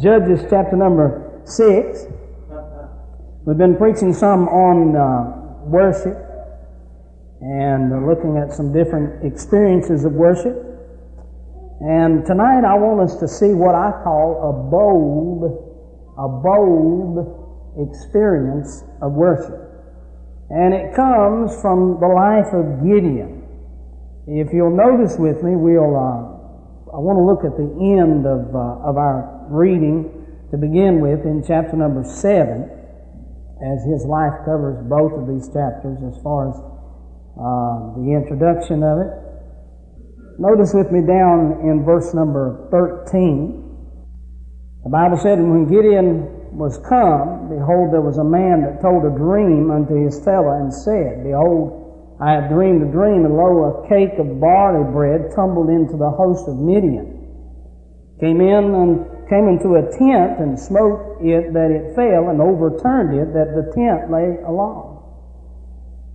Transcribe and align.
Judges 0.00 0.40
chapter 0.50 0.76
number 0.76 1.42
6. 1.44 2.06
We've 3.44 3.58
been 3.58 3.76
preaching 3.76 4.12
some 4.12 4.48
on 4.48 4.96
uh, 4.96 5.68
worship 5.68 6.18
and 7.40 8.06
looking 8.06 8.38
at 8.38 8.52
some 8.52 8.72
different 8.72 9.24
experiences 9.24 10.04
of 10.04 10.12
worship. 10.12 10.56
And 11.80 12.24
tonight 12.24 12.64
I 12.64 12.74
want 12.74 13.08
us 13.08 13.20
to 13.20 13.28
see 13.28 13.52
what 13.52 13.74
I 13.74 13.92
call 14.02 14.50
a 14.50 14.70
bold, 14.70 15.52
a 16.18 16.28
bold 16.42 17.86
experience 17.86 18.82
of 19.02 19.12
worship. 19.12 19.60
And 20.50 20.74
it 20.74 20.96
comes 20.96 21.54
from 21.60 22.00
the 22.00 22.08
life 22.08 22.50
of 22.52 22.82
Gideon. 22.82 23.46
If 24.26 24.52
you'll 24.52 24.74
notice 24.74 25.18
with 25.18 25.42
me, 25.44 25.54
we'll, 25.54 25.94
uh, 25.94 26.33
I 26.94 27.02
want 27.02 27.18
to 27.18 27.26
look 27.26 27.42
at 27.42 27.58
the 27.58 27.66
end 27.98 28.22
of, 28.22 28.54
uh, 28.54 28.86
of 28.86 28.94
our 28.94 29.50
reading 29.50 30.14
to 30.52 30.54
begin 30.54 31.02
with 31.02 31.26
in 31.26 31.42
chapter 31.42 31.74
number 31.74 32.06
7, 32.06 32.22
as 32.30 33.78
his 33.82 34.06
life 34.06 34.46
covers 34.46 34.78
both 34.86 35.10
of 35.18 35.26
these 35.26 35.50
chapters 35.50 35.98
as 36.06 36.14
far 36.22 36.54
as 36.54 36.56
uh, 37.34 37.98
the 37.98 38.14
introduction 38.14 38.86
of 38.86 39.02
it. 39.02 39.10
Notice 40.38 40.70
with 40.70 40.94
me 40.94 41.02
down 41.02 41.66
in 41.66 41.82
verse 41.82 42.14
number 42.14 42.70
13. 42.70 44.86
The 44.86 44.92
Bible 44.94 45.18
said, 45.18 45.42
And 45.42 45.50
when 45.50 45.66
Gideon 45.66 46.54
was 46.54 46.78
come, 46.86 47.50
behold, 47.50 47.90
there 47.90 48.06
was 48.06 48.22
a 48.22 48.24
man 48.24 48.62
that 48.62 48.78
told 48.78 49.02
a 49.02 49.10
dream 49.10 49.74
unto 49.74 49.98
his 49.98 50.22
fellow 50.22 50.62
and 50.62 50.70
said, 50.70 51.26
Behold, 51.26 51.83
I 52.24 52.32
have 52.40 52.48
dreamed 52.48 52.80
a 52.80 52.90
dream, 52.90 53.26
and 53.26 53.36
lo, 53.36 53.84
a 53.84 53.88
cake 53.88 54.18
of 54.18 54.40
barley 54.40 54.90
bread 54.90 55.32
tumbled 55.36 55.68
into 55.68 55.98
the 55.98 56.08
host 56.08 56.48
of 56.48 56.56
Midian. 56.56 57.20
Came 58.18 58.40
in 58.40 58.74
and 58.74 59.28
came 59.28 59.46
into 59.46 59.76
a 59.76 59.82
tent 59.92 60.40
and 60.40 60.58
smote 60.58 61.18
it 61.20 61.52
that 61.52 61.70
it 61.70 61.94
fell, 61.94 62.30
and 62.30 62.40
overturned 62.40 63.12
it 63.12 63.34
that 63.34 63.52
the 63.52 63.70
tent 63.76 64.10
lay 64.10 64.38
along. 64.46 65.04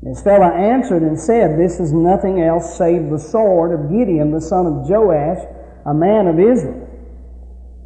His 0.02 0.20
fellow 0.24 0.50
answered 0.50 1.04
and 1.04 1.20
said, 1.20 1.60
This 1.60 1.80
is 1.80 1.94
nothing 1.94 2.42
else 2.42 2.76
save 2.76 3.12
the 3.12 3.20
sword 3.20 3.78
of 3.78 3.92
Gideon, 3.92 4.32
the 4.32 4.42
son 4.42 4.66
of 4.66 4.90
Joash, 4.90 5.46
a 5.86 5.94
man 5.94 6.26
of 6.26 6.40
Israel. 6.40 6.88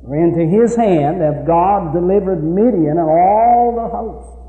For 0.06 0.16
into 0.16 0.46
his 0.46 0.78
hand 0.78 1.22
hath 1.22 1.46
God 1.46 1.92
delivered 1.92 2.42
Midian 2.42 2.98
and 2.98 3.10
all 3.10 3.76
the 3.76 3.90
host. 3.90 4.43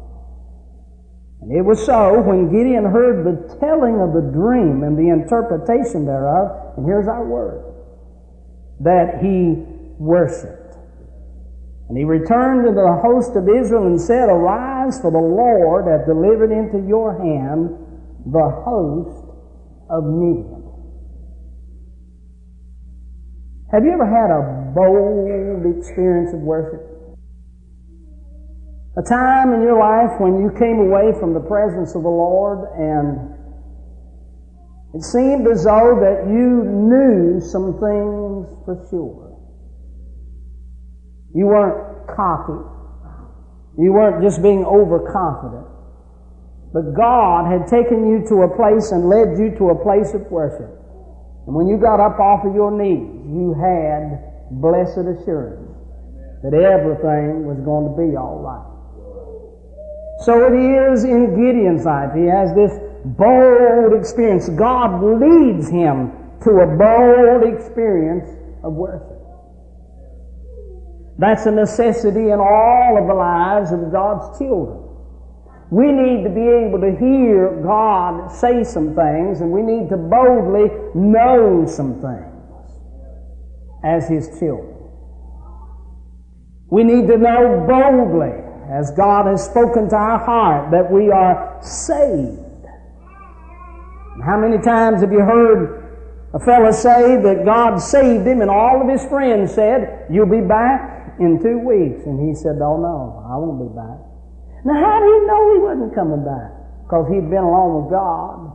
And 1.45 1.53
it 1.53 1.61
was 1.61 1.84
so 1.84 2.23
when 2.23 2.50
Gideon 2.50 2.87
heard 2.87 3.20
the 3.20 3.59
telling 3.61 4.00
of 4.00 4.14
the 4.17 4.33
dream 4.33 4.83
and 4.83 4.97
the 4.97 5.12
interpretation 5.12 6.06
thereof, 6.06 6.73
and 6.78 6.87
here's 6.87 7.06
our 7.06 7.23
word, 7.23 7.61
that 8.81 9.20
he 9.20 9.61
worshiped. 10.00 10.77
And 11.91 11.98
he 11.98 12.05
returned 12.05 12.65
to 12.65 12.72
the 12.72 12.98
host 13.05 13.37
of 13.37 13.45
Israel 13.45 13.87
and 13.87 14.00
said, 14.00 14.31
Arise, 14.31 14.98
for 15.03 15.11
the 15.11 15.20
Lord 15.20 15.84
hath 15.84 16.06
delivered 16.06 16.50
into 16.50 16.89
your 16.89 17.12
hand 17.12 17.77
the 18.25 18.48
host 18.65 19.28
of 19.91 20.03
Midian. 20.03 20.65
Have 23.70 23.84
you 23.84 23.92
ever 23.92 24.09
had 24.09 24.33
a 24.33 24.72
bold 24.72 25.77
experience 25.77 26.33
of 26.33 26.41
worship? 26.41 26.94
A 28.97 29.03
time 29.03 29.53
in 29.53 29.62
your 29.62 29.78
life 29.78 30.20
when 30.20 30.39
you 30.39 30.50
came 30.55 30.78
away 30.78 31.11
from 31.19 31.34
the 31.34 31.41
presence 31.41 31.97
of 31.97 32.03
the 32.03 32.14
Lord 32.14 32.70
and 32.78 33.34
it 34.95 35.03
seemed 35.03 35.48
as 35.48 35.64
though 35.64 35.98
that 35.98 36.31
you 36.31 36.62
knew 36.62 37.41
some 37.42 37.75
things 37.83 38.47
for 38.62 38.87
sure. 38.91 39.34
You 41.34 41.47
weren't 41.47 42.06
cocky. 42.06 42.62
You 43.77 43.92
weren't 43.92 44.22
just 44.22 44.41
being 44.41 44.65
overconfident. 44.65 45.67
But 46.72 46.95
God 46.95 47.50
had 47.50 47.67
taken 47.67 48.06
you 48.06 48.22
to 48.28 48.47
a 48.47 48.54
place 48.54 48.93
and 48.93 49.09
led 49.10 49.34
you 49.34 49.50
to 49.59 49.71
a 49.71 49.83
place 49.83 50.15
of 50.15 50.31
worship. 50.31 50.71
And 51.47 51.54
when 51.54 51.66
you 51.66 51.77
got 51.78 51.99
up 51.99 52.21
off 52.21 52.47
of 52.47 52.54
your 52.54 52.71
knees, 52.71 53.10
you 53.27 53.59
had 53.59 54.62
blessed 54.62 55.03
assurance 55.03 55.75
that 56.47 56.54
everything 56.54 57.50
was 57.50 57.59
going 57.66 57.91
to 57.91 57.94
be 57.99 58.15
all 58.15 58.38
right. 58.38 58.73
So 60.24 60.46
it 60.46 60.56
is 60.56 61.04
in 61.04 61.36
Gideon's 61.36 61.84
life. 61.84 62.14
He 62.16 62.24
has 62.24 62.54
this 62.54 62.72
bold 63.04 63.92
experience. 63.92 64.48
God 64.48 65.02
leads 65.02 65.68
him 65.68 66.12
to 66.42 66.50
a 66.60 66.66
bold 66.66 67.44
experience 67.44 68.30
of 68.64 68.72
worship. 68.72 69.20
That's 71.18 71.44
a 71.44 71.50
necessity 71.50 72.30
in 72.30 72.40
all 72.40 72.98
of 72.98 73.06
the 73.06 73.12
lives 73.12 73.70
of 73.70 73.92
God's 73.92 74.38
children. 74.38 74.80
We 75.70 75.92
need 75.92 76.24
to 76.24 76.30
be 76.30 76.48
able 76.48 76.80
to 76.80 76.96
hear 76.96 77.60
God 77.62 78.30
say 78.30 78.64
some 78.64 78.94
things 78.94 79.42
and 79.42 79.52
we 79.52 79.60
need 79.60 79.91
to 79.91 79.98
boldly 79.98 80.70
know 80.94 81.66
some 81.66 82.00
things 82.00 82.72
as 83.84 84.08
His 84.08 84.28
children. 84.38 84.74
We 86.70 86.82
need 86.82 87.08
to 87.08 87.18
know 87.18 87.66
boldly 87.68 88.44
as 88.70 88.91
God 88.92 89.26
has 89.26 89.44
spoken 89.44 89.88
to 89.91 89.97
our 89.97 90.19
heart 90.19 90.70
that 90.70 90.91
we 90.91 91.10
are 91.10 91.58
saved. 91.62 92.41
How 94.25 94.38
many 94.38 94.62
times 94.62 95.00
have 95.00 95.12
you 95.12 95.20
heard 95.20 95.84
a 96.34 96.41
fellow 96.41 96.72
say 96.72 97.20
that 97.22 97.44
God 97.44 97.78
saved 97.78 98.26
him 98.26 98.41
and 98.41 98.50
all 98.50 98.82
of 98.82 98.88
his 98.88 99.04
friends 99.06 99.54
said, 99.54 100.06
you'll 100.10 100.30
be 100.30 100.41
back 100.42 101.14
in 101.20 101.38
two 101.38 101.62
weeks. 101.62 102.03
And 102.06 102.19
he 102.19 102.34
said, 102.34 102.58
oh 102.58 102.78
no, 102.78 103.22
I 103.22 103.38
won't 103.38 103.62
be 103.62 103.70
back. 103.70 104.03
Now 104.66 104.74
how 104.74 104.98
did 104.98 105.12
he 105.14 105.20
know 105.30 105.41
he 105.54 105.60
wasn't 105.62 105.94
coming 105.94 106.24
back? 106.24 106.50
Because 106.82 107.06
he'd 107.06 107.30
been 107.30 107.47
along 107.47 107.84
with 107.84 107.94
God 107.94 108.50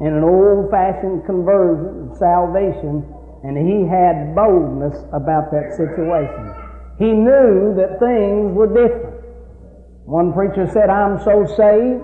in 0.00 0.16
an 0.16 0.24
old-fashioned 0.24 1.26
conversion 1.26 2.08
of 2.08 2.16
salvation 2.16 3.04
and 3.44 3.56
he 3.56 3.88
had 3.88 4.34
boldness 4.34 4.96
about 5.12 5.52
that 5.52 5.72
situation. 5.76 6.56
He 7.00 7.12
knew 7.12 7.72
that 7.76 8.00
things 8.00 8.52
were 8.52 8.68
different. 8.68 9.09
One 10.10 10.32
preacher 10.32 10.66
said, 10.74 10.90
I'm 10.90 11.22
so 11.22 11.46
saved, 11.46 12.02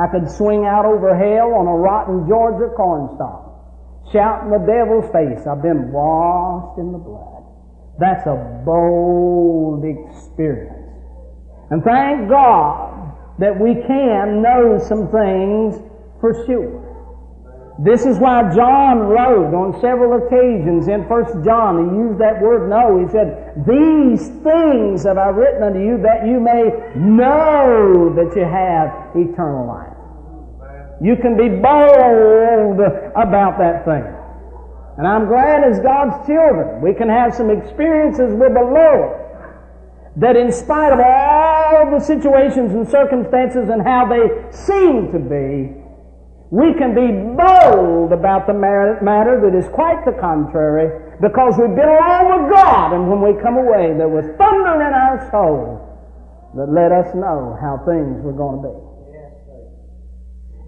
I 0.00 0.08
could 0.08 0.30
swing 0.30 0.64
out 0.64 0.86
over 0.86 1.12
hell 1.12 1.52
on 1.60 1.68
a 1.68 1.76
rotten 1.76 2.26
Georgia 2.26 2.72
cornstalk, 2.74 4.08
shouting 4.10 4.48
the 4.48 4.64
devil's 4.64 5.12
face, 5.12 5.44
I've 5.44 5.60
been 5.60 5.92
washed 5.92 6.80
in 6.80 6.90
the 6.90 6.96
blood. 6.96 7.44
That's 8.00 8.24
a 8.24 8.62
bold 8.64 9.84
experience. 9.84 10.72
And 11.68 11.84
thank 11.84 12.30
God 12.30 13.12
that 13.38 13.60
we 13.60 13.74
can 13.74 14.40
know 14.40 14.80
some 14.80 15.12
things 15.12 15.76
for 16.22 16.32
sure. 16.46 16.77
This 17.78 18.04
is 18.04 18.18
why 18.18 18.52
John 18.54 18.98
wrote 18.98 19.54
on 19.54 19.80
several 19.80 20.18
occasions 20.26 20.88
in 20.88 21.06
First 21.06 21.30
John, 21.44 21.78
he 21.78 21.96
used 21.96 22.18
that 22.18 22.42
word 22.42 22.68
know. 22.68 22.98
He 22.98 23.06
said, 23.12 23.54
These 23.62 24.28
things 24.42 25.04
have 25.04 25.16
I 25.16 25.28
written 25.28 25.62
unto 25.62 25.78
you 25.78 25.96
that 26.02 26.26
you 26.26 26.40
may 26.40 26.74
know 26.98 28.12
that 28.18 28.34
you 28.34 28.42
have 28.42 29.14
eternal 29.14 29.68
life. 29.68 29.94
You 31.00 31.14
can 31.14 31.36
be 31.36 31.48
bold 31.48 32.82
about 33.14 33.58
that 33.62 33.84
thing. 33.84 34.02
And 34.98 35.06
I'm 35.06 35.28
glad 35.28 35.62
as 35.62 35.78
God's 35.78 36.26
children, 36.26 36.82
we 36.82 36.92
can 36.92 37.08
have 37.08 37.32
some 37.32 37.48
experiences 37.48 38.34
with 38.34 38.54
the 38.54 38.66
Lord 38.66 39.14
that 40.16 40.34
in 40.34 40.50
spite 40.50 40.92
of 40.92 40.98
all 40.98 41.96
the 41.96 42.04
situations 42.04 42.74
and 42.74 42.88
circumstances 42.88 43.68
and 43.68 43.86
how 43.86 44.10
they 44.10 44.50
seem 44.50 45.12
to 45.12 45.20
be, 45.20 45.77
we 46.50 46.72
can 46.74 46.94
be 46.94 47.12
bold 47.36 48.12
about 48.12 48.46
the 48.46 48.54
matter 48.54 49.36
that 49.44 49.52
is 49.52 49.68
quite 49.74 50.04
the 50.04 50.16
contrary 50.16 50.88
because 51.20 51.60
we've 51.60 51.76
been 51.76 51.92
along 51.92 52.24
with 52.32 52.52
God 52.52 52.92
and 52.96 53.10
when 53.10 53.20
we 53.20 53.36
come 53.42 53.60
away 53.60 53.92
there 53.92 54.08
was 54.08 54.24
thunder 54.40 54.80
in 54.80 54.92
our 54.96 55.28
soul 55.30 55.84
that 56.56 56.72
let 56.72 56.90
us 56.92 57.14
know 57.14 57.56
how 57.60 57.76
things 57.84 58.24
were 58.24 58.32
going 58.32 58.62
to 58.62 58.68
be. 58.68 58.88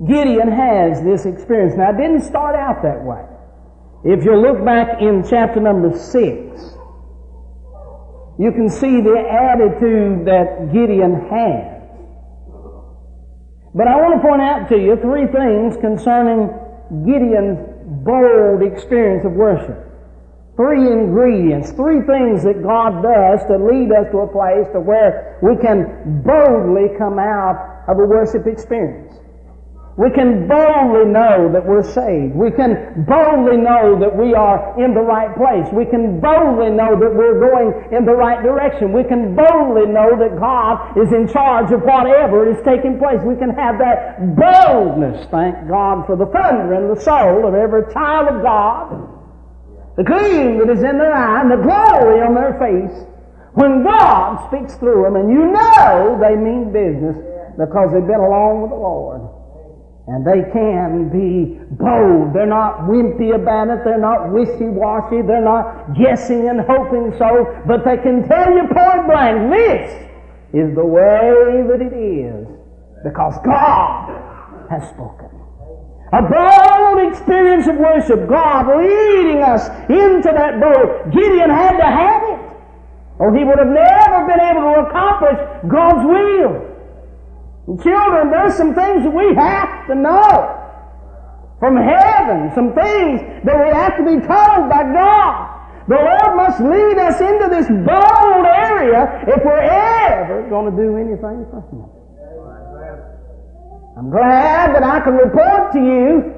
Gideon 0.07 0.53
has 0.53 1.03
this 1.03 1.25
experience. 1.25 1.75
Now 1.77 1.91
it 1.91 1.97
didn't 1.97 2.23
start 2.23 2.55
out 2.57 2.83
that 2.83 3.03
way. 3.03 3.25
If 4.05 4.25
you 4.25 4.37
look 4.37 4.65
back 4.65 5.01
in 5.01 5.25
chapter 5.29 5.61
number 5.61 5.97
six, 5.97 6.77
you 8.39 8.53
can 8.53 8.69
see 8.71 9.01
the 9.01 9.17
attitude 9.17 10.25
that 10.25 10.73
Gideon 10.73 11.29
had. 11.29 11.80
But 13.75 13.87
I 13.87 13.97
want 13.97 14.21
to 14.21 14.27
point 14.27 14.43
out 14.43 14.69
to 14.71 14.77
you 14.77 14.97
three 14.97 15.27
things 15.31 15.77
concerning 15.79 16.51
Gideon's 17.07 17.59
bold 18.03 18.63
experience 18.63 19.25
of 19.25 19.33
worship. 19.33 19.87
Three 20.57 20.91
ingredients, 20.91 21.71
three 21.73 22.03
things 22.03 22.43
that 22.43 22.63
God 22.63 23.03
does 23.03 23.47
to 23.47 23.57
lead 23.57 23.93
us 23.93 24.11
to 24.11 24.27
a 24.27 24.29
place 24.29 24.67
to 24.75 24.81
where 24.81 25.39
we 25.41 25.57
can 25.57 26.23
boldly 26.27 26.99
come 26.99 27.19
out 27.19 27.87
of 27.89 27.99
a 27.99 28.05
worship 28.05 28.47
experience. 28.47 29.15
We 30.01 30.09
can 30.09 30.49
boldly 30.49 31.13
know 31.13 31.53
that 31.53 31.61
we're 31.61 31.85
saved. 31.85 32.33
We 32.33 32.51
can 32.51 33.05
boldly 33.05 33.61
know 33.61 34.01
that 34.01 34.17
we 34.17 34.33
are 34.33 34.73
in 34.81 34.97
the 34.97 35.05
right 35.05 35.29
place. 35.37 35.69
We 35.77 35.85
can 35.85 36.25
boldly 36.25 36.73
know 36.73 36.97
that 36.97 37.13
we're 37.13 37.37
going 37.37 37.93
in 37.93 38.09
the 38.09 38.17
right 38.17 38.41
direction. 38.41 38.97
We 38.97 39.05
can 39.05 39.37
boldly 39.37 39.93
know 39.93 40.17
that 40.17 40.41
God 40.41 40.97
is 40.97 41.13
in 41.13 41.29
charge 41.29 41.69
of 41.77 41.85
whatever 41.85 42.49
is 42.49 42.57
taking 42.65 42.97
place. 42.97 43.21
We 43.21 43.37
can 43.37 43.53
have 43.53 43.77
that 43.77 44.25
boldness. 44.41 45.29
Thank 45.29 45.69
God 45.69 46.09
for 46.09 46.17
the 46.17 46.33
thunder 46.33 46.81
in 46.81 46.89
the 46.89 46.97
soul 46.97 47.45
of 47.45 47.53
every 47.53 47.85
child 47.93 48.33
of 48.33 48.41
God. 48.41 49.05
The 50.01 50.05
gleam 50.09 50.65
that 50.65 50.73
is 50.73 50.81
in 50.81 50.97
their 50.97 51.13
eye 51.13 51.45
and 51.45 51.53
the 51.53 51.61
glory 51.61 52.25
on 52.25 52.33
their 52.33 52.57
face. 52.57 53.05
When 53.53 53.85
God 53.85 54.49
speaks 54.49 54.81
through 54.81 55.05
them 55.05 55.21
and 55.21 55.29
you 55.29 55.53
know 55.53 56.17
they 56.17 56.41
mean 56.41 56.73
business 56.73 57.21
because 57.61 57.93
they've 57.93 58.09
been 58.09 58.25
along 58.25 58.65
with 58.65 58.73
the 58.73 58.81
Lord. 58.81 59.30
And 60.07 60.27
they 60.27 60.43
can 60.53 61.09
be 61.11 61.61
bold. 61.77 62.35
They're 62.35 62.47
not 62.47 62.89
wimpy 62.89 63.35
about 63.35 63.69
it. 63.69 63.85
They're 63.85 64.01
not 64.01 64.33
wishy-washy. 64.33 65.23
They're 65.23 65.45
not 65.45 65.95
guessing 65.95 66.49
and 66.49 66.61
hoping 66.61 67.15
so. 67.17 67.63
But 67.67 67.85
they 67.85 67.97
can 67.99 68.27
tell 68.27 68.51
you 68.53 68.67
point 68.67 69.07
blank, 69.07 69.51
this 69.53 69.93
is 70.53 70.75
the 70.75 70.85
way 70.85 71.63
that 71.69 71.81
it 71.81 71.95
is. 71.95 72.49
Because 73.05 73.39
God 73.45 74.69
has 74.69 74.89
spoken. 74.89 75.29
A 76.13 76.23
bold 76.23 77.13
experience 77.13 77.69
of 77.69 77.77
worship. 77.77 78.29
God 78.29 78.67
leading 78.67 79.43
us 79.43 79.69
into 79.89 80.33
that 80.35 80.59
boat. 80.61 81.13
Gideon 81.13 81.51
had 81.51 81.77
to 81.79 81.87
have 81.87 82.23
it. 82.25 82.41
Or 83.21 83.37
he 83.37 83.45
would 83.45 83.59
have 83.59 83.69
never 83.69 84.27
been 84.27 84.41
able 84.41 84.75
to 84.75 84.81
accomplish 84.89 85.39
God's 85.69 86.05
will. 86.05 86.70
Children, 87.79 88.31
there's 88.31 88.57
some 88.57 88.75
things 88.75 89.05
that 89.05 89.15
we 89.15 89.35
have 89.37 89.87
to 89.87 89.95
know 89.95 90.57
from 91.61 91.77
heaven, 91.77 92.51
some 92.55 92.75
things 92.75 93.21
that 93.45 93.55
we 93.55 93.71
have 93.71 93.97
to 93.97 94.03
be 94.03 94.19
told 94.27 94.67
by 94.67 94.83
God. 94.91 95.61
The 95.87 95.95
Lord 95.95 96.37
must 96.37 96.61
lead 96.61 96.99
us 96.99 97.21
into 97.21 97.47
this 97.47 97.69
bold 97.69 98.47
area 98.47 99.23
if 99.29 99.45
we're 99.45 99.61
ever 99.61 100.49
going 100.49 100.71
to 100.71 100.77
do 100.77 100.97
anything 100.97 101.47
for 101.51 101.63
Him. 101.71 101.87
I'm 103.97 104.11
glad 104.11 104.75
that 104.75 104.83
I 104.83 105.01
can 105.01 105.15
report 105.15 105.73
to 105.73 105.79
you 105.79 106.35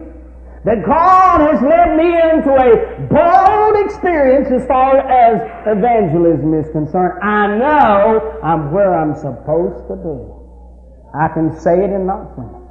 that 0.64 0.85
God 0.85 1.40
has 1.40 1.62
led 1.62 1.96
me 1.96 2.12
into 2.12 2.50
a 2.50 3.06
bold 3.08 3.85
experience 3.87 4.49
as 4.50 4.67
far 4.67 4.99
as 4.99 5.40
evangelism 5.67 6.55
is 6.55 6.69
concerned. 6.73 7.23
I 7.23 7.46
know 7.58 8.40
I'm 8.43 8.73
where 8.73 8.99
I'm 8.99 9.14
supposed 9.14 9.88
to 9.88 9.96
be. 9.96 10.41
I 11.14 11.29
can 11.29 11.59
say 11.61 11.85
it 11.85 11.91
and 11.91 12.06
not 12.06 12.35
sin. 12.35 12.62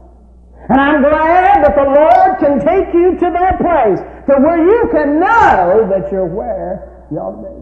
And 0.69 0.79
I'm 0.79 1.01
glad 1.01 1.63
that 1.65 1.75
the 1.75 1.89
Lord 1.89 2.39
can 2.39 2.59
take 2.61 2.93
you 2.93 3.17
to 3.17 3.27
that 3.33 3.57
place 3.59 3.99
to 4.29 4.33
where 4.41 4.61
you 4.61 4.89
can 4.91 5.19
know 5.19 5.89
that 5.89 6.11
you're 6.11 6.25
where 6.25 7.07
you 7.11 7.17
ought 7.17 7.41
to 7.41 7.49
be. 7.49 7.61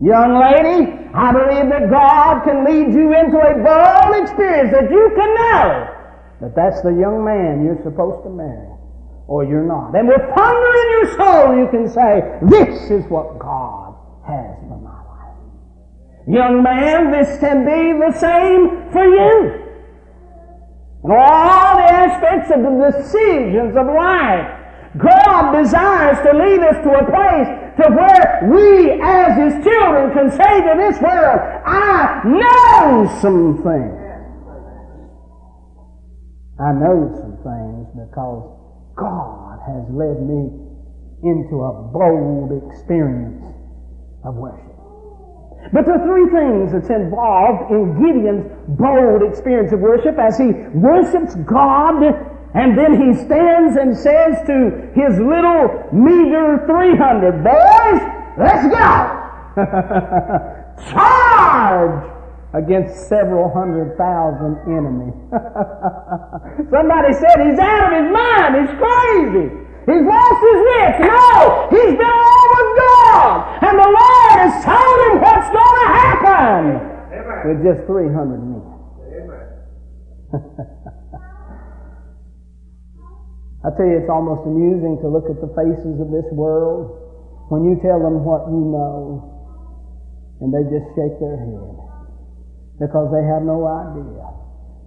Young 0.00 0.38
lady, 0.38 0.94
I 1.12 1.32
believe 1.32 1.68
that 1.74 1.90
God 1.90 2.44
can 2.44 2.64
lead 2.64 2.94
you 2.94 3.10
into 3.18 3.34
a 3.34 3.58
bold 3.58 4.14
experience 4.22 4.70
that 4.70 4.90
you 4.90 5.10
can 5.16 5.34
know 5.34 5.90
that 6.40 6.54
that's 6.54 6.80
the 6.82 6.94
young 6.94 7.24
man 7.24 7.64
you're 7.64 7.82
supposed 7.82 8.22
to 8.22 8.30
marry 8.30 8.70
or 9.26 9.42
you're 9.42 9.66
not. 9.66 9.98
And 9.98 10.06
with 10.06 10.22
thunder 10.22 10.72
in 10.78 10.88
your 10.94 11.08
soul 11.18 11.56
you 11.58 11.66
can 11.74 11.88
say, 11.90 12.38
this 12.46 12.90
is 12.94 13.10
what 13.10 13.40
God 13.40 13.98
has 14.22 14.54
for 14.70 14.77
Young 16.28 16.62
man, 16.62 17.10
this 17.10 17.40
can 17.40 17.64
be 17.64 17.96
the 17.96 18.12
same 18.12 18.92
for 18.92 19.02
you. 19.02 19.64
In 21.02 21.10
all 21.10 21.76
the 21.76 21.88
aspects 21.88 22.50
of 22.50 22.60
the 22.60 22.92
decisions 22.92 23.74
of 23.74 23.86
life, 23.86 24.44
God 24.98 25.52
desires 25.56 26.18
to 26.26 26.36
lead 26.36 26.60
us 26.60 26.84
to 26.84 26.90
a 26.90 27.04
place 27.08 27.48
to 27.80 27.88
where 27.96 28.44
we 28.52 29.00
as 29.00 29.38
His 29.38 29.64
children 29.64 30.12
can 30.12 30.30
say 30.30 30.60
to 30.60 30.74
this 30.76 31.00
world, 31.00 31.40
I 31.64 32.20
know 32.26 33.08
some 33.22 33.62
things. 33.62 33.96
I 36.60 36.72
know 36.72 37.08
some 37.16 37.38
things 37.40 37.88
because 38.04 38.58
God 38.96 39.60
has 39.64 39.88
led 39.88 40.20
me 40.28 40.50
into 41.22 41.62
a 41.62 41.72
bold 41.88 42.52
experience 42.68 43.42
of 44.24 44.34
worship. 44.34 44.67
But 45.72 45.84
there 45.84 46.00
are 46.00 46.06
three 46.06 46.30
things 46.30 46.72
that's 46.72 46.90
involved 46.90 47.70
in 47.70 47.94
Gideon's 48.00 48.46
bold 48.78 49.22
experience 49.22 49.72
of 49.72 49.80
worship 49.80 50.18
as 50.18 50.38
he 50.38 50.52
worships 50.72 51.34
God 51.44 52.02
and 52.54 52.76
then 52.78 52.96
he 52.96 53.14
stands 53.24 53.76
and 53.76 53.96
says 53.96 54.40
to 54.46 54.90
his 54.96 55.18
little 55.20 55.84
meager 55.92 56.64
300, 56.64 57.44
boys, 57.44 58.00
let's 58.38 58.64
go! 58.72 59.18
Charge! 60.90 62.14
Against 62.54 63.06
several 63.08 63.52
hundred 63.52 63.98
thousand 63.98 64.56
enemies. 64.64 65.12
Somebody 66.72 67.12
said 67.12 67.36
he's 67.44 67.60
out 67.60 67.92
of 67.92 68.00
his 68.00 68.08
mind, 68.08 68.56
he's 68.56 68.72
crazy. 68.80 69.52
He's 69.84 70.04
lost 70.08 70.40
his 70.40 70.60
wits. 70.64 70.98
No, 71.04 71.68
he's 71.68 71.92
been 71.92 72.16
God. 73.08 73.64
And 73.64 73.78
the 73.78 73.88
Lord 73.88 74.36
is 74.44 74.54
telling 74.64 75.00
him 75.08 75.14
what's 75.24 75.48
going 75.48 75.78
to 75.80 75.88
happen. 75.88 76.60
Amen. 77.16 77.40
With 77.48 77.64
just 77.64 77.86
300 77.88 78.36
men. 78.36 78.62
I 83.58 83.74
tell 83.74 83.88
you, 83.88 83.98
it's 83.98 84.12
almost 84.12 84.46
amusing 84.46 85.00
to 85.02 85.08
look 85.08 85.26
at 85.26 85.40
the 85.40 85.48
faces 85.56 85.98
of 85.98 86.12
this 86.12 86.28
world 86.30 86.94
when 87.48 87.64
you 87.64 87.80
tell 87.80 87.98
them 87.98 88.22
what 88.24 88.46
you 88.46 88.60
know 88.60 89.34
and 90.40 90.54
they 90.54 90.62
just 90.70 90.86
shake 90.94 91.18
their 91.18 91.34
head 91.34 91.74
because 92.78 93.10
they 93.10 93.24
have 93.26 93.42
no 93.42 93.66
idea. 93.66 94.22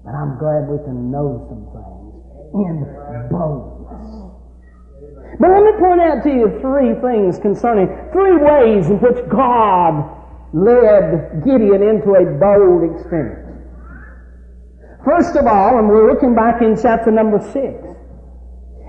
And 0.07 0.15
I'm 0.15 0.39
glad 0.39 0.71
we 0.71 0.79
can 0.87 1.11
know 1.11 1.45
some 1.51 1.67
things 1.75 2.15
in 2.55 2.87
boldness. 3.29 3.80
But 5.39 5.49
let 5.49 5.63
me 5.63 5.71
point 5.79 6.01
out 6.01 6.23
to 6.23 6.29
you 6.29 6.59
three 6.59 6.93
things 6.99 7.39
concerning, 7.39 7.87
three 8.11 8.37
ways 8.37 8.87
in 8.89 8.99
which 8.99 9.27
God 9.29 10.17
led 10.53 11.43
Gideon 11.45 11.81
into 11.81 12.11
a 12.15 12.25
bold 12.37 12.95
experience. 12.95 13.47
First 15.05 15.35
of 15.35 15.47
all, 15.47 15.79
and 15.79 15.87
we're 15.87 16.11
looking 16.11 16.35
back 16.35 16.61
in 16.61 16.77
chapter 16.79 17.09
number 17.09 17.39
6, 17.39 17.55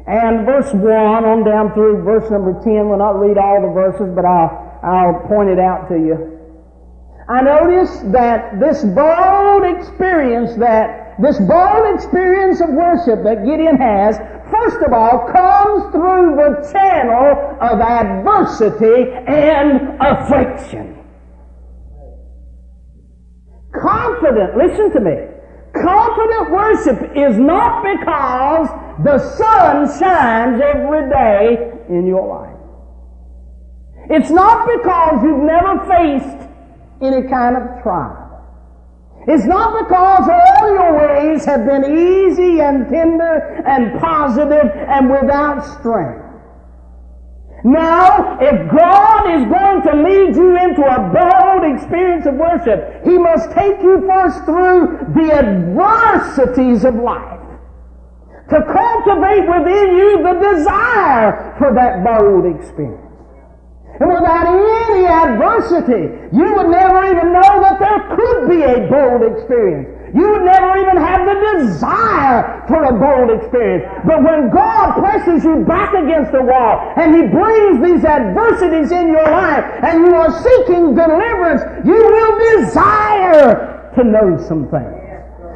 and 0.07 0.45
verse 0.45 0.73
1 0.75 0.85
on 1.25 1.45
down 1.45 1.73
through 1.73 2.03
verse 2.03 2.29
number 2.31 2.53
10. 2.63 2.89
We'll 2.89 2.99
not 2.99 3.19
read 3.19 3.39
all 3.39 3.63
the 3.63 3.73
verses, 3.73 4.13
but 4.15 4.25
I'll, 4.25 4.81
I'll 4.83 5.21
point 5.29 5.49
it 5.49 5.59
out 5.59 5.89
to 5.89 5.95
you. 5.95 6.39
I 7.29 7.41
notice 7.41 8.01
that 8.13 8.59
this 8.59 8.83
bold 8.83 9.65
experience 9.65 10.57
that, 10.59 11.17
this 11.23 11.39
bold 11.39 11.95
experience 11.95 12.61
of 12.61 12.71
worship 12.71 13.23
that 13.23 13.47
Gideon 13.47 13.77
has 13.79 14.19
first 14.63 14.83
of 14.87 14.93
all, 14.93 15.29
comes 15.33 15.93
through 15.93 16.37
the 16.37 16.71
channel 16.73 17.57
of 17.61 17.81
adversity 17.81 19.11
and 19.27 19.97
affliction. 20.01 20.99
Confident, 23.73 24.57
listen 24.57 24.93
to 24.93 25.01
me. 25.01 25.29
Confident 25.75 26.51
worship 26.51 27.17
is 27.17 27.39
not 27.39 27.83
because 27.83 28.69
the 29.05 29.19
sun 29.37 29.87
shines 29.99 30.61
every 30.61 31.09
day 31.09 31.73
in 31.89 32.07
your 32.07 32.27
life. 32.27 32.53
It's 34.11 34.31
not 34.31 34.67
because 34.67 35.23
you've 35.23 35.43
never 35.43 35.79
faced 35.87 36.49
any 37.01 37.29
kind 37.29 37.57
of 37.57 37.83
trial. 37.83 38.32
It's 39.29 39.45
not 39.45 39.87
because 39.87 40.29
all 40.29 40.69
your 40.69 40.99
ways 40.99 41.45
have 41.45 41.65
been 41.65 41.85
easy 41.85 42.61
and 42.61 42.89
tender 42.89 43.63
and 43.67 44.01
positive 44.01 44.71
and 44.75 45.11
without 45.11 45.63
strength. 45.79 46.23
Now, 47.65 48.39
if 48.41 48.71
God 48.73 49.31
is 49.39 49.45
going 49.47 49.83
to 49.83 50.03
lead 50.03 50.35
you 50.35 50.57
into 50.59 50.83
a 50.83 50.99
bold 51.15 51.77
experience 51.77 52.27
of 52.27 52.35
worship, 52.35 53.05
He 53.05 53.17
must 53.17 53.53
take 53.53 53.81
you 53.81 54.05
first 54.09 54.45
through 54.45 54.99
the 55.15 55.33
adversities 55.33 56.85
of 56.85 56.97
life 56.97 57.39
to 58.51 58.61
cultivate 58.61 59.47
within 59.47 59.97
you 59.97 60.23
the 60.25 60.53
desire 60.53 61.55
for 61.59 61.73
that 61.73 62.03
bold 62.03 62.45
experience. 62.45 63.02
Without 64.03 64.47
any 64.47 65.07
adversity, 65.07 66.11
you 66.35 66.55
would 66.57 66.69
never 66.69 67.05
even 67.07 67.33
know 67.33 67.63
that 67.63 67.79
there 67.79 68.17
could 68.17 68.49
be 68.51 68.63
a 68.63 68.89
bold 68.91 69.23
experience. 69.23 69.89
You 70.15 70.29
would 70.29 70.43
never 70.43 70.77
even 70.77 70.97
have 70.97 71.25
the 71.25 71.37
desire 71.59 72.65
for 72.67 72.83
a 72.83 72.93
bold 72.93 73.31
experience. 73.31 73.85
But 74.05 74.23
when 74.23 74.51
God 74.51 74.99
presses 74.99 75.45
you 75.45 75.65
back 75.65 75.95
against 75.95 76.33
the 76.33 76.43
wall 76.43 76.93
and 76.97 77.15
He 77.15 77.23
brings 77.29 77.83
these 77.83 78.05
adversities 78.05 78.91
in 78.91 79.09
your 79.09 79.25
life 79.25 79.65
and 79.83 80.05
you 80.05 80.15
are 80.15 80.33
seeking 80.43 80.95
deliverance, 80.95 81.63
you 81.87 81.95
will 81.95 82.61
desire 82.61 83.91
to 83.95 84.05
know 84.05 84.37
some 84.49 84.69
things. 84.69 85.02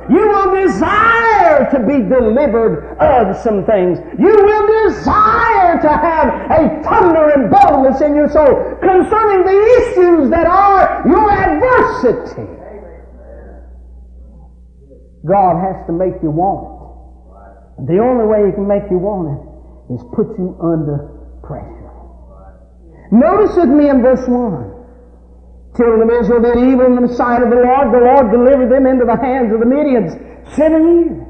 You 0.08 0.28
will 0.28 0.54
desire 0.54 1.68
to 1.70 1.78
be 1.80 1.98
delivered 2.06 2.96
of 3.00 3.36
some 3.42 3.64
things. 3.66 3.98
You 4.18 4.30
will 4.30 4.66
desire 4.88 5.80
to 5.82 5.88
have 5.88 6.28
a 6.50 6.82
thunder 6.82 7.30
and 7.30 7.50
boldness 7.50 8.00
in 8.00 8.14
your 8.14 8.30
soul 8.30 8.78
concerning 8.80 9.42
the 9.44 9.58
issues 9.82 10.30
that 10.30 10.46
are 10.46 11.02
your 11.08 11.30
adversity. 11.30 12.46
God 15.26 15.58
has 15.58 15.86
to 15.86 15.92
make 15.92 16.14
you 16.22 16.30
want 16.30 16.70
it. 16.70 17.86
The 17.86 17.98
only 17.98 18.26
way 18.26 18.46
He 18.46 18.52
can 18.52 18.68
make 18.68 18.88
you 18.90 18.98
want 18.98 19.34
it 19.34 19.94
is 19.94 20.02
put 20.14 20.38
you 20.38 20.56
under 20.62 21.10
pressure. 21.42 21.90
Notice 23.10 23.56
with 23.56 23.68
me 23.68 23.90
in 23.90 24.02
verse 24.02 24.26
1 24.28 24.75
children 25.76 26.02
of 26.02 26.10
Israel 26.10 26.42
did 26.42 26.56
evil 26.56 26.86
in 26.86 27.06
the 27.06 27.14
sight 27.14 27.42
of 27.42 27.50
the 27.50 27.56
Lord. 27.56 27.92
The 27.92 28.02
Lord 28.02 28.30
delivered 28.32 28.70
them 28.70 28.86
into 28.86 29.04
the 29.04 29.16
hands 29.16 29.52
of 29.52 29.60
the 29.60 29.66
Midians 29.66 30.16
seven 30.56 30.82
years. 30.82 31.26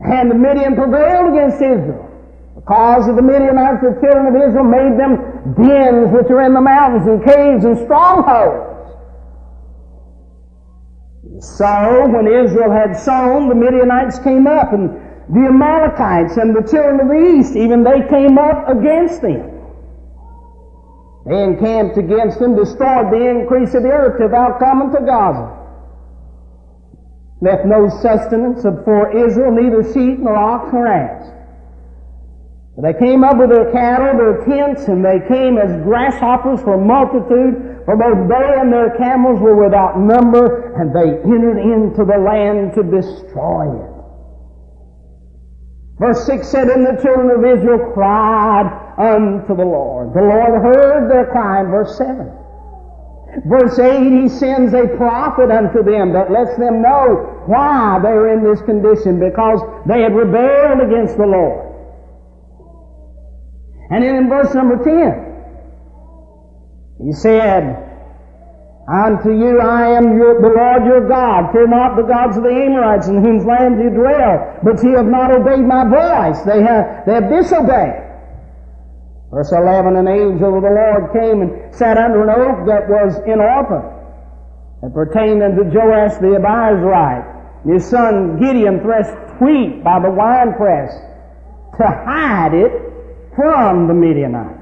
And 0.00 0.30
the 0.30 0.34
Midian 0.34 0.74
prevailed 0.74 1.34
against 1.34 1.56
Israel. 1.62 2.08
Because 2.54 3.08
of 3.08 3.16
the 3.16 3.22
Midianites, 3.22 3.80
the 3.80 3.96
children 4.00 4.26
of 4.28 4.36
Israel 4.36 4.64
made 4.64 4.98
them 4.98 5.16
dens 5.56 6.12
which 6.12 6.30
are 6.30 6.42
in 6.42 6.54
the 6.54 6.60
mountains 6.60 7.06
and 7.06 7.24
caves 7.24 7.64
and 7.64 7.76
strongholds. 7.78 8.68
So, 11.40 12.08
when 12.08 12.26
Israel 12.26 12.70
had 12.70 12.98
sown, 12.98 13.48
the 13.48 13.54
Midianites 13.54 14.18
came 14.18 14.46
up, 14.46 14.72
and 14.72 14.90
the 15.30 15.46
Amalekites 15.46 16.36
and 16.36 16.54
the 16.54 16.62
children 16.68 17.00
of 17.00 17.08
the 17.08 17.38
east, 17.38 17.56
even 17.56 17.82
they 17.82 18.06
came 18.08 18.36
up 18.36 18.68
against 18.68 19.22
them. 19.22 19.59
They 21.26 21.42
encamped 21.42 21.98
against 21.98 22.38
them, 22.38 22.56
destroyed 22.56 23.12
the 23.12 23.28
increase 23.28 23.74
of 23.74 23.82
the 23.82 23.90
earth 23.90 24.18
till 24.18 24.30
thou 24.30 24.56
come 24.58 24.80
Gaza. 25.04 25.56
Left 27.42 27.64
no 27.66 27.88
sustenance 27.88 28.62
for 28.62 29.16
Israel, 29.16 29.52
neither 29.52 29.82
sheep 29.92 30.18
nor 30.18 30.36
ox 30.36 30.72
nor 30.72 30.86
ass. 30.86 31.30
They 32.82 32.94
came 32.94 33.24
up 33.24 33.36
with 33.36 33.50
their 33.50 33.70
cattle, 33.72 34.16
their 34.16 34.44
tents, 34.46 34.88
and 34.88 35.04
they 35.04 35.20
came 35.28 35.58
as 35.58 35.82
grasshoppers 35.84 36.62
for 36.62 36.78
multitude, 36.78 37.84
for 37.84 37.96
both 37.96 38.28
they 38.28 38.60
and 38.60 38.72
their 38.72 38.96
camels 38.96 39.38
were 39.40 39.62
without 39.62 39.98
number, 39.98 40.72
and 40.80 40.94
they 40.94 41.20
entered 41.20 41.58
into 41.58 42.04
the 42.04 42.16
land 42.16 42.72
to 42.74 42.82
destroy 42.82 43.68
it. 43.68 43.90
Verse 45.98 46.24
6 46.24 46.48
said, 46.48 46.68
And 46.68 46.86
the 46.86 47.02
children 47.02 47.30
of 47.30 47.44
Israel 47.44 47.92
cried 47.92 48.89
unto 49.00 49.56
the 49.56 49.64
Lord. 49.64 50.12
The 50.12 50.20
Lord 50.20 50.60
heard 50.60 51.10
their 51.10 51.24
cry 51.32 51.60
in 51.60 51.70
verse 51.70 51.96
7. 51.96 52.30
Verse 53.46 53.78
8, 53.78 54.22
He 54.22 54.28
sends 54.28 54.74
a 54.74 54.86
prophet 54.98 55.50
unto 55.50 55.82
them 55.82 56.12
that 56.12 56.30
lets 56.30 56.54
them 56.58 56.82
know 56.82 57.42
why 57.46 57.98
they're 58.02 58.34
in 58.34 58.44
this 58.44 58.60
condition, 58.62 59.18
because 59.18 59.62
they 59.86 60.02
had 60.02 60.14
rebelled 60.14 60.82
against 60.84 61.16
the 61.16 61.26
Lord. 61.26 61.66
And 63.90 64.04
then 64.04 64.16
in 64.16 64.28
verse 64.28 64.52
number 64.54 64.76
10, 64.82 67.06
He 67.06 67.12
said, 67.12 67.86
Unto 68.90 69.30
you 69.30 69.60
I 69.60 69.96
am 69.96 70.18
your, 70.18 70.42
the 70.42 70.48
Lord 70.48 70.84
your 70.84 71.08
God. 71.08 71.52
Fear 71.52 71.68
not 71.68 71.96
the 71.96 72.02
gods 72.02 72.36
of 72.36 72.42
the 72.42 72.50
Amorites 72.50 73.06
in 73.06 73.24
whose 73.24 73.44
land 73.44 73.78
you 73.78 73.90
dwell, 73.90 74.58
but 74.64 74.82
ye 74.82 74.90
have 74.92 75.06
not 75.06 75.30
obeyed 75.30 75.64
my 75.64 75.84
voice. 75.86 76.42
They 76.42 76.60
have, 76.60 77.06
they 77.06 77.14
have 77.14 77.30
disobeyed. 77.30 78.09
Verse 79.30 79.52
11, 79.52 79.96
an 79.96 80.08
angel 80.08 80.56
of 80.56 80.62
the 80.62 80.74
Lord 80.74 81.12
came 81.12 81.42
and 81.42 81.74
sat 81.74 81.96
under 81.96 82.22
an 82.22 82.30
oak 82.30 82.66
that 82.66 82.88
was 82.90 83.14
in 83.26 83.38
Ophrah, 83.38 83.86
that 84.82 84.92
pertained 84.92 85.42
unto 85.42 85.62
Joash 85.62 86.18
the 86.18 86.34
Abiezrite. 86.34 87.38
His 87.64 87.86
son 87.86 88.40
Gideon 88.40 88.80
threshed 88.80 89.14
wheat 89.40 89.84
by 89.84 90.00
the 90.00 90.10
winepress 90.10 90.90
to 91.78 91.86
hide 91.86 92.54
it 92.54 92.72
from 93.36 93.86
the 93.86 93.94
Midianites. 93.94 94.60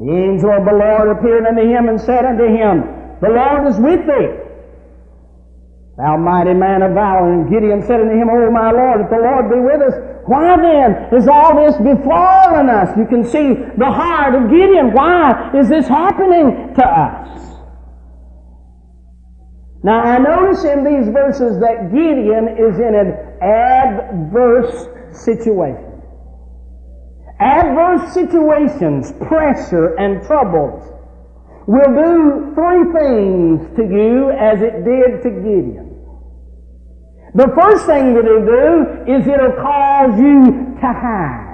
The 0.00 0.10
angel 0.10 0.50
of 0.50 0.64
the 0.64 0.74
Lord 0.74 1.16
appeared 1.16 1.46
unto 1.46 1.62
him 1.62 1.88
and 1.88 2.00
said 2.00 2.24
unto 2.24 2.46
him, 2.46 2.82
The 3.20 3.30
Lord 3.30 3.66
is 3.68 3.78
with 3.78 4.06
thee. 4.06 4.48
Thou 5.96 6.16
mighty 6.16 6.54
man 6.54 6.82
of 6.82 6.94
valor. 6.94 7.32
And 7.32 7.50
Gideon 7.50 7.82
said 7.82 8.00
unto 8.00 8.14
him, 8.14 8.30
O 8.30 8.50
my 8.50 8.70
Lord, 8.70 9.02
if 9.02 9.10
the 9.10 9.18
Lord 9.18 9.50
be 9.50 9.58
with 9.58 9.82
us, 9.82 10.07
why 10.28 10.56
then 10.60 11.08
is 11.18 11.26
all 11.26 11.56
this 11.56 11.74
befallen 11.76 12.68
us? 12.68 12.94
You 12.98 13.06
can 13.06 13.24
see 13.24 13.54
the 13.78 13.90
heart 13.90 14.34
of 14.34 14.50
Gideon. 14.50 14.92
Why 14.92 15.50
is 15.58 15.70
this 15.70 15.88
happening 15.88 16.74
to 16.74 16.84
us? 16.84 17.56
Now 19.82 20.00
I 20.00 20.18
notice 20.18 20.64
in 20.64 20.84
these 20.84 21.08
verses 21.08 21.58
that 21.60 21.90
Gideon 21.90 22.60
is 22.60 22.78
in 22.78 22.94
an 22.94 23.16
adverse 23.40 24.88
situation. 25.24 26.02
Adverse 27.40 28.12
situations, 28.12 29.12
pressure, 29.26 29.94
and 29.94 30.22
troubles 30.26 30.92
will 31.66 31.94
do 31.94 32.52
three 32.54 32.84
things 33.00 33.76
to 33.76 33.82
you 33.84 34.30
as 34.30 34.60
it 34.60 34.84
did 34.84 35.22
to 35.22 35.30
Gideon. 35.30 35.87
The 37.34 37.48
first 37.54 37.86
thing 37.86 38.14
that 38.14 38.24
it'll 38.24 38.46
do 38.46 39.12
is 39.12 39.26
it'll 39.26 39.60
cause 39.60 40.18
you 40.18 40.76
to 40.80 40.86
hide. 40.92 41.48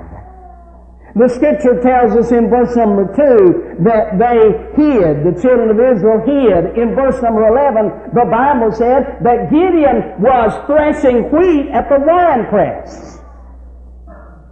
The 1.16 1.28
scripture 1.28 1.80
tells 1.80 2.16
us 2.16 2.32
in 2.32 2.50
verse 2.50 2.74
number 2.74 3.06
2 3.06 3.84
that 3.84 4.18
they 4.18 4.50
hid, 4.74 5.22
the 5.22 5.40
children 5.40 5.70
of 5.70 5.78
Israel 5.78 6.18
hid. 6.26 6.76
In 6.76 6.94
verse 6.96 7.22
number 7.22 7.46
11, 7.46 8.14
the 8.14 8.26
Bible 8.26 8.72
said 8.74 9.22
that 9.22 9.50
Gideon 9.50 10.18
was 10.18 10.50
threshing 10.66 11.30
wheat 11.30 11.70
at 11.70 11.88
the 11.88 12.02
winepress. 12.02 13.20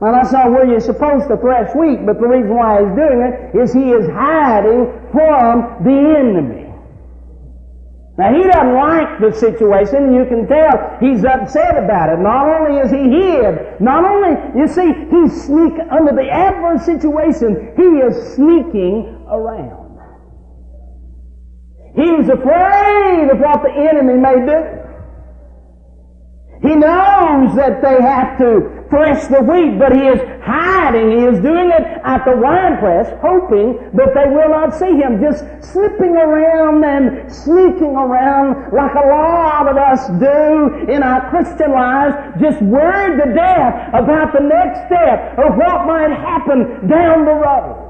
Now 0.01 0.13
that's 0.13 0.33
not 0.33 0.51
where 0.51 0.67
you're 0.67 0.81
supposed 0.81 1.29
to 1.29 1.37
thresh 1.37 1.75
wheat, 1.75 2.07
but 2.07 2.21
the 2.21 2.27
reason 2.27 2.55
why 2.55 2.83
he's 2.83 2.95
doing 2.95 3.23
it 3.23 3.59
is 3.59 3.73
he 3.73 3.91
is 3.91 4.07
hiding 4.11 4.87
from 5.11 5.83
the 5.83 5.99
enemy. 6.19 6.72
Now 8.23 8.33
he 8.33 8.45
doesn't 8.45 8.75
like 8.75 9.19
the 9.19 9.33
situation, 9.35 10.15
you 10.15 10.25
can 10.27 10.47
tell 10.47 10.97
he's 11.01 11.25
upset 11.25 11.77
about 11.77 12.09
it. 12.09 12.21
Not 12.21 12.47
only 12.47 12.79
is 12.79 12.93
he 12.93 13.11
hid, 13.11 13.81
not 13.81 14.05
only, 14.05 14.39
you 14.55 14.69
see, 14.69 14.95
he's 15.11 15.43
sneak, 15.43 15.73
under 15.91 16.13
the 16.13 16.31
adverse 16.31 16.87
situation, 16.87 17.75
he 17.75 17.99
is 17.99 18.37
sneaking 18.37 19.27
around. 19.29 19.99
He's 21.97 22.29
afraid 22.29 23.29
of 23.29 23.41
what 23.41 23.65
the 23.65 23.75
enemy 23.91 24.15
may 24.15 24.47
do. 24.47 24.82
He 26.63 26.77
knows 26.77 27.57
that 27.57 27.83
they 27.83 28.01
have 28.01 28.39
to 28.39 28.87
thresh 28.89 29.27
the 29.27 29.43
wheat, 29.43 29.81
but 29.81 29.91
he 29.91 30.07
is 30.07 30.21
hiding. 30.45 31.19
He 31.19 31.25
is 31.27 31.41
doing 31.41 31.75
it 31.75 31.83
at 32.05 32.25
the 32.25 32.37
winepress, 32.37 33.11
hoping 33.21 33.91
that 33.99 34.15
they 34.15 34.31
will 34.31 34.49
not 34.49 34.73
see 34.79 34.95
him, 34.95 35.19
just 35.21 35.43
slipping 35.73 36.15
around 36.15 36.85
and 36.85 37.33
sneaking 37.33 37.99
around 37.99 38.71
like 38.73 38.95
a 38.95 39.07
lot 39.11 39.67
of 39.67 39.77
us 39.77 40.07
do 40.23 40.87
in 40.87 41.03
our 41.03 41.29
Christian 41.31 41.73
lives, 41.73 42.15
just 42.41 42.63
worried 42.63 43.19
to 43.19 43.35
death 43.35 43.89
about 43.91 44.33
the 44.33 44.47
next 44.47 44.87
step 44.87 45.37
of 45.43 45.57
what 45.59 45.87
might 45.87 46.15
happen 46.15 46.87
down 46.87 47.25
the 47.25 47.35
road. 47.35 47.83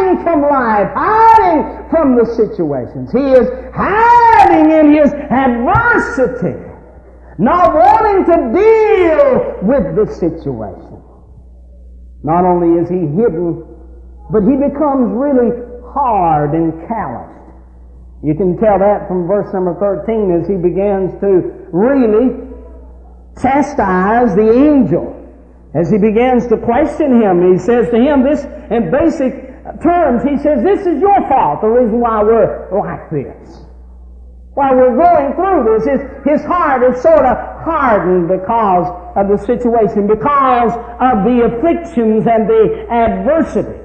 Hiding 0.00 0.22
from 0.22 0.42
life, 0.42 0.88
hiding 0.94 1.90
from 1.90 2.16
the 2.16 2.24
situations. 2.24 3.12
He 3.12 3.20
is 3.20 3.48
hiding 3.74 4.70
in 4.70 4.94
his 4.94 5.12
adversity, 5.12 6.56
not 7.38 7.74
wanting 7.74 8.24
to 8.24 8.36
deal 8.56 9.58
with 9.60 9.94
the 9.96 10.06
situation. 10.14 11.02
Not 12.22 12.46
only 12.46 12.80
is 12.80 12.88
he 12.88 13.12
hidden, 13.12 13.60
but 14.32 14.40
he 14.42 14.56
becomes 14.56 15.12
really 15.12 15.52
hard 15.92 16.54
and 16.54 16.72
callous. 16.88 17.36
You 18.22 18.34
can 18.34 18.56
tell 18.56 18.78
that 18.78 19.06
from 19.06 19.26
verse 19.26 19.52
number 19.52 19.76
13 19.80 20.30
as 20.32 20.48
he 20.48 20.56
begins 20.56 21.12
to 21.20 21.68
really 21.72 22.48
chastise 23.36 24.34
the 24.34 24.50
angel 24.50 25.20
as 25.74 25.90
he 25.90 25.98
begins 25.98 26.46
to 26.48 26.56
question 26.56 27.22
him, 27.22 27.52
he 27.52 27.58
says 27.58 27.88
to 27.90 27.96
him 27.96 28.24
this 28.24 28.44
in 28.70 28.90
basic 28.90 29.49
terms, 29.82 30.22
he 30.22 30.36
says, 30.38 30.62
this 30.64 30.86
is 30.86 31.00
your 31.00 31.20
fault, 31.28 31.60
the 31.60 31.68
reason 31.68 32.00
why 32.00 32.22
we're 32.22 32.68
like 32.72 33.10
this. 33.10 33.66
Why 34.54 34.74
we're 34.74 34.96
going 34.96 35.34
through 35.34 35.62
this. 35.70 35.86
His, 35.86 36.00
his 36.26 36.46
heart 36.46 36.82
is 36.82 37.00
sort 37.00 37.24
of 37.24 37.36
hardened 37.62 38.28
because 38.28 38.90
of 39.16 39.28
the 39.30 39.38
situation, 39.46 40.06
because 40.06 40.72
of 40.74 41.24
the 41.24 41.46
afflictions 41.46 42.26
and 42.26 42.48
the 42.48 42.86
adversities. 42.90 43.76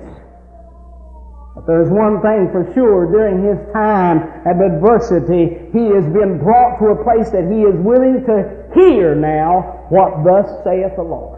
But 1.55 1.67
there's 1.67 1.89
one 1.89 2.19
thing 2.21 2.49
for 2.51 2.67
sure, 2.73 3.07
during 3.11 3.45
his 3.45 3.57
time 3.71 4.25
of 4.45 4.59
adversity, 4.59 5.69
he 5.71 5.93
has 5.95 6.03
been 6.11 6.39
brought 6.39 6.79
to 6.79 6.91
a 6.91 7.03
place 7.03 7.29
that 7.29 7.47
he 7.47 7.61
is 7.63 7.77
willing 7.79 8.25
to 8.25 8.67
hear 8.73 9.15
now 9.15 9.85
what 9.89 10.25
thus 10.25 10.49
saith 10.65 10.97
the 10.97 11.03
Lord. 11.03 11.34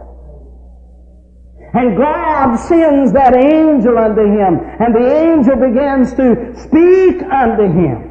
And 1.74 1.96
God 1.96 2.56
sends 2.56 3.12
that 3.12 3.36
angel 3.36 3.98
unto 3.98 4.22
him, 4.22 4.58
and 4.80 4.94
the 4.94 5.04
angel 5.04 5.56
begins 5.56 6.14
to 6.14 6.56
speak 6.56 7.22
unto 7.22 7.64
him. 7.64 8.08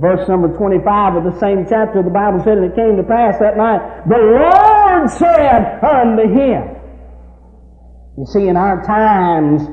Verse 0.00 0.26
number 0.28 0.48
25 0.56 1.16
of 1.16 1.24
the 1.24 1.38
same 1.38 1.66
chapter, 1.68 1.98
of 1.98 2.06
the 2.06 2.10
Bible 2.10 2.40
said, 2.42 2.56
And 2.56 2.72
it 2.72 2.74
came 2.74 2.96
to 2.96 3.02
pass 3.02 3.38
that 3.38 3.58
night, 3.58 4.08
the 4.08 4.16
Lord 4.16 5.10
said 5.10 5.84
unto 5.84 6.24
him. 6.24 6.80
You 8.16 8.24
see, 8.26 8.48
in 8.48 8.56
our 8.56 8.82
times, 8.86 9.68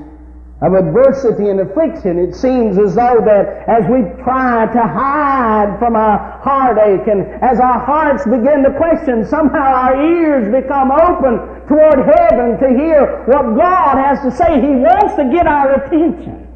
of 0.62 0.74
adversity 0.74 1.50
and 1.50 1.60
affliction, 1.60 2.19
it 2.19 2.36
seems 2.36 2.77
as 2.77 2.93
though 2.93 3.17
that 3.25 3.65
as 3.67 3.89
we 3.89 4.05
try 4.21 4.69
to 4.69 4.81
hide 4.81 5.75
from 5.79 5.95
our 5.95 6.39
heartache 6.43 7.07
and 7.07 7.25
as 7.41 7.60
our 7.60 7.79
hearts 7.79 8.24
begin 8.25 8.62
to 8.62 8.71
question, 8.77 9.25
somehow 9.25 9.57
our 9.57 9.98
ears 9.98 10.53
become 10.53 10.91
open 10.91 11.50
toward 11.68 12.00
heaven 12.06 12.58
to 12.60 12.68
hear 12.77 13.24
what 13.27 13.56
God 13.58 13.98
has 13.98 14.22
to 14.22 14.32
say. 14.32 14.62
He 14.62 14.74
wants 14.75 15.15
to 15.15 15.25
get 15.32 15.48
our 15.48 15.75
attention. 15.75 16.48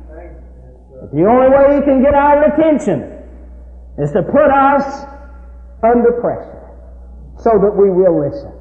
But 1.02 1.12
the 1.14 1.26
only 1.26 1.50
way 1.50 1.76
He 1.78 1.82
can 1.82 2.02
get 2.02 2.14
our 2.14 2.46
attention 2.46 3.12
is 3.98 4.12
to 4.12 4.24
put 4.24 4.52
us 4.52 5.06
under 5.84 6.12
pressure 6.20 6.70
so 7.38 7.52
that 7.62 7.76
we 7.76 7.90
will 7.90 8.26
listen. 8.26 8.52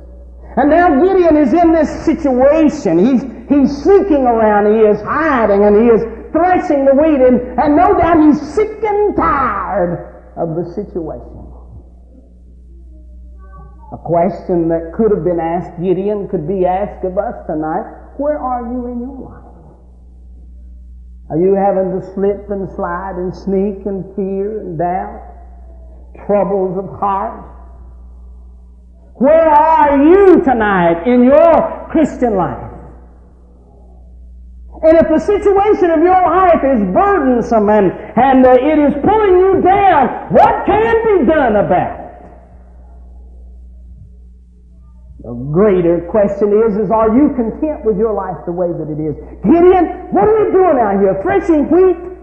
And 0.57 0.71
now 0.71 1.03
Gideon 1.03 1.37
is 1.37 1.53
in 1.53 1.73
this 1.73 1.91
situation. 2.05 2.99
He's, 2.99 3.23
he's 3.49 3.77
seeking 3.83 4.23
around. 4.23 4.73
He 4.73 4.81
is 4.87 5.01
hiding 5.03 5.65
and 5.65 5.75
he 5.75 5.89
is 5.91 6.03
threshing 6.31 6.85
the 6.85 6.95
wheat 6.95 7.21
and, 7.21 7.59
and 7.59 7.77
no 7.77 7.97
doubt 7.99 8.23
he's 8.23 8.41
sick 8.55 8.83
and 8.83 9.17
tired 9.17 10.33
of 10.37 10.55
the 10.55 10.73
situation. 10.75 11.44
A 13.95 13.97
question 13.97 14.67
that 14.71 14.93
could 14.93 15.13
have 15.13 15.23
been 15.23 15.39
asked 15.39 15.81
Gideon 15.81 16.27
could 16.27 16.49
be 16.49 16.67
asked 16.67 17.05
of 17.05 17.17
us 17.17 17.47
tonight. 17.47 17.87
Where 18.17 18.37
are 18.41 18.67
you 18.67 18.91
in 18.91 18.99
your 18.99 19.15
life? 19.23 19.55
Are 21.31 21.39
you 21.39 21.55
having 21.55 21.95
to 21.95 22.03
slip 22.13 22.51
and 22.51 22.69
slide 22.75 23.15
and 23.23 23.31
sneak 23.33 23.87
and 23.87 24.03
fear 24.17 24.59
and 24.67 24.77
doubt? 24.77 26.27
Troubles 26.27 26.77
of 26.77 26.99
heart? 26.99 27.39
Where 29.15 29.49
are 29.49 29.97
you 30.03 30.43
tonight 30.43 31.07
in 31.07 31.23
your 31.23 31.87
Christian 31.93 32.35
life? 32.35 32.73
And 34.83 34.99
if 34.99 35.07
the 35.09 35.21
situation 35.21 35.91
of 35.95 36.01
your 36.03 36.19
life 36.19 36.65
is 36.67 36.83
burdensome 36.91 37.69
and, 37.71 37.93
and 38.19 38.45
uh, 38.45 38.59
it 38.59 38.79
is 38.91 38.95
pulling 39.05 39.39
you 39.39 39.63
down, 39.63 40.35
what 40.35 40.67
can 40.67 41.21
be 41.21 41.27
done 41.31 41.55
about 41.55 42.01
it? 42.01 42.04
The 45.25 45.33
greater 45.33 46.05
question 46.13 46.53
is, 46.53 46.77
is 46.77 46.93
are 46.93 47.09
you 47.09 47.33
content 47.33 47.81
with 47.81 47.97
your 47.97 48.13
life 48.13 48.37
the 48.45 48.53
way 48.53 48.69
that 48.69 48.93
it 48.93 49.01
is? 49.01 49.17
Gideon, 49.41 50.13
what 50.13 50.29
are 50.29 50.37
you 50.37 50.53
doing 50.53 50.77
out 50.77 51.01
here? 51.01 51.17
Threshing 51.25 51.65
wheat? 51.73 52.15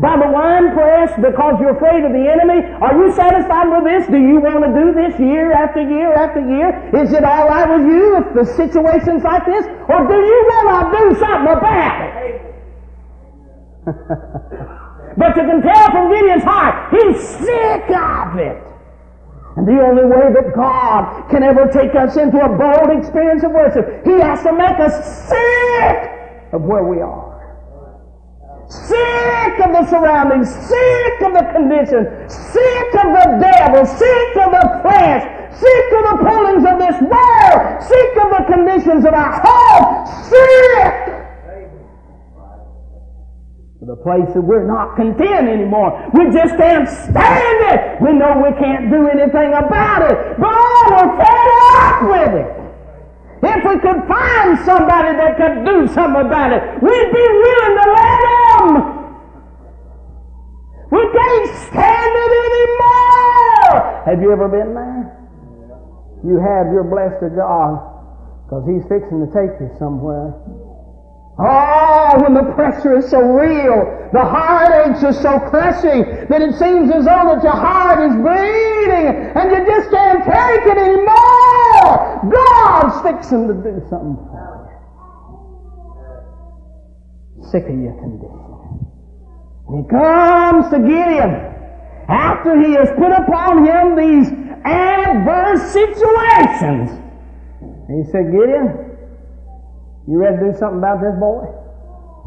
by 0.00 0.16
the 0.16 0.32
wine 0.32 0.72
press 0.72 1.12
because 1.20 1.60
you're 1.60 1.76
afraid 1.76 2.02
of 2.02 2.12
the 2.16 2.24
enemy? 2.24 2.64
Are 2.80 2.96
you 2.96 3.12
satisfied 3.12 3.68
with 3.68 3.84
this? 3.84 4.08
Do 4.08 4.16
you 4.16 4.40
want 4.40 4.64
to 4.64 4.72
do 4.72 4.96
this 4.96 5.12
year 5.20 5.52
after 5.52 5.84
year 5.84 6.10
after 6.16 6.40
year? 6.40 6.72
Is 6.96 7.12
it 7.12 7.22
all 7.22 7.46
right 7.48 7.68
with 7.68 7.84
you 7.84 8.16
if 8.16 8.32
the 8.32 8.46
situation's 8.56 9.22
like 9.22 9.44
this? 9.44 9.66
Or 9.92 10.00
do 10.08 10.16
you 10.16 10.38
want 10.48 10.88
to 10.88 10.98
do 10.98 11.04
something 11.20 11.52
about 11.52 12.00
it? 12.00 12.40
but 15.20 15.36
you 15.36 15.44
can 15.44 15.60
tell 15.60 15.86
from 15.92 16.08
Gideon's 16.08 16.44
heart, 16.44 16.96
he's 16.96 17.20
sick 17.20 17.90
of 17.92 18.40
it. 18.40 18.69
And 19.56 19.66
the 19.66 19.82
only 19.82 20.04
way 20.04 20.32
that 20.32 20.54
God 20.54 21.28
can 21.28 21.42
ever 21.42 21.66
take 21.66 21.94
us 21.94 22.16
into 22.16 22.38
a 22.38 22.48
bold 22.48 22.96
experience 22.96 23.42
of 23.42 23.50
worship, 23.50 24.04
He 24.04 24.12
has 24.20 24.42
to 24.42 24.52
make 24.52 24.78
us 24.78 24.94
sick 25.28 26.52
of 26.52 26.62
where 26.62 26.84
we 26.84 27.00
are. 27.00 27.28
Sick 28.68 29.58
of 29.66 29.72
the 29.72 29.86
surroundings, 29.90 30.48
sick 30.48 31.20
of 31.22 31.32
the 31.34 31.46
condition, 31.50 32.06
sick 32.30 32.94
of 33.02 33.10
the 33.10 33.26
devil, 33.42 33.84
sick 33.84 34.36
of 34.38 34.50
the 34.54 34.66
flesh, 34.82 35.26
sick 35.58 35.88
of 35.98 36.02
the 36.06 36.16
pullings 36.22 36.64
of 36.64 36.78
this 36.78 36.98
world, 37.02 37.82
sick 37.82 38.12
of 38.22 38.30
the 38.30 38.44
conditions 38.46 39.04
of 39.04 39.12
our 39.12 39.42
home, 39.42 40.06
sick 40.30 41.09
to 43.80 43.86
the 43.86 43.96
place 43.96 44.28
that 44.36 44.44
we're 44.44 44.68
not 44.68 44.92
content 44.94 45.48
anymore. 45.48 45.96
We 46.12 46.28
just 46.28 46.52
can't 46.60 46.84
stand 46.84 47.58
it. 47.72 47.96
We 48.04 48.12
know 48.12 48.36
we 48.36 48.52
can't 48.60 48.92
do 48.92 49.08
anything 49.08 49.56
about 49.56 50.04
it, 50.04 50.36
but 50.36 50.52
oh, 50.52 50.84
we're 50.92 51.16
fed 51.16 51.48
up 51.80 51.96
with 52.12 52.32
it. 52.44 52.50
If 53.40 53.64
we 53.64 53.80
could 53.80 54.04
find 54.04 54.60
somebody 54.68 55.16
that 55.16 55.40
could 55.40 55.64
do 55.64 55.88
something 55.96 56.28
about 56.28 56.52
it, 56.52 56.60
we'd 56.84 57.08
be 57.08 57.24
willing 57.24 57.76
to 57.80 57.86
let 57.96 58.20
them. 58.20 58.68
We 60.92 61.00
can't 61.00 61.48
stand 61.72 62.12
it 62.20 62.32
anymore. 62.36 64.04
Have 64.04 64.20
you 64.20 64.28
ever 64.30 64.48
been 64.48 64.76
there? 64.76 65.08
You 66.20 66.36
have. 66.36 66.68
You're 66.68 66.84
blessed 66.84 67.24
of 67.24 67.32
God 67.32 67.80
because 68.44 68.68
He's 68.68 68.84
fixing 68.92 69.24
to 69.24 69.28
take 69.32 69.56
you 69.56 69.72
somewhere. 69.78 70.36
Oh, 71.42 72.20
when 72.20 72.34
the 72.34 72.52
pressure 72.52 72.98
is 72.98 73.08
so 73.08 73.18
real, 73.20 74.10
the 74.12 74.20
heartaches 74.20 75.02
are 75.02 75.12
so 75.14 75.38
crushing 75.48 76.04
that 76.28 76.42
it 76.42 76.52
seems 76.58 76.92
as 76.92 77.06
though 77.06 77.32
that 77.32 77.42
your 77.42 77.56
heart 77.56 78.04
is 78.04 78.12
bleeding 78.12 79.32
and 79.32 79.50
you 79.50 79.64
just 79.64 79.88
can't 79.90 80.20
take 80.20 80.66
it 80.68 80.76
anymore. 80.76 82.20
God's 82.28 83.00
fixing 83.00 83.48
to 83.48 83.54
do 83.54 83.80
something 83.88 84.20
for 84.28 84.68
you. 87.40 87.48
Sick 87.48 87.64
of 87.64 87.78
your 87.80 87.96
condition. 87.96 88.84
And 89.68 89.80
he 89.80 89.88
comes 89.88 90.68
to 90.68 90.78
Gideon 90.78 91.56
after 92.10 92.60
he 92.60 92.74
has 92.74 92.90
put 92.98 93.12
upon 93.12 93.64
him 93.64 93.96
these 93.96 94.28
adverse 94.66 95.72
situations. 95.72 96.90
And 97.88 98.04
he 98.04 98.10
said, 98.12 98.30
Gideon, 98.30 98.89
you 100.08 100.18
ready 100.18 100.36
to 100.36 100.52
do 100.52 100.58
something 100.58 100.78
about 100.78 101.00
this 101.00 101.14
boy? 101.20 101.44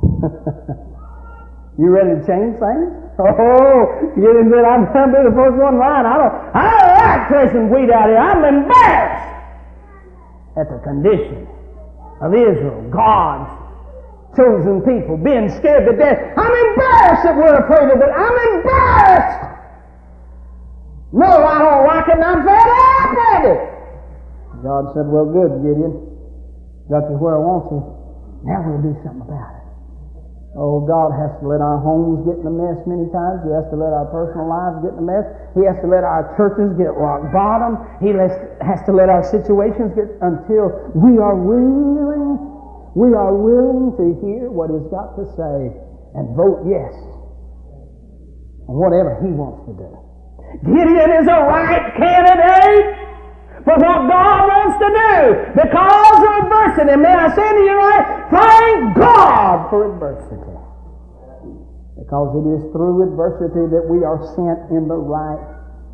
you 1.79 1.89
ready 1.89 2.19
to 2.19 2.21
change 2.27 2.59
things? 2.59 3.03
Oh, 3.19 4.13
you 4.17 4.25
didn't 4.25 4.49
say 4.49 4.61
I'm 4.61 4.89
to 4.89 5.05
be 5.13 5.21
the 5.29 5.35
first 5.35 5.57
one 5.57 5.75
in 5.75 5.79
line. 5.79 6.05
I 6.05 6.17
don't, 6.17 6.33
I 6.53 6.65
don't 6.73 6.93
like 6.97 7.21
threshing 7.29 7.69
wheat 7.69 7.93
out 7.93 8.09
here. 8.09 8.17
I'm 8.17 8.41
embarrassed 8.41 9.33
at 10.57 10.69
the 10.69 10.79
condition 10.81 11.47
of 12.21 12.33
Israel, 12.33 12.89
God's 12.89 13.49
chosen 14.35 14.81
people, 14.81 15.17
being 15.17 15.49
scared 15.61 15.85
to 15.85 15.93
death. 15.97 16.17
I'm 16.37 16.53
embarrassed 16.73 17.23
that 17.25 17.35
we're 17.37 17.53
afraid 17.53 17.89
of 17.93 18.01
it. 18.01 18.09
I'm 18.09 18.37
embarrassed. 18.57 19.53
No, 21.13 21.29
I 21.29 21.59
don't 21.61 21.85
like 21.85 22.07
it 22.07 22.15
and 22.17 22.23
I'm 22.23 22.41
fed 22.41 22.65
up 22.65 23.17
at 23.29 23.45
it. 23.45 23.61
God 24.63 24.89
said, 24.95 25.05
well, 25.05 25.29
good, 25.29 25.61
Gideon. 25.61 26.12
Got 26.91 27.07
you 27.09 27.15
where 27.15 27.35
I 27.35 27.41
want 27.43 27.71
you. 27.71 27.79
Now 28.43 28.59
we'll 28.67 28.83
do 28.83 28.93
something 29.03 29.23
about 29.23 29.55
it. 29.55 29.63
Oh, 30.53 30.85
God 30.85 31.09
has 31.17 31.33
to 31.41 31.49
let 31.49 31.65
our 31.65 31.81
homes 31.81 32.29
get 32.29 32.37
in 32.37 32.45
a 32.45 32.53
mess 32.53 32.77
many 32.85 33.09
times. 33.09 33.41
He 33.41 33.49
has 33.57 33.65
to 33.73 33.77
let 33.79 33.89
our 33.89 34.05
personal 34.13 34.45
lives 34.45 34.85
get 34.85 34.93
in 34.93 35.01
a 35.01 35.07
mess. 35.07 35.25
He 35.57 35.65
has 35.65 35.81
to 35.81 35.89
let 35.89 36.05
our 36.05 36.29
churches 36.37 36.77
get 36.77 36.93
rock 36.93 37.25
bottom. 37.33 37.81
He 37.97 38.13
has 38.13 38.79
to 38.85 38.93
let 38.93 39.09
our 39.09 39.25
situations 39.25 39.97
get 39.97 40.13
until 40.21 40.93
we 40.93 41.17
are 41.17 41.33
willing, 41.33 42.37
we 42.93 43.17
are 43.17 43.33
willing 43.33 43.97
to 43.97 44.05
hear 44.21 44.53
what 44.53 44.69
He's 44.69 44.85
got 44.93 45.17
to 45.17 45.25
say 45.33 45.73
and 46.13 46.37
vote 46.37 46.69
yes 46.69 46.93
on 48.69 48.77
whatever 48.77 49.17
He 49.25 49.33
wants 49.33 49.65
to 49.65 49.73
do. 49.73 49.89
Gideon 50.69 51.09
is 51.17 51.25
a 51.25 51.39
right 51.49 51.97
candidate 51.97 53.02
for 53.63 53.75
what 53.79 53.99
God 54.11 54.39
wants 54.47 54.75
to 54.83 54.89
do 54.91 55.15
because 55.55 56.19
of 56.19 56.31
adversity. 56.43 56.95
May 56.99 57.15
I 57.15 57.27
say 57.31 57.47
to 57.47 57.61
you 57.63 57.75
right, 57.79 58.07
thank 58.31 58.97
God 58.99 59.69
for 59.71 59.87
adversity. 59.87 60.51
Because 61.95 62.35
it 62.35 62.45
is 62.59 62.61
through 62.75 63.07
adversity 63.07 63.63
that 63.71 63.87
we 63.87 64.03
are 64.03 64.19
sent 64.35 64.67
in 64.75 64.91
the 64.91 64.99
right 64.99 65.39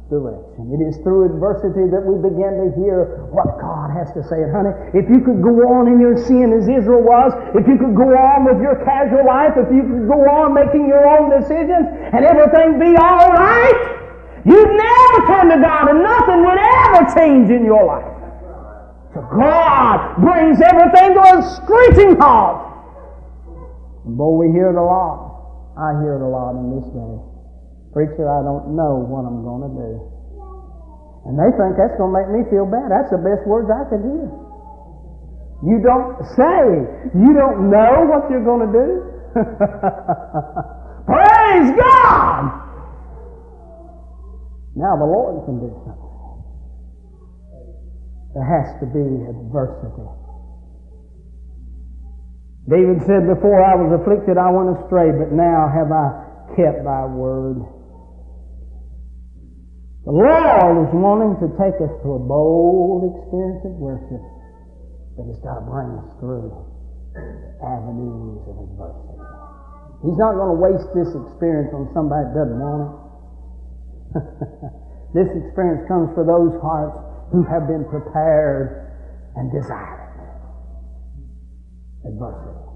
direction. 0.09 0.73
It 0.73 0.81
is 0.81 0.97
through 1.05 1.29
adversity 1.29 1.85
that 1.93 2.01
we 2.01 2.17
begin 2.17 2.57
to 2.65 2.67
hear 2.81 3.29
what 3.29 3.61
God 3.61 3.93
has 3.93 4.09
to 4.17 4.25
say. 4.25 4.41
And 4.41 4.49
honey, 4.49 4.73
if 4.97 5.05
you 5.05 5.21
could 5.21 5.45
go 5.45 5.53
on 5.69 5.85
in 5.85 6.01
your 6.01 6.17
sin 6.17 6.49
as 6.49 6.65
Israel 6.65 7.05
was, 7.05 7.29
if 7.53 7.69
you 7.69 7.77
could 7.77 7.93
go 7.93 8.09
on 8.17 8.49
with 8.49 8.57
your 8.57 8.81
casual 8.81 9.21
life, 9.29 9.53
if 9.53 9.69
you 9.69 9.85
could 9.85 10.09
go 10.09 10.25
on 10.25 10.57
making 10.57 10.89
your 10.89 11.05
own 11.05 11.29
decisions, 11.29 11.85
and 11.85 12.25
everything 12.25 12.81
be 12.81 12.97
all 12.97 13.29
right, 13.29 13.98
You'd 14.45 14.71
never 14.71 15.17
turn 15.27 15.49
to 15.51 15.59
God 15.59 15.89
and 15.89 16.03
nothing 16.03 16.39
would 16.45 16.59
ever 16.59 17.01
change 17.15 17.49
in 17.51 17.65
your 17.65 17.83
life. 17.83 18.19
So 19.13 19.25
God 19.35 20.21
brings 20.21 20.61
everything 20.61 21.17
to 21.17 21.21
a 21.21 21.35
screeching 21.57 22.15
halt. 22.21 22.69
Boy, 24.05 24.45
we 24.45 24.53
hear 24.53 24.69
it 24.69 24.79
a 24.79 24.85
lot. 24.85 25.73
I 25.75 25.97
hear 26.01 26.15
it 26.15 26.23
a 26.23 26.29
lot 26.29 26.55
in 26.55 26.71
this 26.77 26.87
day. 26.93 27.15
Preacher, 27.91 28.29
I 28.29 28.45
don't 28.45 28.77
know 28.77 29.01
what 29.01 29.25
I'm 29.25 29.41
going 29.41 29.65
to 29.65 29.73
do. 29.73 29.91
And 31.25 31.35
they 31.35 31.49
think 31.57 31.75
that's 31.75 31.97
going 31.97 32.13
to 32.13 32.17
make 32.21 32.29
me 32.31 32.41
feel 32.53 32.69
bad. 32.69 32.87
That's 32.87 33.11
the 33.11 33.19
best 33.19 33.43
words 33.49 33.67
I 33.67 33.83
could 33.89 34.01
hear. 34.05 34.29
You 35.65 35.83
don't 35.83 36.15
say. 36.37 36.63
You 37.17 37.33
don't 37.35 37.67
know 37.67 38.07
what 38.07 38.29
you're 38.31 38.45
going 38.45 38.63
to 38.63 38.71
do. 38.71 38.89
Praise 41.09 41.69
God! 41.75 42.68
Now 44.75 44.97
the 44.97 45.05
Lord 45.05 45.45
can 45.45 45.59
do 45.59 45.69
something. 45.85 46.09
There 48.33 48.45
has 48.45 48.77
to 48.79 48.85
be 48.85 49.05
adversity. 49.25 50.05
David 52.69 53.01
said, 53.09 53.25
Before 53.25 53.57
I 53.65 53.73
was 53.73 53.89
afflicted, 53.97 54.37
I 54.37 54.53
went 54.53 54.77
astray, 54.77 55.09
but 55.09 55.33
now 55.33 55.65
have 55.65 55.89
I 55.89 56.53
kept 56.53 56.85
thy 56.85 57.09
word. 57.09 57.65
The 60.05 60.13
Lord 60.13 60.85
is 60.85 60.93
wanting 60.93 61.41
to 61.41 61.49
take 61.57 61.81
us 61.81 61.89
to 62.05 62.07
a 62.13 62.21
bold 62.21 63.09
experience 63.09 63.65
of 63.65 63.73
worship, 63.81 64.21
but 65.17 65.25
He's 65.25 65.41
got 65.41 65.59
to 65.59 65.65
bring 65.65 65.89
us 65.97 66.09
through 66.21 66.53
avenues 67.65 68.41
of 68.45 68.55
adversity. 68.69 69.17
He's 70.05 70.17
not 70.21 70.37
going 70.37 70.53
to 70.53 70.59
waste 70.61 70.89
this 70.93 71.09
experience 71.09 71.73
on 71.73 71.89
somebody 71.97 72.29
that 72.29 72.37
doesn't 72.37 72.61
want 72.61 72.81
it. 72.85 73.08
this 75.13 75.29
experience 75.29 75.87
comes 75.87 76.13
for 76.15 76.25
those 76.25 76.59
hearts 76.61 76.97
who 77.31 77.43
have 77.43 77.67
been 77.67 77.85
prepared 77.85 78.89
and 79.35 79.51
desired 79.51 80.09
it. 82.03 82.09
Adversity. 82.09 82.69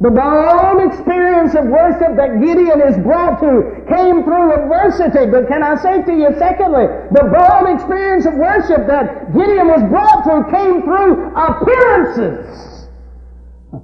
The 0.00 0.10
bold 0.10 0.82
experience 0.88 1.54
of 1.54 1.66
worship 1.66 2.16
that 2.16 2.40
Gideon 2.40 2.80
is 2.80 2.96
brought 3.04 3.38
to 3.40 3.84
came 3.86 4.24
through 4.24 4.52
adversity. 4.52 5.30
But 5.30 5.48
can 5.48 5.62
I 5.62 5.76
say 5.76 6.02
to 6.02 6.12
you, 6.12 6.34
secondly, 6.38 6.88
the 7.12 7.28
bold 7.28 7.68
experience 7.76 8.26
of 8.26 8.34
worship 8.34 8.88
that 8.88 9.32
Gideon 9.32 9.68
was 9.68 9.82
brought 9.92 10.24
to 10.26 10.42
came 10.50 10.82
through 10.82 11.30
appearances. 11.36 12.88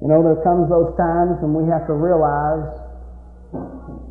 you 0.00 0.08
know, 0.08 0.24
there 0.24 0.42
comes 0.42 0.68
those 0.68 0.96
times 0.96 1.38
when 1.44 1.54
we 1.54 1.70
have 1.70 1.86
to 1.86 1.94
realize 1.94 2.89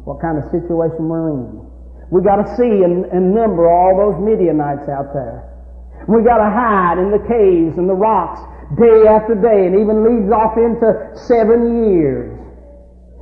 what 0.09 0.17
kind 0.17 0.41
of 0.41 0.49
situation 0.49 1.05
we're 1.05 1.29
in. 1.29 1.61
We 2.09 2.25
got 2.25 2.41
to 2.41 2.47
see 2.57 2.81
and, 2.81 3.05
and 3.13 3.29
number 3.29 3.69
all 3.69 3.93
those 3.93 4.17
Midianites 4.17 4.89
out 4.89 5.13
there. 5.13 5.45
We 6.09 6.25
got 6.25 6.41
to 6.41 6.49
hide 6.49 6.97
in 6.97 7.13
the 7.13 7.21
caves 7.29 7.77
and 7.77 7.85
the 7.85 7.93
rocks 7.93 8.41
day 8.73 9.05
after 9.05 9.37
day 9.37 9.69
and 9.69 9.77
even 9.77 10.01
leads 10.01 10.33
off 10.33 10.57
into 10.57 11.13
seven 11.13 11.93
years. 11.93 12.33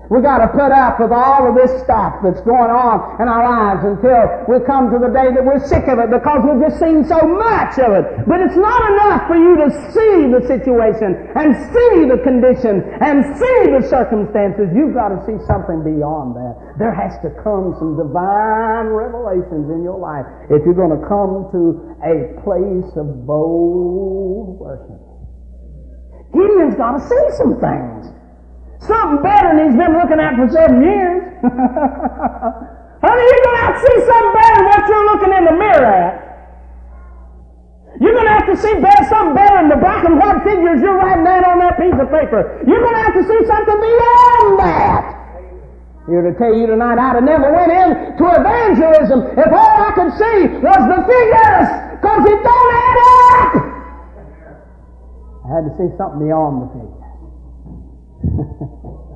We 0.07 0.23
got 0.23 0.39
to 0.39 0.47
put 0.55 0.71
up 0.71 1.03
with 1.03 1.11
all 1.11 1.51
of 1.51 1.59
this 1.59 1.83
stuff 1.83 2.23
that's 2.23 2.39
going 2.47 2.71
on 2.71 3.19
in 3.19 3.27
our 3.27 3.43
lives 3.43 3.83
until 3.83 4.47
we 4.47 4.63
come 4.63 4.87
to 4.87 5.03
the 5.03 5.11
day 5.11 5.35
that 5.35 5.43
we're 5.43 5.59
sick 5.59 5.83
of 5.91 5.99
it 5.99 6.07
because 6.07 6.47
we've 6.47 6.63
just 6.63 6.79
seen 6.79 7.03
so 7.03 7.27
much 7.27 7.75
of 7.75 7.91
it. 7.91 8.23
But 8.23 8.39
it's 8.39 8.55
not 8.55 8.81
enough 8.95 9.27
for 9.27 9.35
you 9.35 9.59
to 9.59 9.69
see 9.91 10.31
the 10.31 10.39
situation 10.47 11.11
and 11.35 11.51
see 11.75 12.07
the 12.07 12.23
condition 12.23 12.87
and 13.03 13.35
see 13.35 13.59
the 13.75 13.83
circumstances. 13.83 14.71
You've 14.71 14.95
got 14.95 15.11
to 15.11 15.19
see 15.27 15.35
something 15.43 15.83
beyond 15.83 16.39
that. 16.39 16.55
There 16.79 16.95
has 16.95 17.19
to 17.27 17.29
come 17.43 17.75
some 17.75 17.99
divine 17.99 18.87
revelations 18.95 19.67
in 19.75 19.83
your 19.83 19.99
life 19.99 20.23
if 20.47 20.63
you're 20.63 20.77
going 20.77 20.95
to 20.95 21.03
come 21.03 21.51
to 21.51 21.83
a 22.07 22.31
place 22.47 22.95
of 22.95 23.27
bold 23.27 24.55
worship. 24.55 25.03
Gideon's 26.31 26.79
got 26.79 26.95
to 26.95 27.03
see 27.03 27.25
some 27.35 27.59
things. 27.59 28.16
Something 28.85 29.23
better 29.23 29.57
than 29.57 29.65
he's 29.65 29.77
been 29.77 29.93
looking 29.97 30.19
at 30.21 30.37
for 30.37 30.47
seven 30.53 30.83
years. 30.83 31.21
Honey, 32.97 33.23
you're 33.25 33.45
going 33.45 33.57
to 33.57 33.63
have 33.65 33.75
to 33.77 33.81
see 33.81 33.97
something 34.05 34.33
better 34.33 34.55
than 34.57 34.65
what 34.65 34.81
you're 34.89 35.05
looking 35.05 35.33
in 35.33 35.43
the 35.45 35.55
mirror 35.57 35.93
at. 35.93 36.27
You're 37.99 38.13
going 38.13 38.29
to 38.29 38.35
have 38.37 38.45
to 38.45 38.57
see 38.57 38.73
better, 38.77 39.05
something 39.09 39.33
better 39.33 39.57
than 39.57 39.69
the 39.73 39.81
black 39.81 40.05
and 40.05 40.21
white 40.21 40.45
figures 40.45 40.81
you're 40.81 40.97
writing 40.97 41.25
down 41.25 41.45
on 41.45 41.57
that 41.65 41.81
piece 41.81 41.97
of 41.97 42.09
paper. 42.13 42.61
You're 42.69 42.81
going 42.81 42.93
to 42.93 43.03
have 43.05 43.17
to 43.17 43.25
see 43.25 43.41
something 43.49 43.79
beyond 43.81 44.59
that. 44.61 45.17
Here 46.05 46.21
to 46.21 46.31
tell 46.37 46.53
you 46.53 46.67
tonight, 46.67 47.01
I'd 47.01 47.19
have 47.19 47.25
never 47.25 47.51
went 47.51 47.73
in 47.73 48.15
to 48.21 48.25
evangelism 48.37 49.33
if 49.33 49.49
all 49.51 49.75
I 49.81 49.91
could 49.97 50.13
see 50.13 50.37
was 50.61 50.81
the 50.87 50.99
figures, 51.09 51.67
because 51.97 52.21
it 52.31 52.39
don't 52.45 52.71
add 52.77 52.97
up. 53.01 53.51
I 55.41 55.47
had 55.57 55.63
to 55.67 55.73
see 55.75 55.89
something 55.97 56.21
beyond 56.21 56.63
the 56.63 56.69
figures. 56.77 56.96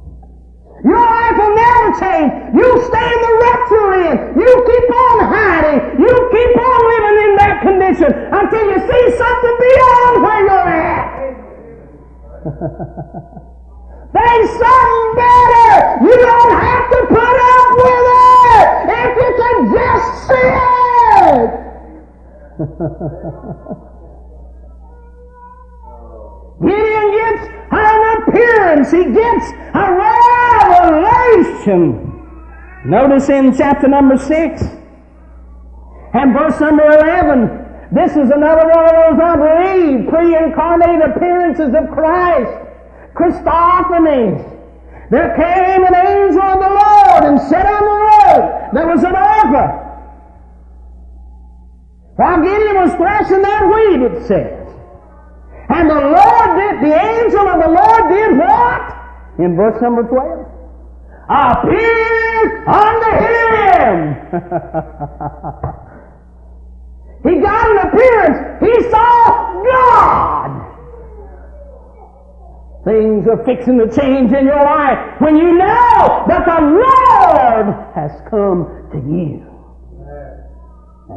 Your 0.83 0.97
life 0.97 1.37
will 1.37 1.53
never 1.53 1.93
change. 2.01 2.57
You 2.57 2.65
stay 2.89 3.05
in 3.05 3.21
the 3.21 3.33
rut 3.37 3.61
you're 3.69 3.93
in. 4.01 4.17
You 4.33 4.49
keep 4.65 4.89
on 4.89 5.17
hiding. 5.29 6.01
You 6.01 6.13
keep 6.33 6.57
on 6.57 6.79
living 6.89 7.17
in 7.21 7.35
that 7.37 7.61
condition 7.61 8.09
until 8.09 8.65
you 8.65 8.81
see 8.81 9.05
something 9.13 9.57
beyond 9.61 10.25
where 10.25 10.41
you're 10.41 10.73
at. 10.73 11.21
There's 14.13 14.49
something 14.57 15.13
better. 15.21 16.01
You 16.01 16.17
don't 16.17 16.57
have 16.57 16.89
to 16.89 16.99
put 17.13 17.37
up 17.45 17.77
with 17.77 18.05
it 18.57 18.89
if 18.89 19.11
you 19.21 19.29
can 19.37 19.57
just 19.69 20.07
see 20.25 20.49
it. 21.29 21.61
Gideon 26.61 27.07
gets 27.11 27.43
an 27.71 28.01
appearance. 28.17 28.50
He 28.71 29.03
gets 29.03 29.51
a 29.73 29.91
revelation. 30.71 32.07
Notice 32.85 33.27
in 33.27 33.55
chapter 33.55 33.89
number 33.89 34.17
6 34.17 34.61
and 36.13 36.33
verse 36.33 36.59
number 36.61 36.83
11, 36.83 37.91
this 37.91 38.11
is 38.11 38.31
another 38.31 38.67
one 38.69 38.85
of 38.85 38.91
those, 38.95 39.19
I 39.19 39.35
believe, 39.35 40.07
pre-incarnate 40.07 41.01
appearances 41.09 41.75
of 41.75 41.91
Christ. 41.91 42.51
Christophanies. 43.13 44.39
There 45.11 45.35
came 45.35 45.83
an 45.83 45.93
angel 45.93 46.41
of 46.41 46.59
the 46.59 46.69
Lord 46.69 47.23
and 47.25 47.41
sat 47.49 47.65
on 47.65 47.83
the 47.83 47.97
road. 48.07 48.69
There 48.73 48.87
was 48.87 49.03
an 49.03 49.13
altar. 49.13 49.81
While 52.15 52.41
Gideon 52.41 52.75
was 52.75 52.93
threshing 52.95 53.41
that 53.41 53.65
wheat, 53.67 54.01
it 54.01 54.27
says. 54.27 54.60
And 55.73 55.89
the 55.89 55.95
Lord 55.95 56.49
did, 56.59 56.81
the 56.83 56.93
angel 56.93 57.47
of 57.47 57.61
the 57.61 57.69
Lord 57.69 58.09
did 58.11 58.37
what? 58.37 58.81
In 59.39 59.55
verse 59.55 59.81
number 59.81 60.03
12. 60.03 60.47
Appeared 61.29 62.67
unto 62.67 63.11
him. 63.23 64.15
he 67.23 67.39
got 67.39 67.71
an 67.71 67.77
appearance. 67.87 68.37
He 68.59 68.89
saw 68.89 69.63
God. 69.63 70.71
Things 72.83 73.27
are 73.27 73.45
fixing 73.45 73.77
to 73.77 73.87
change 73.95 74.33
in 74.33 74.45
your 74.45 74.63
life 74.63 75.21
when 75.21 75.37
you 75.37 75.53
know 75.53 76.25
that 76.27 76.45
the 76.45 76.61
Lord 76.61 77.75
has 77.95 78.11
come 78.29 78.89
to 78.91 78.97
you. 78.97 79.47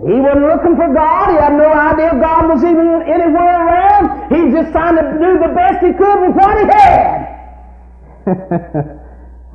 He 0.02 0.20
wasn't 0.20 0.44
looking 0.44 0.76
for 0.76 0.92
God. 0.92 1.30
He 1.30 1.36
had 1.36 1.54
no 1.54 1.72
idea 1.72 2.10
God 2.20 2.48
was 2.50 2.62
even 2.62 3.02
anywhere 3.08 3.66
around. 3.66 3.73
He 4.28 4.40
was 4.44 4.54
just 4.54 4.72
trying 4.72 4.96
to 4.96 5.02
do 5.18 5.38
the 5.38 5.52
best 5.54 5.84
he 5.84 5.92
could 5.92 6.20
with 6.20 6.34
what 6.36 6.58
he 6.58 6.64
had. 6.66 7.34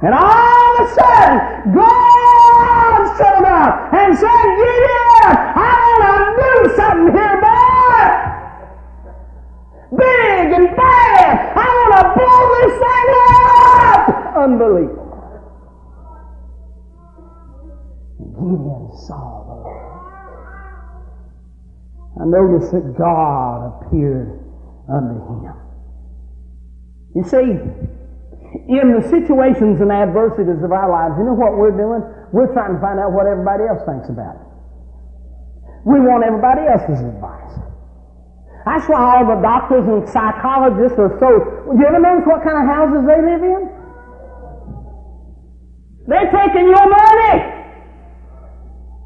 and 0.01 0.13
all 0.13 0.77
of 0.77 0.85
a 0.85 0.93
sudden, 0.93 1.73
God 1.73 3.01
showed 3.17 3.45
up 3.45 3.93
and 3.93 4.17
said, 4.17 4.45
Gideon, 4.59 5.33
I 5.57 5.73
want 5.99 6.21
to 6.21 6.33
do 6.39 6.51
something 6.75 7.11
here, 7.17 7.37
boy. 7.41 8.29
Big 9.97 10.53
and 10.53 10.69
bad. 10.77 11.57
I 11.57 11.67
want 11.79 11.93
to 11.97 12.03
blow 12.15 12.41
this 12.59 12.75
thing 12.83 13.09
up. 13.89 14.37
Unbelievable. 14.37 15.09
Gideon 18.37 18.89
saw. 19.07 19.38
I 22.19 22.27
noticed 22.27 22.75
that 22.75 22.99
God 22.99 23.79
appeared 23.79 24.43
unto 24.91 25.15
him. 25.39 25.55
You 27.15 27.23
see, 27.23 27.47
in 28.67 28.85
the 28.91 29.01
situations 29.07 29.79
and 29.79 29.91
adversities 29.91 30.59
of 30.59 30.71
our 30.75 30.91
lives, 30.91 31.15
you 31.17 31.23
know 31.23 31.37
what 31.39 31.55
we're 31.55 31.73
doing? 31.73 32.03
We're 32.35 32.51
trying 32.51 32.75
to 32.75 32.81
find 32.83 32.99
out 32.99 33.15
what 33.15 33.25
everybody 33.25 33.65
else 33.71 33.81
thinks 33.87 34.11
about 34.11 34.35
it. 34.35 34.47
We 35.87 36.03
want 36.03 36.27
everybody 36.27 36.67
else's 36.67 36.99
advice. 36.99 37.55
That's 38.67 38.85
why 38.91 38.99
all 38.99 39.25
the 39.25 39.39
doctors 39.41 39.87
and 39.87 40.03
psychologists 40.09 40.99
are 40.99 41.15
so. 41.23 41.29
Do 41.71 41.79
you 41.79 41.87
ever 41.87 42.03
notice 42.03 42.27
what 42.27 42.43
kind 42.43 42.59
of 42.59 42.65
houses 42.67 43.01
they 43.07 43.19
live 43.23 43.43
in? 43.47 43.63
They're 46.05 46.29
taking 46.29 46.67
your 46.67 46.89
money. 46.89 47.58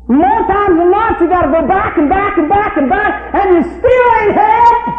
More 0.07 0.47
times 0.47 0.77
than 0.77 0.91
not, 0.91 1.19
you 1.21 1.29
got 1.29 1.41
to 1.47 1.51
go 1.51 1.65
back 1.67 1.97
and 1.97 2.09
back 2.09 2.37
and 2.37 2.49
back 2.49 2.77
and 2.77 2.89
back, 2.89 3.33
and 3.33 3.55
you 3.55 3.63
still 3.63 4.15
ain't 4.19 4.35
helped. 4.35 4.89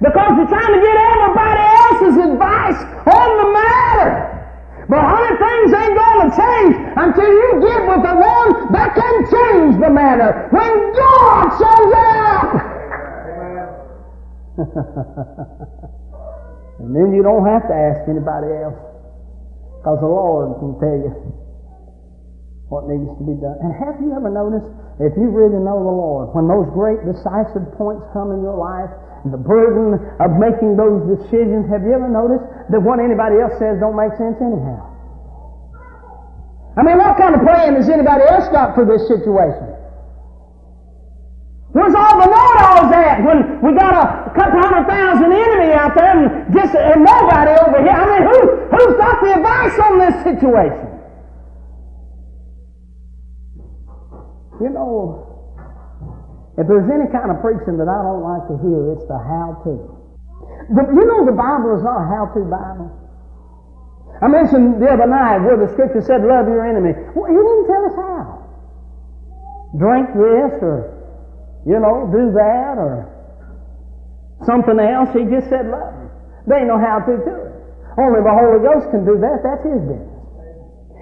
Because 0.00 0.32
you're 0.36 0.48
trying 0.48 0.74
to 0.74 0.80
get 0.80 0.96
everybody 0.96 1.60
else's 1.60 2.16
advice 2.24 2.80
on 3.04 3.36
the 3.36 3.52
matter. 3.52 4.32
But 4.88 5.00
honey, 5.00 5.36
things 5.36 5.72
ain't 5.72 5.96
to 5.96 6.30
change 6.36 6.76
until 6.96 7.28
you 7.28 7.60
get 7.60 7.86
with 7.88 8.02
the 8.04 8.14
one 8.16 8.72
that 8.72 8.94
can 8.94 9.24
change 9.28 9.78
the 9.80 9.90
matter. 9.90 10.48
When 10.50 10.92
God 10.92 11.50
shows 11.60 11.92
up. 11.92 12.54
and 16.80 16.94
then 16.94 17.14
you 17.14 17.22
don't 17.22 17.46
have 17.46 17.66
to 17.68 17.74
ask 17.74 18.08
anybody 18.08 18.52
else. 18.62 18.78
Because 19.78 20.00
the 20.00 20.06
Lord 20.06 20.58
can 20.60 20.78
tell 20.80 20.96
you 20.96 21.34
what 22.72 22.88
needs 22.88 23.04
to 23.04 23.24
be 23.24 23.36
done. 23.36 23.60
And 23.60 23.76
have 23.76 24.00
you 24.00 24.16
ever 24.16 24.32
noticed, 24.32 24.72
if 24.96 25.12
you 25.20 25.28
really 25.28 25.60
know 25.60 25.84
the 25.84 25.94
Lord, 25.94 26.32
when 26.32 26.48
those 26.48 26.64
great 26.72 27.04
decisive 27.04 27.68
points 27.76 28.08
come 28.16 28.32
in 28.32 28.40
your 28.40 28.56
life, 28.56 28.88
the 29.28 29.40
burden 29.40 30.00
of 30.20 30.36
making 30.40 30.76
those 30.76 31.04
decisions, 31.08 31.68
have 31.68 31.84
you 31.84 31.92
ever 31.92 32.08
noticed 32.08 32.44
that 32.72 32.80
what 32.80 33.00
anybody 33.00 33.40
else 33.40 33.56
says 33.60 33.80
don't 33.80 33.96
make 33.96 34.12
sense 34.16 34.36
anyhow? 34.40 34.80
I 36.76 36.82
mean, 36.82 36.98
what 36.98 37.16
kind 37.20 37.36
of 37.36 37.40
plan 37.44 37.76
has 37.76 37.88
anybody 37.88 38.24
else 38.26 38.48
got 38.50 38.74
for 38.74 38.84
this 38.84 39.06
situation? 39.06 39.70
Where's 41.74 41.94
all 41.94 42.16
the 42.22 42.30
know-alls 42.30 42.90
at 42.94 43.18
when 43.26 43.58
we 43.62 43.74
got 43.74 43.94
a 43.98 44.30
couple 44.30 44.62
hundred 44.62 44.86
thousand 44.86 45.30
enemy 45.32 45.74
out 45.74 45.94
there 45.94 46.14
and 46.14 46.54
just 46.54 46.74
and 46.74 47.02
nobody 47.02 47.50
over 47.66 47.82
here? 47.82 47.90
I 47.90 48.04
mean, 48.14 48.22
who 48.30 48.38
who's 48.70 48.94
got 48.94 49.18
the 49.22 49.34
advice 49.34 49.76
on 49.82 49.98
this 49.98 50.14
situation? 50.22 50.93
You 54.60 54.70
know, 54.70 55.24
if 56.58 56.66
there's 56.68 56.86
any 56.90 57.10
kind 57.10 57.30
of 57.30 57.42
preaching 57.42 57.78
that 57.78 57.90
I 57.90 57.98
don't 58.06 58.22
like 58.22 58.44
to 58.50 58.56
hear, 58.62 58.94
it's 58.94 59.06
the 59.10 59.18
how-to. 59.18 59.74
But 60.70 60.86
you 60.94 61.04
know, 61.04 61.26
the 61.26 61.34
Bible 61.34 61.74
is 61.74 61.82
not 61.82 61.98
a 61.98 62.06
how-to 62.06 62.42
Bible. 62.46 62.90
I 64.22 64.28
mentioned 64.30 64.78
the 64.80 64.86
other 64.86 65.10
night 65.10 65.42
where 65.42 65.58
the 65.58 65.68
Scripture 65.74 66.00
said, 66.00 66.22
"Love 66.22 66.46
your 66.46 66.62
enemy." 66.62 66.94
Well, 67.12 67.26
He 67.26 67.34
didn't 67.34 67.66
tell 67.66 67.84
us 67.90 67.96
how. 67.98 68.22
Drink 69.74 70.14
this 70.14 70.62
or 70.62 70.94
you 71.66 71.80
know, 71.80 72.08
do 72.12 72.28
that 72.36 72.76
or 72.76 73.08
something 74.44 74.76
else. 74.78 75.08
He 75.16 75.24
just 75.24 75.48
said 75.48 75.64
love. 75.66 75.96
They 76.46 76.60
know 76.68 76.76
how 76.76 77.00
to 77.00 77.16
do 77.24 77.34
it. 77.40 77.52
Only 77.96 78.20
the 78.20 78.34
Holy 78.36 78.60
Ghost 78.60 78.92
can 78.92 79.08
do 79.08 79.16
that. 79.16 79.40
That's 79.40 79.64
his 79.64 79.80
business. 79.80 80.12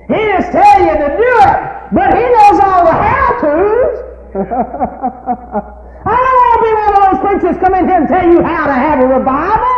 He 0.07 0.21
just 0.39 0.55
tell 0.55 0.79
you 0.87 0.95
to 0.95 1.09
do 1.19 1.33
it, 1.51 1.59
but 1.95 2.11
he 2.15 2.23
knows 2.23 2.59
all 2.63 2.85
the 2.87 2.95
I 6.03 6.15
don't 6.19 6.37
want 6.39 6.53
to 6.55 6.61
be 6.63 6.73
one 6.73 6.95
of 6.95 7.03
those 7.03 7.21
preachers 7.27 7.57
come 7.63 7.75
in 7.75 7.87
here 7.87 7.99
and 7.99 8.09
tell 8.09 8.27
you 8.27 8.43
how 8.43 8.67
to 8.67 8.73
have 8.73 8.99
a 9.01 9.07
revival. 9.07 9.77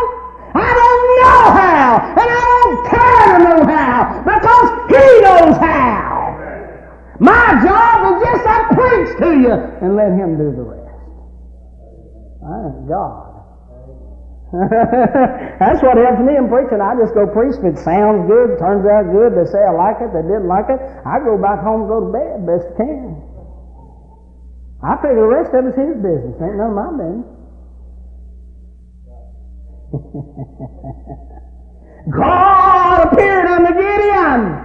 I 0.54 0.70
don't 0.70 1.02
know 1.18 1.40
how, 1.50 1.98
and 2.14 2.28
I 2.30 2.42
don't 2.44 2.78
care 2.86 3.26
to 3.32 3.38
know 3.42 3.60
how, 3.66 4.22
because 4.22 4.68
he 4.92 5.04
knows 5.24 5.56
how. 5.58 6.14
My 7.20 7.62
job 7.62 7.96
is 8.10 8.22
just 8.26 8.44
to 8.44 8.56
preach 8.74 9.10
to 9.22 9.28
you 9.38 9.54
and 9.54 9.96
let 9.96 10.12
Him 10.12 10.36
do 10.36 10.50
the 10.50 10.62
rest. 10.62 10.94
I 12.42 12.68
God. 12.86 13.34
That's 15.58 15.82
what 15.82 15.96
helps 15.96 16.22
me 16.22 16.36
in 16.36 16.46
preaching. 16.46 16.78
I 16.78 16.94
just 16.94 17.14
go 17.14 17.26
preach. 17.26 17.58
If 17.58 17.64
it 17.64 17.78
sounds 17.82 18.28
good, 18.30 18.58
turns 18.58 18.86
out 18.86 19.10
good, 19.10 19.34
they 19.34 19.50
say 19.50 19.58
I 19.58 19.74
like 19.74 19.98
it, 19.98 20.14
they 20.14 20.22
didn't 20.22 20.46
like 20.46 20.70
it, 20.70 20.78
I 21.06 21.18
go 21.18 21.34
back 21.38 21.58
home 21.62 21.86
and 21.86 21.90
go 21.90 22.06
to 22.06 22.10
bed 22.14 22.46
best 22.46 22.70
I 22.74 22.86
can. 22.86 23.13
I 24.84 25.00
figure 25.00 25.16
the 25.16 25.32
rest 25.32 25.48
of 25.56 25.64
it's 25.64 25.80
his 25.80 25.96
business. 25.96 26.36
Ain't 26.44 26.60
none 26.60 26.68
of 26.68 26.76
my 26.76 26.92
business. 26.92 27.24
God 32.12 33.08
appeared 33.08 33.48
unto 33.48 33.72
Gideon. 33.72 34.60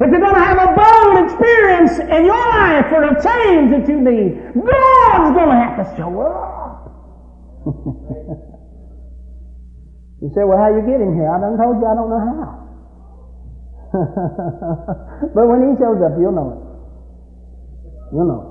If 0.00 0.08
you're 0.08 0.24
going 0.24 0.34
to 0.34 0.40
have 0.40 0.56
a 0.56 0.72
bold 0.72 1.28
experience 1.28 2.00
in 2.00 2.24
your 2.24 2.48
life 2.48 2.88
for 2.88 3.04
the 3.04 3.12
change 3.20 3.68
that 3.76 3.84
you 3.84 4.00
need, 4.00 4.56
God's 4.56 5.36
going 5.36 5.52
to 5.52 5.60
have 5.60 5.76
to 5.76 5.84
show 6.00 6.08
up. 6.24 6.88
you 10.24 10.32
say, 10.32 10.48
well, 10.48 10.56
how 10.56 10.72
you 10.72 10.80
get 10.88 10.96
him 10.96 11.12
here? 11.12 11.28
I 11.28 11.36
done 11.36 11.60
told 11.60 11.76
you 11.76 11.84
I 11.84 11.92
don't 11.92 12.08
know 12.08 12.24
how. 12.24 12.56
but 15.34 15.44
when 15.44 15.68
he 15.68 15.76
shows 15.76 16.00
up, 16.00 16.16
you'll 16.16 16.32
know 16.32 16.56
it. 16.56 16.64
You'll 18.16 18.24
know 18.24 18.40
it. 18.46 18.49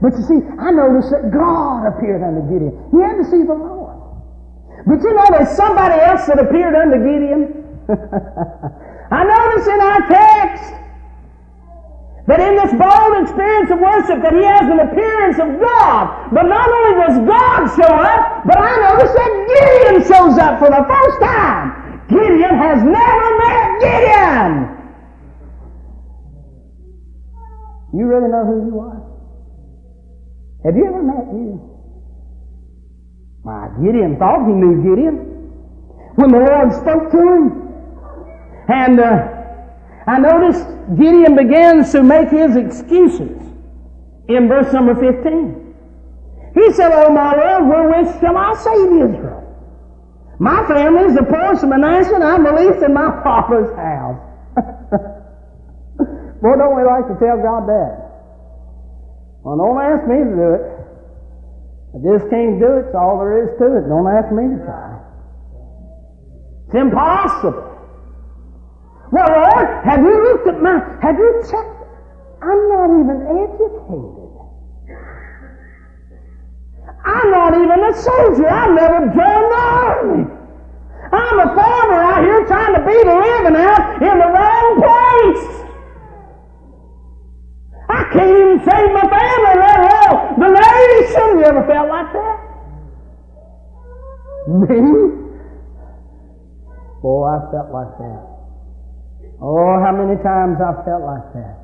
But 0.00 0.16
you 0.16 0.24
see, 0.24 0.40
I 0.58 0.72
noticed 0.72 1.12
that 1.12 1.28
God 1.28 1.84
appeared 1.84 2.24
unto 2.24 2.40
Gideon. 2.48 2.72
He 2.90 2.98
had 3.04 3.20
to 3.20 3.24
see 3.28 3.44
the 3.44 3.52
Lord. 3.52 4.00
But 4.86 5.04
you 5.04 5.12
know 5.12 5.26
there's 5.28 5.54
somebody 5.56 6.00
else 6.00 6.24
that 6.26 6.40
appeared 6.40 6.74
unto 6.74 6.96
Gideon? 6.96 7.60
I 9.12 9.24
notice 9.24 9.66
in 9.68 9.80
our 9.80 10.00
text 10.08 10.72
that 12.30 12.40
in 12.40 12.56
this 12.56 12.72
bold 12.78 13.12
experience 13.20 13.70
of 13.74 13.80
worship 13.80 14.22
that 14.22 14.32
he 14.32 14.44
has 14.46 14.64
an 14.70 14.80
appearance 14.80 15.36
of 15.36 15.60
God. 15.60 16.32
But 16.32 16.46
not 16.48 16.64
only 16.70 16.94
does 17.04 17.16
God 17.26 17.60
show 17.76 17.92
up, 17.92 18.46
but 18.46 18.56
I 18.56 18.72
notice 18.88 19.12
that 19.12 19.32
Gideon 19.52 20.00
shows 20.06 20.38
up 20.38 20.60
for 20.62 20.70
the 20.70 20.80
first 20.86 21.18
time. 21.20 22.06
Gideon 22.08 22.56
has 22.56 22.80
never 22.80 23.28
met 23.42 23.66
Gideon. 23.84 24.80
You 27.92 28.06
really 28.06 28.30
know 28.30 28.46
who 28.46 28.66
you 28.70 28.78
are? 28.80 28.99
Have 30.64 30.76
you 30.76 30.86
ever 30.86 31.02
met 31.02 31.26
him? 31.28 31.60
My 33.44 33.68
Gideon 33.82 34.18
thought 34.18 34.46
he 34.46 34.52
knew 34.52 34.82
Gideon. 34.82 35.16
When 36.16 36.30
the 36.30 36.38
Lord 36.38 36.72
spoke 36.74 37.10
to 37.10 37.18
him, 37.18 37.70
and 38.68 39.00
uh, 39.00 39.28
I 40.06 40.18
noticed 40.18 40.66
Gideon 40.98 41.34
begins 41.34 41.92
to 41.92 42.02
make 42.02 42.28
his 42.28 42.56
excuses 42.56 43.40
in 44.28 44.48
verse 44.48 44.72
number 44.72 44.94
15. 44.94 45.74
He 46.54 46.72
said, 46.72 46.92
Oh 46.92 47.10
my 47.10 47.34
Lord, 47.34 47.68
wherewith 47.68 48.20
shall 48.20 48.36
I 48.36 48.54
save 48.54 48.92
Israel? 48.92 49.40
My 50.38 50.66
family 50.66 51.04
is 51.04 51.14
the 51.14 51.22
poorest 51.22 51.62
of 51.62 51.70
Manasseh, 51.70 52.14
and 52.14 52.24
I'm 52.24 52.44
the 52.44 52.52
least 52.52 52.82
in 52.82 52.92
my 52.92 53.10
father's 53.24 53.74
house. 53.76 54.20
Boy, 56.42 56.56
don't 56.56 56.76
we 56.76 56.84
like 56.84 57.08
to 57.08 57.16
tell 57.18 57.36
God 57.40 57.68
that? 57.68 58.09
Well, 59.42 59.56
don't 59.56 59.80
ask 59.80 60.06
me 60.06 60.16
to 60.20 60.34
do 60.36 60.48
it. 60.54 60.64
I 61.90 61.98
just 62.04 62.30
can't 62.30 62.60
do 62.60 62.78
it. 62.78 62.86
It's 62.86 62.94
all 62.94 63.18
there 63.18 63.42
is 63.42 63.58
to 63.58 63.66
it. 63.80 63.88
Don't 63.88 64.06
ask 64.06 64.30
me 64.30 64.46
to 64.52 64.58
try. 64.64 65.00
It's 66.66 66.74
impossible. 66.76 67.66
Well, 69.10 69.26
Lord, 69.26 69.84
have 69.84 70.00
you 70.00 70.22
looked 70.22 70.46
at 70.46 70.62
my, 70.62 70.78
have 71.02 71.18
you 71.18 71.42
checked? 71.50 71.80
I'm 72.42 72.68
not 72.68 72.88
even 72.94 73.18
educated. 73.26 74.20
I'm 77.04 77.30
not 77.30 77.54
even 77.54 77.80
a 77.84 77.94
soldier. 77.96 78.48
I've 78.48 78.74
never 78.74 79.06
joined 79.06 79.16
the 79.16 79.56
army. 79.56 80.24
I'm 81.12 81.38
a 81.40 81.54
farmer 81.56 82.02
out 82.02 82.22
here 82.22 82.46
trying 82.46 82.74
to 82.74 82.80
beat 82.86 83.06
a 83.06 83.16
living 83.18 83.56
out 83.56 84.02
in 84.02 84.18
the 84.18 84.28
wrong 84.30 84.78
place. 84.78 85.69
I 87.90 88.06
can't 88.12 88.30
even 88.30 88.58
save 88.62 88.92
my 88.94 89.02
family, 89.02 89.54
let 89.58 89.80
alone 89.82 90.38
the 90.38 90.48
nation. 90.48 91.38
You 91.38 91.44
ever 91.44 91.66
felt 91.66 91.88
like 91.88 92.12
that? 92.12 92.38
Me? 94.46 95.20
Oh, 97.02 97.24
I 97.24 97.40
felt 97.50 97.70
like 97.72 97.98
that. 97.98 98.30
Oh, 99.42 99.80
how 99.82 99.92
many 99.92 100.22
times 100.22 100.60
I've 100.60 100.84
felt 100.84 101.02
like 101.02 101.32
that. 101.34 101.56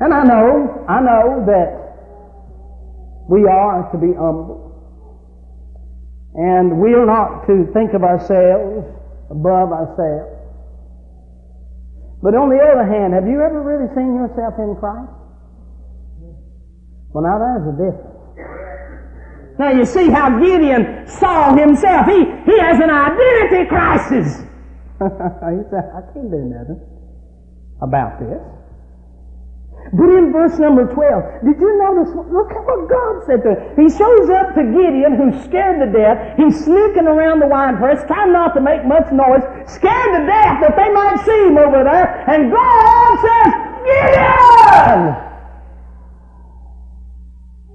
And 0.00 0.14
I 0.14 0.22
know, 0.24 0.84
I 0.88 1.00
know 1.00 1.44
that 1.46 1.86
we 3.28 3.46
are 3.46 3.90
to 3.90 3.98
be 3.98 4.14
humble. 4.14 4.62
And 6.34 6.80
we 6.80 6.94
are 6.94 7.06
not 7.06 7.46
to 7.46 7.66
think 7.72 7.94
of 7.94 8.04
ourselves 8.04 8.86
above 9.30 9.72
ourselves. 9.72 10.35
But 12.22 12.34
on 12.34 12.48
the 12.48 12.58
other 12.58 12.84
hand, 12.84 13.12
have 13.14 13.26
you 13.28 13.40
ever 13.40 13.60
really 13.60 13.92
seen 13.94 14.14
yourself 14.16 14.54
in 14.58 14.74
Christ? 14.76 15.12
Well, 17.12 17.24
now 17.24 17.38
there's 17.38 17.68
a 17.68 17.76
difference. 17.76 18.16
Now 19.58 19.70
you 19.72 19.84
see 19.84 20.10
how 20.10 20.38
Gideon 20.38 21.06
saw 21.06 21.54
himself. 21.56 22.06
He, 22.06 22.24
he 22.44 22.58
has 22.60 22.78
an 22.80 22.90
identity 22.90 23.68
crisis. 23.68 24.44
he 25.00 25.60
said, 25.70 25.92
I 25.96 26.00
can't 26.12 26.30
do 26.30 26.44
nothing 26.44 26.80
about 27.80 28.20
this. 28.20 28.40
But 29.92 30.10
in 30.10 30.32
verse 30.32 30.58
number 30.58 30.86
12, 30.90 31.46
did 31.46 31.60
you 31.60 31.70
notice? 31.78 32.10
Look 32.10 32.50
at 32.50 32.62
what 32.66 32.90
God 32.90 33.22
said 33.26 33.44
him. 33.46 33.54
He 33.78 33.86
shows 33.86 34.30
up 34.30 34.54
to 34.58 34.62
Gideon, 34.66 35.14
who's 35.14 35.38
scared 35.44 35.78
to 35.78 35.86
death. 35.86 36.36
He's 36.36 36.64
sneaking 36.64 37.06
around 37.06 37.38
the 37.38 37.46
wine 37.46 37.76
press, 37.76 38.02
trying 38.06 38.32
not 38.32 38.54
to 38.54 38.60
make 38.60 38.84
much 38.84 39.06
noise, 39.12 39.46
scared 39.70 40.10
to 40.18 40.26
death 40.26 40.58
that 40.62 40.74
they 40.74 40.90
might 40.90 41.22
see 41.22 41.46
him 41.46 41.58
over 41.58 41.84
there. 41.86 42.24
And 42.26 42.50
God 42.50 43.20
says, 43.22 43.52
Gideon! 43.86 45.22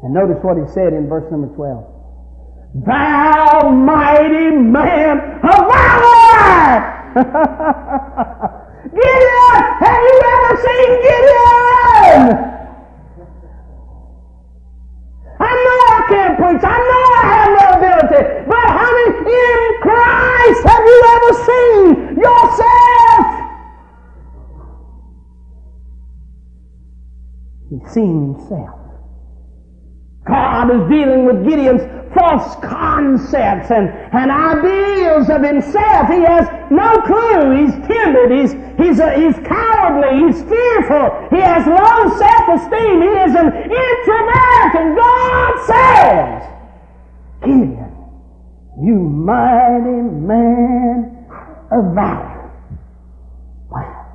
And 0.03 0.13
notice 0.13 0.43
what 0.43 0.57
he 0.57 0.67
said 0.73 0.91
in 0.93 1.07
verse 1.07 1.31
number 1.31 1.47
12. 1.55 2.83
Thou 2.85 3.69
mighty 3.71 4.51
man 4.51 5.39
of 5.43 5.59
valor! 5.69 6.91
Gideon! 8.91 9.61
Have 9.79 10.01
you 10.01 10.30
saying, 10.57 11.01
get 11.01 11.23
in! 11.25 12.51
I 15.41 15.51
know 15.65 15.77
I 15.89 16.05
can't 16.07 16.35
preach. 16.37 16.63
I 16.63 16.77
know 16.89 17.03
I 17.17 17.23
have 17.33 17.49
no 17.57 17.65
ability. 17.77 18.21
But 18.47 18.67
honey, 18.69 19.09
in 19.31 19.61
Christ 19.81 20.61
have 20.67 20.85
you 20.85 20.99
ever 21.15 21.31
seen 21.47 21.87
yourself? 22.21 23.25
He's 27.69 27.87
seen 27.93 28.33
himself. 28.33 28.81
God 30.27 30.69
is 30.69 30.89
dealing 30.89 31.25
with 31.25 31.43
Gideon's 31.47 31.81
false 32.13 32.55
concepts 32.63 33.71
and, 33.71 33.89
and 33.89 34.29
ideals 34.29 35.29
of 35.29 35.41
himself. 35.41 36.07
He 36.09 36.21
has 36.21 36.47
no 36.69 37.01
clue. 37.01 37.51
He's 37.57 37.73
timid. 37.87 38.31
He's 38.31 38.53
he's, 38.81 38.99
a, 38.99 39.13
he's 39.15 39.35
cowardly. 39.47 40.27
He's 40.27 40.41
fearful. 40.43 41.27
He 41.29 41.39
has 41.41 41.65
low 41.67 42.17
self-esteem. 42.17 43.01
He 43.01 43.13
is 43.25 43.35
an 43.35 43.49
introvert. 43.69 44.75
And 44.75 44.95
God 44.97 45.53
says, 45.67 46.43
Gideon, 47.43 47.91
you 48.81 48.95
mighty 48.95 50.01
man 50.25 51.25
of 51.71 51.95
valor. 51.95 52.51
Wow. 53.69 54.11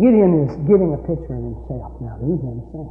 Gideon 0.00 0.48
is 0.48 0.56
getting 0.66 0.94
a 0.94 0.98
picture 0.98 1.34
of 1.34 1.42
himself 1.42 2.00
now 2.00 2.18
he's 2.20 2.42
never 2.42 2.64
seen. 2.72 2.90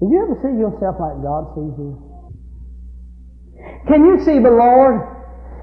Did 0.00 0.10
you 0.10 0.22
ever 0.22 0.36
see 0.42 0.58
yourself 0.58 0.96
like 1.00 1.22
God 1.22 1.54
sees 1.54 1.78
you? 1.78 2.14
Can 3.86 4.04
you 4.04 4.20
see 4.24 4.38
the 4.38 4.50
Lord 4.50 5.13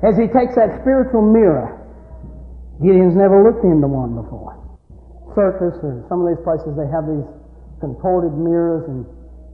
as 0.04 0.18
He 0.18 0.26
takes 0.28 0.58
that 0.58 0.82
spiritual 0.82 1.22
mirror? 1.22 1.82
Gideon's 2.82 3.14
never 3.14 3.46
looked 3.46 3.62
into 3.62 3.86
one 3.86 4.18
before. 4.18 4.58
Circus 5.38 5.78
or 5.86 6.02
some 6.10 6.26
of 6.26 6.28
these 6.28 6.42
places, 6.42 6.74
they 6.74 6.90
have 6.90 7.06
these 7.06 7.24
contorted 7.80 8.34
mirrors 8.34 8.90
and, 8.90 9.06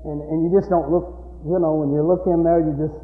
and, 0.07 0.17
and 0.23 0.37
you 0.47 0.49
just 0.55 0.71
don't 0.71 0.87
look, 0.87 1.11
you 1.43 1.59
know, 1.59 1.83
when 1.83 1.91
you 1.91 1.99
look 2.01 2.23
in 2.25 2.43
there, 2.43 2.63
you 2.63 2.71
just, 2.79 2.95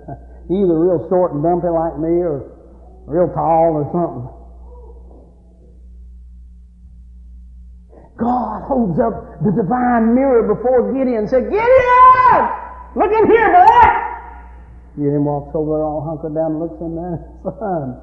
either 0.48 0.76
real 0.80 1.04
short 1.12 1.36
and 1.36 1.44
dumpy 1.44 1.68
like 1.68 2.00
me 2.00 2.24
or 2.24 2.56
real 3.04 3.28
tall 3.36 3.76
or 3.76 3.84
something. 3.92 4.26
God 8.16 8.64
holds 8.64 8.96
up 8.96 9.44
the 9.44 9.52
divine 9.52 10.16
mirror 10.16 10.48
before 10.48 10.88
Gideon 10.92 11.28
and 11.28 11.28
said, 11.28 11.52
Gideon! 11.52 12.40
Look 12.96 13.12
in 13.12 13.28
here, 13.28 13.52
boy! 13.52 14.05
Gideon 14.96 15.28
walks 15.28 15.52
over 15.52 15.84
all 15.84 16.00
hunkered 16.00 16.32
down 16.32 16.56
and 16.56 16.60
looks 16.60 16.80
in 16.80 16.96
there. 16.96 17.20
Son, 17.44 18.00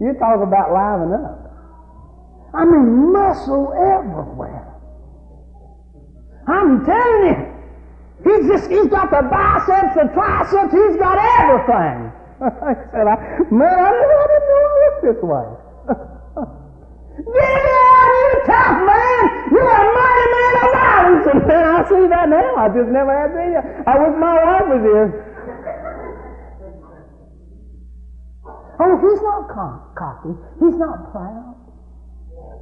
you 0.00 0.16
talk 0.16 0.40
about 0.40 0.72
livening 0.72 1.20
up. 1.20 1.44
I 2.56 2.64
mean, 2.64 3.12
muscle 3.12 3.76
everywhere. 3.76 4.64
I'm 6.48 6.80
telling 6.88 7.24
you, 7.28 7.36
he's 8.24 8.44
just, 8.48 8.70
he's 8.72 8.88
got 8.88 9.12
the 9.12 9.20
biceps, 9.28 10.00
the 10.00 10.08
triceps, 10.16 10.72
he's 10.72 10.96
got 10.96 11.20
everything. 11.20 12.08
I 12.40 12.72
said, 12.88 13.04
I, 13.04 13.16
man, 13.52 13.76
I 13.76 13.90
didn't, 13.92 14.16
I 14.16 14.26
didn't 14.32 14.48
know 14.48 14.64
it 14.64 14.80
looked 14.80 15.02
this 15.04 15.20
way. 15.20 15.46
Gideon, 17.20 18.08
you 18.16 18.32
tough 18.48 18.78
man! 18.80 19.22
You're 19.52 19.76
a 19.76 19.84
mighty 19.92 20.26
man 20.32 20.54
of 20.56 20.68
valor! 20.72 21.30
And 21.30 21.40
man, 21.46 21.68
I 21.68 21.80
see 21.84 22.04
that 22.08 22.28
now. 22.32 22.56
I 22.56 22.68
just 22.72 22.88
never 22.88 23.12
had 23.12 23.30
seen 23.36 23.52
you. 23.52 23.62
I 23.86 23.92
wish 24.00 24.14
my 24.16 24.34
wife 24.40 24.66
was 24.72 24.82
here. 24.88 25.33
Oh, 28.80 28.98
he's 28.98 29.22
not 29.22 29.48
cocky. 29.94 30.34
He's 30.60 30.76
not 30.76 31.12
proud. 31.12 31.54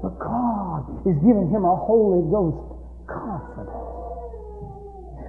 But 0.03 0.19
God 0.19 1.07
is 1.07 1.17
giving 1.23 1.49
him 1.49 1.65
a 1.65 1.77
Holy 1.77 2.23
Ghost 2.31 2.59
confidence 3.07 4.03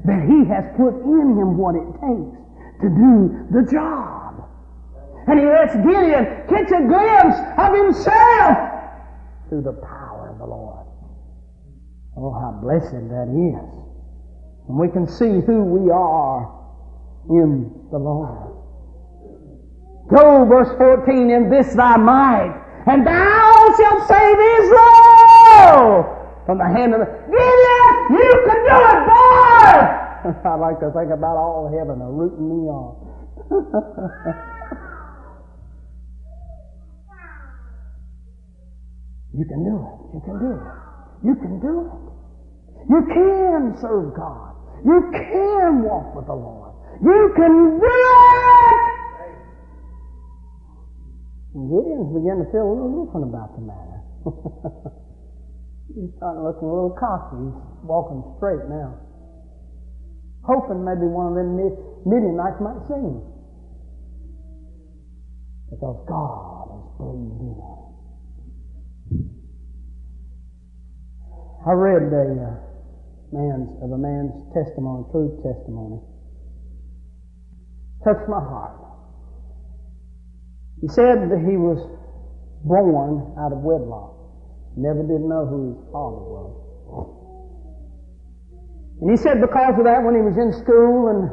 that 0.06 0.28
he 0.28 0.44
has 0.50 0.66
put 0.76 1.00
in 1.06 1.38
him 1.38 1.58
what 1.58 1.76
it 1.76 1.88
takes 2.04 2.36
to 2.82 2.90
do 2.90 3.48
the 3.52 3.64
job. 3.72 4.44
And 5.28 5.40
he 5.40 5.46
lets 5.46 5.76
Gideon 5.76 6.44
catch 6.50 6.72
a 6.72 6.84
glimpse 6.84 7.40
of 7.58 7.72
himself 7.72 8.58
through 9.48 9.62
the 9.62 9.80
power 9.80 10.30
of 10.34 10.40
the 10.40 10.46
Lord. 10.46 10.86
Oh, 12.18 12.34
how 12.34 12.52
blessed 12.62 13.08
that 13.10 13.30
is. 13.32 13.72
And 14.68 14.78
we 14.78 14.90
can 14.90 15.08
see 15.08 15.40
who 15.46 15.64
we 15.64 15.90
are 15.92 16.52
in 17.30 17.72
the 17.92 17.98
Lord. 17.98 18.63
Go, 20.10 20.46
verse 20.46 20.70
14, 20.78 21.30
in 21.30 21.50
this 21.50 21.74
thy 21.74 21.98
might, 21.98 22.56
and 22.88 23.06
thou 23.08 23.76
shalt 23.78 24.08
save 24.08 24.38
Israel 24.62 26.20
from 26.46 26.58
the 26.58 26.66
hand 26.66 26.94
of 26.94 27.00
the 27.00 27.08
Gideon, 27.32 27.94
you 28.12 28.32
can 28.46 28.60
do 28.68 28.78
it, 28.84 29.00
boy! 29.08 29.70
I 30.50 30.56
like 30.56 30.80
to 30.80 30.92
think 30.92 31.12
about 31.12 31.38
all 31.38 31.72
heaven 31.72 32.00
rooting 32.00 32.50
me 32.50 32.68
on. 32.68 32.96
You 39.34 39.46
can 39.46 39.64
do 39.66 39.74
it. 39.82 40.14
You 40.14 40.22
can 40.22 40.38
do 40.40 40.52
it. 40.54 40.62
You 41.26 41.36
can 41.36 41.60
do 41.60 41.90
it. 41.90 42.14
You 42.88 43.02
can 43.10 43.76
serve 43.82 44.14
God. 44.16 44.54
You 44.86 45.10
can 45.12 45.82
walk 45.82 46.14
with 46.16 46.28
the 46.28 46.36
Lord. 46.36 46.74
You 47.02 47.34
can 47.36 47.80
do 47.80 47.88
it! 47.88 49.03
Gideon's 51.54 52.10
beginning 52.10 52.46
to 52.46 52.52
feel 52.52 52.66
a 52.66 52.74
little 52.74 53.06
different 53.06 53.30
about 53.30 53.54
the 53.54 53.62
matter. 53.62 54.00
He's 55.94 56.10
starting 56.18 56.42
looking 56.42 56.66
a 56.66 56.74
little 56.74 56.98
cocky. 56.98 57.38
He's 57.38 57.86
walking 57.86 58.26
straight 58.42 58.66
now. 58.66 58.98
Hoping 60.50 60.82
maybe 60.82 61.06
one 61.06 61.30
of 61.30 61.36
them 61.38 61.54
Midianites 62.10 62.58
might 62.58 62.82
see 62.90 62.98
him. 62.98 63.22
Because 65.70 66.02
God 66.10 66.74
has 66.74 66.86
believed 66.98 67.38
in 67.38 67.54
him. 67.62 67.84
I 71.66 71.72
read 71.72 72.12
a 72.12 72.26
uh, 72.44 72.58
man's 73.32 73.70
of 73.82 73.92
a 73.94 73.98
man's 73.98 74.34
testimony, 74.58 75.06
true 75.14 75.38
testimony. 75.46 76.02
Touched 78.04 78.28
my 78.28 78.42
heart. 78.42 78.93
He 80.82 80.88
said 80.88 81.30
that 81.30 81.40
he 81.40 81.58
was 81.58 81.80
born 82.64 83.36
out 83.40 83.52
of 83.52 83.60
wedlock. 83.60 84.16
Never 84.76 85.04
did 85.04 85.22
know 85.22 85.46
who 85.46 85.76
his 85.76 85.80
father 85.92 86.24
was. 86.24 86.64
And 89.02 89.12
he 89.12 89.18
said 89.18 89.42
because 89.42 89.78
of 89.78 89.86
that, 89.86 90.02
when 90.02 90.16
he 90.16 90.24
was 90.24 90.38
in 90.40 90.56
school, 90.64 91.12
and 91.12 91.30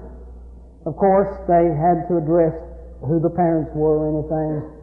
of 0.87 0.96
course 0.96 1.31
they 1.46 1.70
had 1.70 2.09
to 2.11 2.18
address 2.18 2.53
who 3.00 3.22
the 3.22 3.31
parents 3.31 3.70
were 3.72 4.05
or 4.05 4.07
anything, 4.11 4.81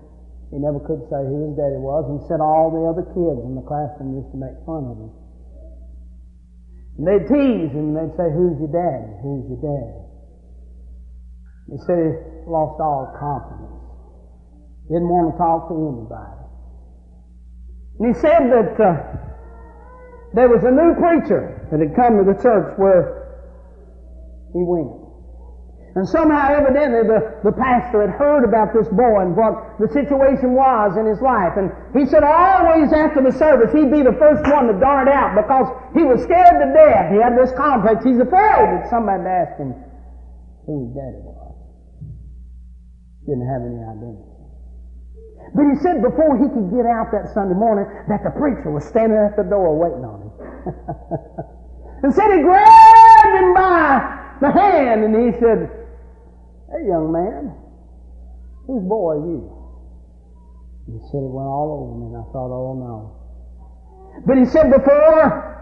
he 0.49 0.57
never 0.57 0.79
could 0.79 1.03
say 1.11 1.19
who 1.27 1.51
his 1.51 1.59
daddy 1.59 1.77
was. 1.77 2.07
He 2.07 2.23
said 2.31 2.39
all 2.39 2.71
the 2.71 2.87
other 2.87 3.03
kids 3.11 3.43
in 3.43 3.59
the 3.59 3.65
classroom 3.67 4.15
used 4.15 4.31
to 4.31 4.39
make 4.39 4.55
fun 4.63 4.87
of 4.87 4.95
him. 4.97 5.11
And 6.97 7.03
they'd 7.05 7.27
tease 7.27 7.71
him 7.75 7.93
and 7.93 7.95
they'd 7.99 8.15
say, 8.17 8.31
Who's 8.31 8.57
your 8.57 8.71
daddy? 8.71 9.11
Who's 9.21 9.45
your 9.51 9.61
daddy? 9.61 9.99
He 11.69 11.77
said 11.83 11.99
he 11.99 12.49
lost 12.49 12.79
all 12.79 13.11
confidence. 13.19 13.86
Didn't 14.87 15.09
want 15.11 15.35
to 15.35 15.37
talk 15.37 15.67
to 15.67 15.75
anybody. 15.75 16.37
And 17.99 18.03
he 18.07 18.13
said 18.21 18.47
that 18.47 18.73
uh, 18.79 18.95
there 20.33 20.47
was 20.47 20.63
a 20.63 20.71
new 20.71 20.95
preacher 20.95 21.67
that 21.71 21.79
had 21.79 21.95
come 21.95 22.17
to 22.19 22.23
the 22.23 22.39
church 22.39 22.77
where 22.79 23.27
he 24.53 24.63
went. 24.63 25.07
And 25.97 26.07
somehow, 26.07 26.53
evidently, 26.53 27.09
the, 27.09 27.41
the 27.41 27.51
pastor 27.57 28.05
had 28.05 28.13
heard 28.21 28.45
about 28.45 28.69
this 28.69 28.85
boy 28.93 29.17
and 29.25 29.33
what 29.33 29.81
the 29.81 29.89
situation 29.89 30.53
was 30.53 30.93
in 30.93 31.09
his 31.09 31.17
life. 31.25 31.57
And 31.57 31.73
he 31.97 32.05
said 32.05 32.21
always 32.21 32.93
after 32.93 33.17
the 33.25 33.33
service, 33.33 33.73
he'd 33.73 33.89
be 33.89 34.05
the 34.05 34.13
first 34.21 34.45
one 34.45 34.69
to 34.69 34.77
dart 34.77 35.09
out 35.09 35.33
because 35.33 35.65
he 35.97 36.05
was 36.05 36.21
scared 36.21 36.61
to 36.61 36.69
death. 36.69 37.09
He 37.09 37.17
had 37.17 37.33
this 37.33 37.49
complex. 37.57 38.05
He's 38.05 38.21
afraid 38.21 38.77
that 38.77 38.93
somebody 38.93 39.25
would 39.25 39.33
ask 39.41 39.57
him 39.57 39.73
who 40.69 40.85
his 40.85 40.93
daddy 40.93 41.17
was. 41.25 41.57
Didn't 43.25 43.49
have 43.49 43.65
any 43.65 43.81
identity. 43.81 44.36
But 45.55 45.63
he 45.71 45.75
said 45.79 46.01
before 46.01 46.37
he 46.37 46.47
could 46.49 46.69
get 46.71 46.85
out 46.85 47.11
that 47.11 47.31
Sunday 47.33 47.55
morning 47.55 47.87
that 48.09 48.23
the 48.23 48.31
preacher 48.31 48.71
was 48.71 48.83
standing 48.85 49.17
at 49.17 49.35
the 49.37 49.43
door 49.43 49.75
waiting 49.77 50.03
on 50.03 50.27
him. 50.27 50.31
and 52.03 52.13
said 52.13 52.35
he 52.35 52.41
grabbed 52.43 53.33
him 53.37 53.53
by 53.53 54.17
the 54.41 54.51
hand 54.51 55.03
and 55.03 55.13
he 55.15 55.39
said, 55.39 55.71
Hey, 56.69 56.87
young 56.87 57.11
man, 57.11 57.55
whose 58.67 58.83
boy 58.83 59.15
are 59.15 59.23
you? 59.23 59.57
He 60.87 60.99
said 61.11 61.23
it 61.23 61.31
went 61.31 61.47
all 61.47 61.67
over 61.75 61.99
me, 61.99 62.05
and 62.11 62.17
I 62.19 62.25
thought, 62.31 62.51
oh 62.51 62.75
no. 62.75 63.17
But 64.25 64.37
he 64.37 64.45
said 64.45 64.71
before 64.71 65.55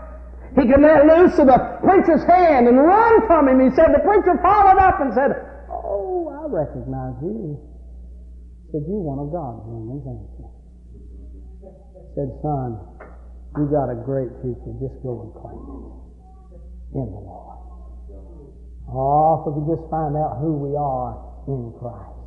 he 0.55 0.67
could 0.69 0.81
let 0.81 1.05
loose 1.05 1.37
of 1.39 1.47
the 1.47 1.57
preacher's 1.81 2.23
hand 2.23 2.67
and 2.67 2.77
run 2.77 3.25
from 3.27 3.49
him, 3.49 3.59
he 3.59 3.75
said 3.75 3.93
the 3.93 4.05
preacher 4.05 4.37
followed 4.41 4.77
up 4.77 5.01
and 5.01 5.13
said, 5.13 5.33
Oh, 5.69 6.29
I 6.29 6.47
recognize 6.47 7.15
you. 7.21 7.59
Said, 8.75 8.91
You 8.91 8.99
one 8.99 9.23
of 9.23 9.31
God's 9.31 9.63
youngins, 9.71 10.03
ain't 10.03 10.35
you? 10.35 10.51
Said, 12.11 12.27
Son, 12.43 12.75
you 13.55 13.71
got 13.71 13.87
a 13.87 13.95
great 13.95 14.27
future. 14.43 14.75
Just 14.83 14.99
go 14.99 15.23
and 15.23 15.31
claim 15.31 15.63
it 15.63 16.99
in 16.99 17.07
the 17.07 17.23
Lord. 17.23 17.55
Oh, 18.91 19.39
if 19.39 19.55
we 19.55 19.63
could 19.63 19.79
just 19.79 19.87
find 19.87 20.19
out 20.19 20.43
who 20.43 20.59
we 20.59 20.75
are 20.75 21.15
in 21.47 21.71
Christ. 21.79 22.19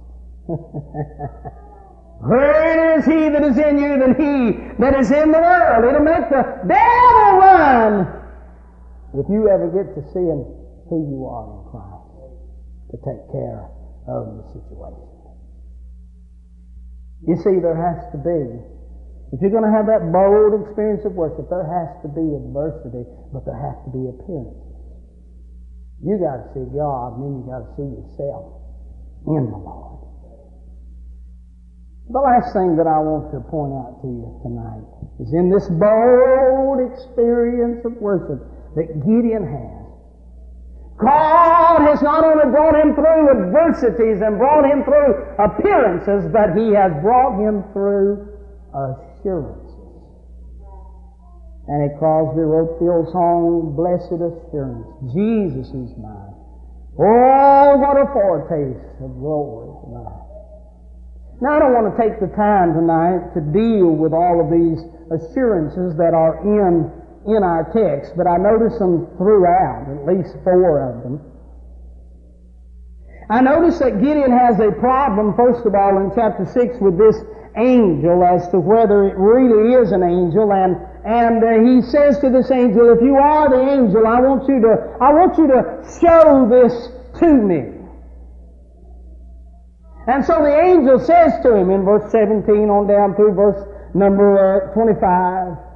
Greater 2.24 2.96
is 2.96 3.04
he 3.04 3.28
that 3.28 3.44
is 3.44 3.58
in 3.60 3.76
you 3.76 4.00
than 4.00 4.16
he 4.16 4.56
that 4.80 4.96
is 4.96 5.12
in 5.12 5.28
the 5.28 5.38
world. 5.44 5.84
It'll 5.84 6.00
make 6.00 6.32
the 6.32 6.64
devil 6.64 7.44
run 7.44 8.08
if 9.20 9.28
you 9.28 9.52
ever 9.52 9.68
get 9.68 9.92
to 10.00 10.02
seeing 10.16 10.48
who 10.88 10.96
you 11.12 11.28
are 11.28 11.44
in 11.44 11.60
Christ 11.68 12.08
to 12.88 12.96
take 13.04 13.20
care 13.36 13.68
of 14.08 14.40
the 14.40 14.44
situation. 14.56 15.07
You 17.26 17.34
see, 17.42 17.58
there 17.58 17.74
has 17.74 17.98
to 18.14 18.18
be, 18.18 18.40
if 19.34 19.42
you're 19.42 19.54
going 19.54 19.66
to 19.66 19.74
have 19.74 19.90
that 19.90 20.12
bold 20.14 20.54
experience 20.62 21.02
of 21.04 21.18
worship, 21.18 21.50
there 21.50 21.66
has 21.66 21.90
to 22.06 22.08
be 22.08 22.22
adversity, 22.22 23.02
but 23.34 23.42
there 23.42 23.58
has 23.58 23.76
to 23.86 23.90
be 23.90 24.06
appearances. 24.06 24.68
You 25.98 26.14
got 26.22 26.38
to 26.38 26.46
see 26.54 26.66
God, 26.70 27.18
and 27.18 27.26
then 27.26 27.32
you 27.38 27.44
got 27.50 27.66
to 27.66 27.70
see 27.74 27.90
yourself 27.90 28.62
in 29.26 29.50
the 29.50 29.58
Lord. 29.58 29.98
The 32.08 32.22
last 32.22 32.54
thing 32.54 32.78
that 32.80 32.86
I 32.88 33.02
want 33.04 33.28
to 33.36 33.44
point 33.52 33.74
out 33.76 34.00
to 34.00 34.08
you 34.08 34.40
tonight 34.40 34.86
is 35.20 35.28
in 35.34 35.52
this 35.52 35.68
bold 35.68 36.80
experience 36.80 37.84
of 37.84 38.00
worship 38.00 38.40
that 38.80 38.88
Gideon 39.04 39.44
has. 39.44 39.77
God 40.98 41.80
has 41.86 42.02
not 42.02 42.24
only 42.24 42.50
brought 42.50 42.74
him 42.74 42.94
through 42.94 43.30
adversities 43.30 44.18
and 44.20 44.36
brought 44.36 44.66
him 44.66 44.82
through 44.82 45.14
appearances, 45.38 46.26
but 46.32 46.58
he 46.58 46.74
has 46.74 46.90
brought 47.02 47.38
him 47.38 47.62
through 47.72 48.26
assurances. 48.74 49.68
Fanny 51.68 51.92
Crosby 51.98 52.42
wrote 52.42 52.80
the 52.80 52.88
old 52.90 53.12
song, 53.12 53.76
Blessed 53.76 54.18
Assurance, 54.18 54.88
Jesus 55.14 55.68
is 55.68 55.94
mine. 56.00 56.34
Oh, 56.98 57.76
what 57.78 57.94
a 57.94 58.10
foretaste 58.10 58.98
of 58.98 59.14
glory 59.22 59.70
tonight. 59.86 60.28
Now, 61.38 61.54
I 61.54 61.58
don't 61.62 61.76
want 61.78 61.94
to 61.94 61.96
take 62.00 62.18
the 62.18 62.32
time 62.34 62.74
tonight 62.74 63.30
to 63.38 63.40
deal 63.54 63.94
with 63.94 64.10
all 64.10 64.42
of 64.42 64.50
these 64.50 64.82
assurances 65.14 65.94
that 65.94 66.10
are 66.10 66.42
in, 66.42 66.90
in 67.28 67.42
our 67.42 67.68
text, 67.72 68.12
but 68.16 68.26
I 68.26 68.36
notice 68.36 68.78
them 68.78 69.06
throughout, 69.16 69.86
at 69.88 70.06
least 70.06 70.34
four 70.44 70.80
of 70.80 71.02
them. 71.02 71.20
I 73.30 73.42
notice 73.42 73.78
that 73.80 74.00
Gideon 74.00 74.32
has 74.32 74.58
a 74.58 74.72
problem, 74.72 75.36
first 75.36 75.66
of 75.66 75.74
all, 75.74 76.00
in 76.00 76.10
chapter 76.14 76.46
6 76.46 76.80
with 76.80 76.96
this 76.96 77.16
angel 77.56 78.24
as 78.24 78.48
to 78.50 78.58
whether 78.60 79.04
it 79.04 79.16
really 79.16 79.74
is 79.74 79.92
an 79.92 80.02
angel 80.02 80.52
and 80.52 80.76
and 81.04 81.42
uh, 81.42 81.64
he 81.64 81.80
says 81.80 82.18
to 82.20 82.28
this 82.28 82.50
angel, 82.50 82.92
if 82.92 83.00
you 83.00 83.16
are 83.16 83.48
the 83.48 83.62
angel, 83.72 84.06
I 84.06 84.20
want 84.20 84.48
you 84.48 84.60
to, 84.60 84.96
I 85.00 85.12
want 85.14 85.38
you 85.38 85.46
to 85.46 85.80
show 86.00 86.44
this 86.50 86.74
to 87.20 87.32
me. 87.32 87.78
And 90.06 90.24
so 90.24 90.42
the 90.42 90.52
angel 90.52 90.98
says 90.98 91.32
to 91.44 91.54
him 91.54 91.70
in 91.70 91.84
verse 91.84 92.10
17 92.12 92.68
on 92.68 92.88
down 92.88 93.14
through 93.14 93.32
verse 93.32 93.60
number 93.94 94.68
uh, 94.68 94.74
25. 94.74 95.67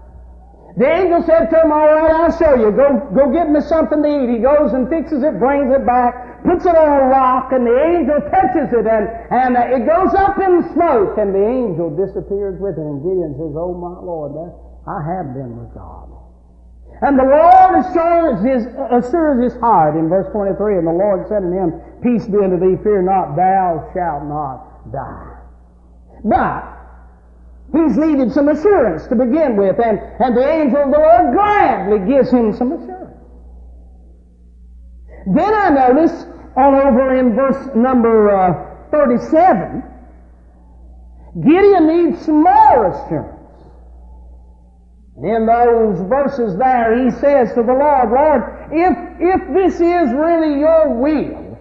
The 0.77 0.89
angel 0.89 1.21
said 1.29 1.53
to 1.53 1.57
him, 1.61 1.73
all 1.73 1.85
right, 1.85 2.09
I'll 2.09 2.33
show 2.33 2.57
you. 2.57 2.73
Go, 2.73 2.97
go 3.13 3.29
get 3.29 3.53
me 3.53 3.61
something 3.61 4.01
to 4.01 4.09
eat. 4.09 4.29
He 4.33 4.41
goes 4.41 4.73
and 4.73 4.89
fixes 4.89 5.21
it, 5.21 5.37
brings 5.37 5.69
it 5.69 5.85
back, 5.85 6.41
puts 6.49 6.65
it 6.65 6.73
on 6.73 6.89
a 6.89 7.13
rock, 7.13 7.53
and 7.53 7.69
the 7.69 7.77
angel 7.77 8.17
touches 8.33 8.73
it, 8.73 8.89
and, 8.89 9.05
and 9.29 9.53
uh, 9.53 9.77
it 9.77 9.85
goes 9.85 10.17
up 10.17 10.41
in 10.41 10.65
smoke, 10.73 11.21
and 11.21 11.37
the 11.37 11.45
angel 11.45 11.93
disappears 11.93 12.57
with 12.57 12.81
it. 12.81 12.85
And 12.89 13.05
Gideon 13.05 13.37
says, 13.37 13.53
oh 13.53 13.77
my 13.77 14.01
Lord, 14.01 14.33
that, 14.33 14.53
I 14.89 14.99
have 15.13 15.37
been 15.37 15.61
with 15.61 15.77
God. 15.77 16.09
And 17.05 17.19
the 17.19 17.29
Lord 17.29 17.73
assures 17.85 18.41
his, 18.41 18.63
assures 18.89 19.43
his 19.45 19.61
heart 19.61 19.97
in 19.97 20.09
verse 20.09 20.33
23, 20.33 20.79
and 20.79 20.87
the 20.87 20.97
Lord 20.97 21.29
said 21.29 21.45
unto 21.45 21.53
him, 21.53 21.77
Peace 22.01 22.25
be 22.25 22.41
unto 22.41 22.57
thee, 22.57 22.81
fear 22.83 23.03
not, 23.03 23.37
thou 23.37 23.91
shalt 23.93 24.25
not 24.25 24.89
die. 24.89 25.37
But, 26.25 26.82
he's 27.73 27.97
needed 27.97 28.33
some 28.33 28.49
assurance 28.49 29.07
to 29.09 29.17
begin 29.17 29.57
with, 29.57 29.79
and, 29.79 29.99
and 30.21 30.37
the 30.37 30.47
angel 30.47 30.83
of 30.85 30.91
the 30.91 30.99
Lord 30.99 31.35
gladly 31.35 31.99
gives 32.07 32.31
him 32.31 32.55
some 32.57 32.73
assurance. 32.73 33.17
Then 35.27 35.55
I 35.55 35.69
notice, 35.71 36.27
all 36.57 36.75
over 36.75 37.17
in 37.17 37.35
verse 37.35 37.75
number 37.75 38.31
uh, 38.31 38.91
37, 38.91 39.83
Gideon 41.41 41.87
needs 41.87 42.25
some 42.25 42.43
more 42.43 42.91
assurance. 42.91 43.39
In 45.17 45.47
those 45.47 46.01
verses 46.09 46.59
there, 46.59 47.05
he 47.05 47.11
says 47.11 47.55
to 47.55 47.63
the 47.63 47.73
Lord, 47.73 48.11
Lord, 48.11 48.43
if, 48.73 48.97
if 49.21 49.55
this 49.55 49.75
is 49.75 50.13
really 50.13 50.59
your 50.59 50.95
will, 50.99 51.59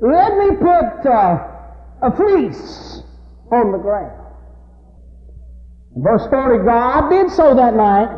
let 0.00 0.36
me 0.38 0.56
put 0.56 1.06
uh, 1.06 1.46
a 2.02 2.16
fleece 2.16 3.02
on 3.52 3.72
the 3.72 3.78
ground. 3.78 4.19
Verse 5.96 6.22
40, 6.30 6.64
God 6.64 7.10
did 7.10 7.30
so 7.32 7.54
that 7.54 7.74
night. 7.74 8.10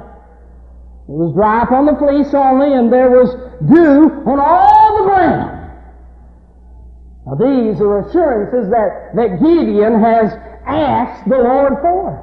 It 1.08 1.16
was 1.18 1.34
dry 1.34 1.62
upon 1.64 1.86
the 1.86 1.96
fleece 1.96 2.32
only, 2.34 2.72
and 2.72 2.92
there 2.92 3.10
was 3.10 3.32
dew 3.68 4.22
on 4.28 4.38
all 4.38 5.02
the 5.02 5.04
ground. 5.08 5.52
Now 7.26 7.34
these 7.38 7.80
are 7.80 8.08
assurances 8.08 8.70
that, 8.70 9.14
that 9.14 9.40
Gideon 9.40 10.00
has 10.00 10.32
asked 10.66 11.28
the 11.28 11.38
Lord 11.38 11.74
for. 11.80 12.22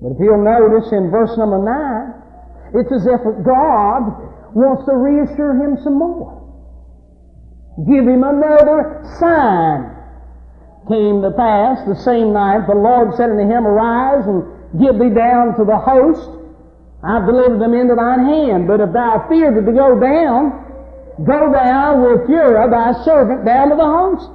But 0.00 0.12
if 0.12 0.18
you'll 0.20 0.44
notice 0.44 0.92
in 0.92 1.10
verse 1.10 1.36
number 1.38 1.58
9, 1.58 2.80
it's 2.80 2.92
as 2.92 3.06
if 3.06 3.22
God 3.44 4.54
wants 4.54 4.84
to 4.86 4.94
reassure 4.96 5.54
him 5.54 5.78
some 5.82 5.98
more. 5.98 6.42
Give 7.86 8.06
him 8.08 8.24
another 8.24 9.04
sign. 9.20 9.95
Came 10.88 11.20
to 11.22 11.32
pass 11.34 11.82
the 11.86 11.98
same 11.98 12.32
night, 12.32 12.66
the 12.68 12.74
Lord 12.74 13.16
said 13.16 13.30
unto 13.30 13.42
him, 13.42 13.66
Arise 13.66 14.22
and 14.26 14.46
give 14.78 14.98
thee 14.98 15.10
down 15.10 15.58
to 15.58 15.64
the 15.64 15.76
host. 15.76 16.30
I've 17.02 17.26
delivered 17.26 17.58
them 17.58 17.74
into 17.74 17.94
thine 17.94 18.24
hand. 18.24 18.68
But 18.68 18.80
if 18.80 18.92
thou 18.92 19.26
feared 19.28 19.58
to 19.58 19.72
go 19.72 19.98
down, 19.98 20.62
go 21.26 21.50
thou 21.50 21.98
with 21.98 22.30
Phurah 22.30 22.70
thy 22.70 23.04
servant 23.04 23.44
down 23.44 23.70
to 23.70 23.76
the 23.76 23.84
host. 23.84 24.30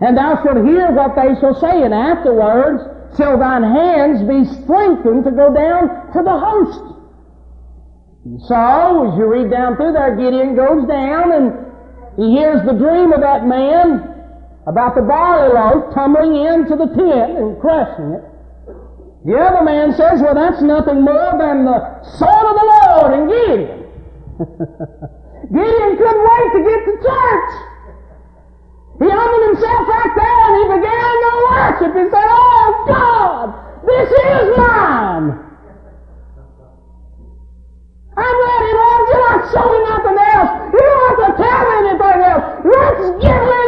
And 0.00 0.16
thou 0.16 0.42
shalt 0.42 0.64
hear 0.64 0.90
what 0.92 1.14
they 1.18 1.34
shall 1.40 1.58
say, 1.58 1.82
and 1.82 1.94
afterwards 1.94 2.82
shall 3.16 3.38
thine 3.38 3.62
hands 3.62 4.22
be 4.22 4.46
strengthened 4.62 5.24
to 5.24 5.30
go 5.30 5.52
down 5.52 6.12
to 6.14 6.22
the 6.22 6.38
host. 6.38 6.82
And 8.24 8.40
so, 8.42 9.10
as 9.10 9.18
you 9.18 9.26
read 9.26 9.50
down 9.50 9.74
through 9.74 9.92
there, 9.92 10.14
Gideon 10.14 10.54
goes 10.54 10.86
down 10.86 11.32
and 11.32 11.50
he 12.16 12.38
hears 12.38 12.64
the 12.64 12.74
dream 12.74 13.12
of 13.12 13.20
that 13.20 13.46
man 13.46 14.11
about 14.66 14.94
the 14.94 15.02
barley 15.02 15.52
loaf 15.54 15.94
tumbling 15.94 16.36
into 16.38 16.76
the 16.76 16.86
tent 16.94 17.38
and 17.38 17.60
crushing 17.60 18.14
it. 18.14 18.24
The 19.24 19.38
other 19.38 19.62
man 19.62 19.94
says, 19.94 20.18
well, 20.22 20.34
that's 20.34 20.62
nothing 20.62 21.02
more 21.02 21.34
than 21.38 21.64
the 21.64 21.78
sword 22.18 22.46
of 22.46 22.54
the 22.58 22.66
Lord 22.66 23.10
in 23.14 23.22
Gideon. 23.30 23.78
Gideon 25.54 25.92
couldn't 25.98 26.24
wait 26.26 26.48
to 26.54 26.60
get 26.66 26.80
to 26.86 26.94
church. 27.02 27.50
He 28.98 29.06
humbled 29.10 29.44
himself 29.50 29.82
right 29.86 30.14
there 30.14 30.38
and 30.46 30.54
he 30.58 30.64
began 30.78 31.14
to 31.22 31.32
worship. 31.50 31.92
He 31.98 32.04
said, 32.10 32.28
Oh 32.30 32.66
God, 32.86 33.46
this 33.86 34.10
is 34.10 34.46
mine. 34.58 35.42
I'm 38.14 38.36
ready, 38.42 38.70
Lord. 38.78 39.02
You're 39.10 39.26
not 39.26 39.42
showing 39.50 39.82
nothing 39.90 40.18
else. 40.18 40.50
You 40.70 40.80
don't 40.82 41.02
have 41.02 41.18
to 41.18 41.30
tell 41.42 41.62
me 41.62 41.74
anything 41.82 42.18
else. 42.26 42.44
Let's 42.62 43.24
it. 43.24 43.61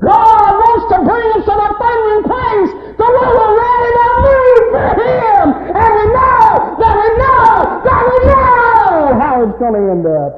God 0.00 0.50
wants 0.56 0.84
to 0.92 0.98
bring 1.04 1.28
us 1.36 1.44
to 1.44 1.54
the 1.60 1.70
thundering 1.76 2.24
place 2.24 2.70
to 2.96 3.04
where 3.04 3.32
we're 3.36 3.56
ready 3.60 3.90
to 4.00 4.06
move 4.24 4.64
for 4.72 4.88
Him. 4.96 5.44
And 5.76 5.90
we 5.92 6.04
know 6.16 6.48
that 6.80 6.94
we 6.96 7.08
know 7.20 7.48
that 7.84 8.02
we 8.08 8.16
know 8.24 9.20
how 9.20 9.32
it's 9.44 9.58
going 9.60 9.76
to 9.76 9.84
end 9.92 10.06
up. 10.08 10.32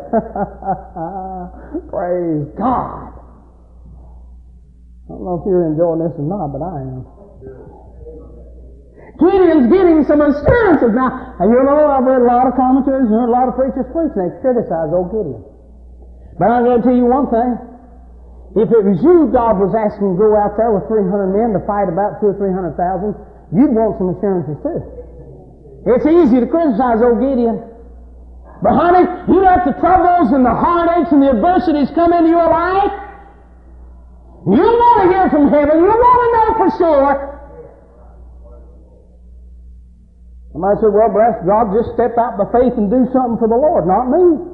Praise 1.94 2.46
God. 2.58 3.14
I 5.06 5.14
don't 5.14 5.22
know 5.22 5.38
if 5.38 5.46
you're 5.46 5.70
enjoying 5.70 6.02
this 6.02 6.14
or 6.18 6.26
not, 6.26 6.50
but 6.50 6.62
I 6.62 6.82
am. 6.82 7.06
Gideon's 9.22 9.70
getting 9.70 10.02
some 10.10 10.22
assurances. 10.24 10.90
Now, 10.90 11.36
And 11.38 11.52
you 11.52 11.62
know, 11.62 11.86
I've 11.86 12.02
read 12.02 12.22
a 12.22 12.26
lot 12.26 12.50
of 12.50 12.54
commentaries 12.58 13.06
and 13.06 13.14
heard 13.14 13.30
a 13.30 13.34
lot 13.36 13.46
of 13.46 13.54
preachers 13.54 13.86
preach, 13.94 14.10
and 14.18 14.26
they 14.26 14.32
criticize 14.42 14.90
old 14.90 15.14
Gideon. 15.14 15.44
But 16.38 16.50
I'm 16.50 16.64
going 16.64 16.80
to 16.80 16.84
tell 16.86 16.96
you 16.96 17.06
one 17.06 17.30
thing. 17.30 17.71
If 18.52 18.68
it 18.68 18.82
was 18.84 19.00
you 19.00 19.32
God 19.32 19.56
was 19.56 19.72
asking 19.72 20.12
to 20.12 20.18
go 20.20 20.36
out 20.36 20.60
there 20.60 20.76
with 20.76 20.84
300 20.84 21.08
men 21.32 21.56
to 21.56 21.60
fight 21.64 21.88
about 21.88 22.20
two 22.20 22.32
or 22.32 22.36
300,000, 22.36 22.76
you'd 23.56 23.72
want 23.72 23.96
some 23.96 24.12
assurances 24.12 24.60
too. 24.60 24.80
It's 25.88 26.04
easy 26.04 26.38
to 26.38 26.46
criticize 26.46 27.00
old 27.00 27.18
Gideon. 27.18 27.64
But 28.60 28.76
honey, 28.76 29.08
you 29.26 29.40
let 29.42 29.64
the 29.64 29.74
troubles 29.80 30.30
and 30.30 30.44
the 30.44 30.54
heartaches 30.54 31.10
and 31.10 31.24
the 31.24 31.34
adversities 31.34 31.90
come 31.96 32.12
into 32.12 32.30
your 32.30 32.46
life. 32.46 32.92
You 34.46 34.62
want 34.62 34.96
to 35.02 35.06
hear 35.10 35.26
from 35.32 35.48
heaven. 35.50 35.82
You 35.82 35.90
want 35.90 36.20
to 36.22 36.28
know 36.36 36.48
for 36.60 36.70
sure. 36.78 37.32
Somebody 40.52 40.76
said, 40.84 40.92
well, 40.92 41.08
bless 41.08 41.40
God, 41.48 41.72
just 41.72 41.96
step 41.96 42.14
out 42.20 42.36
by 42.36 42.44
faith 42.52 42.76
and 42.76 42.92
do 42.92 43.08
something 43.10 43.40
for 43.40 43.48
the 43.48 43.56
Lord, 43.56 43.88
not 43.88 44.12
me. 44.12 44.51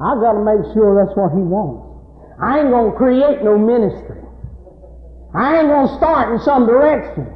I've 0.00 0.20
got 0.20 0.32
to 0.32 0.42
make 0.44 0.62
sure 0.72 0.96
that's 0.96 1.16
what 1.16 1.32
He 1.32 1.42
wants. 1.42 1.92
I 2.40 2.60
ain't 2.60 2.70
going 2.70 2.92
to 2.92 2.96
create 2.96 3.42
no 3.42 3.58
ministry. 3.58 4.22
I 5.34 5.60
ain't 5.60 5.68
going 5.68 5.88
to 5.88 5.94
start 5.96 6.32
in 6.32 6.40
some 6.40 6.66
direction. 6.66 7.28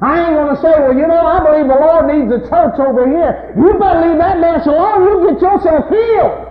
I 0.00 0.26
ain't 0.26 0.34
going 0.38 0.54
to 0.54 0.60
say, 0.62 0.70
well, 0.78 0.94
you 0.94 1.06
know, 1.06 1.18
I 1.18 1.42
believe 1.42 1.66
the 1.66 1.74
Lord 1.74 2.06
needs 2.06 2.30
a 2.30 2.40
church 2.46 2.78
over 2.78 3.02
here. 3.06 3.54
You 3.58 3.74
better 3.78 4.06
leave 4.06 4.18
that 4.18 4.38
mess 4.38 4.66
alone. 4.66 5.02
You 5.02 5.14
get 5.26 5.42
yourself 5.42 5.90
healed. 5.90 6.48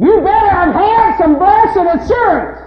You 0.00 0.20
better 0.20 0.52
have 0.52 0.74
had 0.76 1.16
some 1.16 1.38
blessed 1.40 1.80
assurance 1.80 2.60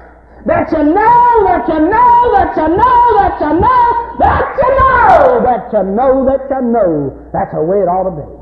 that 0.46 0.72
you 0.72 0.84
know, 0.84 1.46
that 1.46 1.68
you 1.70 1.80
know, 1.86 2.34
that 2.34 2.58
you 2.58 2.68
know, 2.74 2.98
that 3.22 3.38
you 3.38 3.54
know, 3.62 4.18
that 4.18 4.58
you 4.58 4.70
know, 4.74 5.42
that 5.46 5.70
you 5.70 5.84
know, 5.94 6.26
that 6.26 6.50
you 6.50 6.62
know. 6.74 7.30
That's 7.32 7.54
the 7.54 7.62
way 7.62 7.78
it 7.78 7.90
ought 7.90 8.10
to 8.10 8.16
be. 8.18 8.39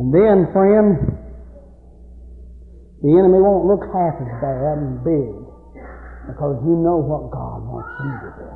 And 0.00 0.08
then, 0.16 0.48
friend, 0.56 0.96
the 3.04 3.12
enemy 3.20 3.36
won't 3.36 3.68
look 3.68 3.84
half 3.92 4.16
as 4.16 4.32
bad 4.40 4.80
and 4.80 4.96
big 5.04 5.28
because 6.24 6.56
you 6.64 6.72
know 6.72 6.96
what 6.96 7.28
God 7.28 7.60
wants 7.68 7.92
you 8.00 8.08
to 8.08 8.30
do. 8.32 8.48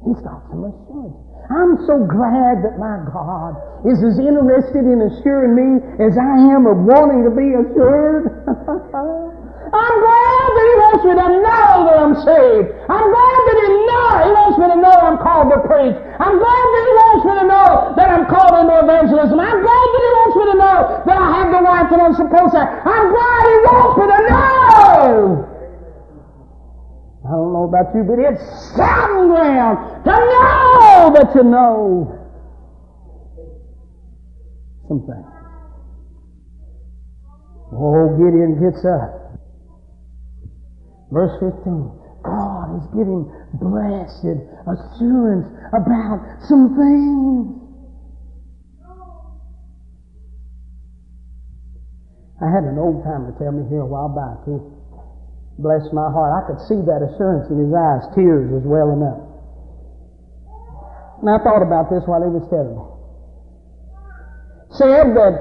He's 0.00 0.20
got 0.24 0.40
some 0.48 0.64
assurance. 0.64 1.12
I'm 1.52 1.84
so 1.84 2.08
glad 2.08 2.64
that 2.64 2.80
my 2.80 3.04
God 3.12 3.52
is 3.84 4.00
as 4.00 4.16
interested 4.16 4.88
in 4.88 5.12
assuring 5.12 5.52
me 5.52 5.76
as 6.08 6.16
I 6.16 6.56
am 6.56 6.64
of 6.64 6.88
wanting 6.88 7.20
to 7.28 7.32
be 7.36 7.52
assured. 7.60 8.32
I'm 8.48 9.96
glad 10.00 10.48
that 10.56 10.66
He 10.72 10.76
wants 10.80 11.02
me 11.04 11.12
to 11.20 11.28
know 11.36 11.68
that 11.84 11.96
I'm 12.00 12.16
saved. 12.16 12.68
I'm 12.88 13.08
glad 13.12 13.40
that 13.44 13.58
He 13.60 13.72
know 13.76 14.08
He 14.24 14.30
wants 14.40 14.56
me 14.56 14.66
to 14.72 14.78
know 14.88 14.99
I'm 15.10 15.18
called 15.18 15.50
to 15.50 15.58
preach. 15.66 15.98
I'm 16.22 16.38
glad 16.38 16.66
that 16.70 16.84
He 16.86 16.94
wants 17.02 17.22
me 17.26 17.34
to 17.42 17.46
know 17.50 17.94
that 17.98 18.08
I'm 18.14 18.26
called 18.30 18.54
into 18.62 18.78
evangelism. 18.78 19.40
I'm 19.42 19.58
glad 19.58 19.86
that 19.90 20.02
He 20.06 20.12
wants 20.22 20.34
me 20.38 20.44
to 20.54 20.56
know 20.62 20.78
that 21.02 21.18
I 21.18 21.28
have 21.34 21.50
the 21.50 21.62
wife 21.66 21.90
that 21.90 21.98
I'm 21.98 22.14
supposed 22.14 22.54
to. 22.54 22.62
I'm 22.62 23.06
glad 23.10 23.42
He 23.50 23.56
wants 23.66 23.94
me 23.98 24.06
to 24.06 24.20
know. 24.30 25.50
I 27.26 27.30
don't 27.34 27.52
know 27.52 27.66
about 27.66 27.90
you, 27.90 28.06
but 28.06 28.22
it's 28.22 28.38
sounding 28.78 29.34
ground 29.34 30.04
to 30.06 30.14
know 30.14 31.10
that 31.18 31.34
you 31.34 31.42
know 31.42 32.14
some 34.86 35.02
things. 35.10 35.26
Oh, 37.74 38.14
Gideon 38.14 38.62
gets 38.62 38.84
up. 38.86 39.10
Verse 41.10 41.34
15. 41.42 42.00
God 42.22 42.76
is 42.76 42.86
giving 42.92 43.24
blessed 43.56 44.40
assurance 44.68 45.48
about 45.72 46.20
some 46.48 46.76
things. 46.76 47.60
I 52.40 52.48
had 52.48 52.64
an 52.64 52.80
old 52.80 53.04
timer 53.04 53.36
tell 53.36 53.52
me 53.52 53.68
here 53.68 53.84
a 53.84 53.86
while 53.86 54.08
back. 54.08 54.40
He 54.48 54.56
blessed 55.60 55.92
my 55.92 56.08
heart. 56.08 56.32
I 56.32 56.48
could 56.48 56.60
see 56.64 56.80
that 56.88 57.04
assurance 57.04 57.52
in 57.52 57.60
his 57.60 57.72
eyes. 57.72 58.08
Tears 58.16 58.48
was 58.48 58.64
welling 58.64 59.04
up. 59.04 59.20
And 61.20 61.28
I 61.28 61.36
thought 61.44 61.60
about 61.60 61.92
this 61.92 62.00
while 62.08 62.24
he 62.24 62.32
was 62.32 62.48
telling 62.48 62.80
me. 62.80 62.84
Said 64.72 65.12
that 65.20 65.36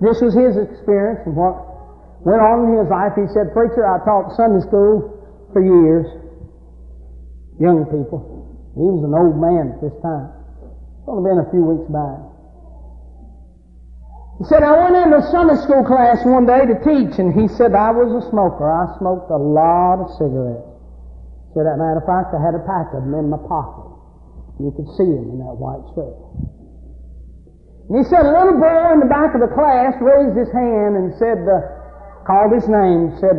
this 0.00 0.24
was 0.24 0.32
his 0.32 0.56
experience 0.56 1.20
and 1.28 1.36
what 1.36 1.60
went 2.24 2.40
on 2.40 2.72
in 2.72 2.80
his 2.80 2.88
life. 2.88 3.12
He 3.12 3.28
said, 3.36 3.52
Preacher, 3.52 3.84
I 3.84 4.00
taught 4.08 4.32
Sunday 4.32 4.64
school 4.64 5.21
for 5.52 5.60
years. 5.60 6.08
Young 7.60 7.84
people. 7.86 8.42
He 8.74 8.88
was 8.88 9.04
an 9.04 9.12
old 9.12 9.36
man 9.36 9.76
at 9.76 9.80
this 9.84 9.92
time. 10.00 10.32
It's 10.98 11.08
only 11.08 11.28
been 11.28 11.44
a 11.44 11.48
few 11.52 11.60
weeks 11.60 11.88
back. 11.92 12.32
He 14.40 14.48
said, 14.48 14.64
I 14.64 14.74
went 14.74 14.96
into 14.96 15.20
Sunday 15.28 15.60
school 15.60 15.84
class 15.84 16.24
one 16.24 16.48
day 16.48 16.64
to 16.64 16.74
teach, 16.82 17.20
and 17.20 17.30
he 17.36 17.46
said, 17.52 17.76
I 17.76 17.92
was 17.92 18.10
a 18.10 18.24
smoker. 18.32 18.64
I 18.64 18.90
smoked 18.98 19.30
a 19.30 19.38
lot 19.38 20.00
of 20.00 20.08
cigarettes. 20.16 20.66
He 21.52 21.60
said, 21.60 21.68
as 21.68 21.76
a 21.76 21.78
matter 21.78 22.00
of 22.00 22.08
fact, 22.08 22.32
I 22.32 22.40
had 22.40 22.56
a 22.56 22.64
pack 22.64 22.96
of 22.96 23.04
them 23.04 23.12
in 23.12 23.28
my 23.28 23.38
pocket. 23.44 23.92
You 24.58 24.72
could 24.72 24.88
see 24.96 25.06
them 25.06 25.36
in 25.36 25.38
that 25.44 25.54
white 25.60 25.84
shirt. 25.92 26.16
And 27.92 28.00
he 28.00 28.04
said, 28.08 28.24
a 28.24 28.32
little 28.32 28.56
boy 28.56 28.96
in 28.96 29.04
the 29.04 29.10
back 29.12 29.36
of 29.36 29.44
the 29.44 29.52
class 29.52 29.92
raised 30.00 30.32
his 30.32 30.48
hand 30.48 30.96
and 30.96 31.12
said, 31.20 31.44
uh, 31.44 32.24
called 32.24 32.56
his 32.56 32.64
name, 32.72 33.12
said, 33.20 33.36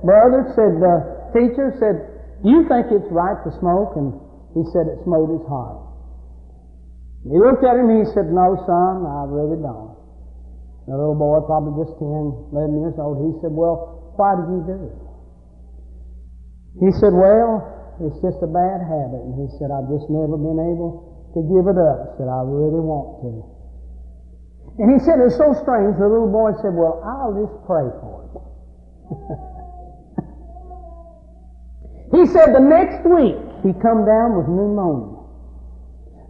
brother, 0.00 0.48
said, 0.56 0.80
uh, 0.80 1.19
teacher, 1.32 1.74
said, 1.78 2.42
do 2.42 2.48
you 2.50 2.66
think 2.68 2.90
it's 2.90 3.10
right 3.10 3.36
to 3.44 3.50
smoke? 3.58 3.96
And 3.96 4.14
he 4.54 4.62
said, 4.72 4.88
it 4.90 5.02
smote 5.04 5.30
his 5.30 5.46
heart. 5.48 5.80
He 7.24 7.36
looked 7.36 7.64
at 7.64 7.76
him 7.76 7.90
and 7.90 8.06
he 8.06 8.08
said, 8.12 8.32
no, 8.32 8.56
son, 8.64 9.04
I 9.04 9.28
really 9.28 9.60
don't. 9.60 10.00
The 10.90 10.98
little 10.98 11.14
boy, 11.14 11.38
probably 11.46 11.86
just 11.86 11.94
10, 12.02 12.50
11 12.50 12.82
years 12.82 12.98
old, 12.98 13.22
he 13.22 13.30
said, 13.38 13.54
Well, 13.54 14.10
why 14.18 14.34
did 14.34 14.50
you 14.50 14.60
do 14.66 14.78
it? 14.90 14.98
He 16.82 16.90
said, 16.98 17.14
Well, 17.14 17.62
it's 18.02 18.18
just 18.18 18.42
a 18.42 18.50
bad 18.50 18.82
habit. 18.82 19.22
And 19.22 19.38
he 19.38 19.46
said, 19.54 19.70
I've 19.70 19.86
just 19.86 20.10
never 20.10 20.34
been 20.34 20.58
able 20.58 21.30
to 21.36 21.46
give 21.46 21.70
it 21.70 21.78
up. 21.78 22.10
He 22.10 22.10
said, 22.18 22.26
I 22.26 22.42
really 22.42 22.82
want 22.82 23.22
to. 23.22 23.30
And 24.82 24.90
he 24.90 24.98
said, 25.06 25.22
It's 25.22 25.38
so 25.38 25.54
strange. 25.62 25.94
The 25.94 26.10
little 26.10 26.26
boy 26.26 26.58
said, 26.58 26.74
Well, 26.74 26.98
I'll 27.06 27.38
just 27.38 27.54
pray 27.70 27.86
for 28.02 28.26
it. 28.26 28.34
he 32.20 32.26
said, 32.28 32.54
The 32.54 32.60
next 32.60 33.08
week, 33.08 33.40
he 33.64 33.72
come 33.80 34.04
down 34.04 34.36
with 34.36 34.46
pneumonia. 34.46 35.16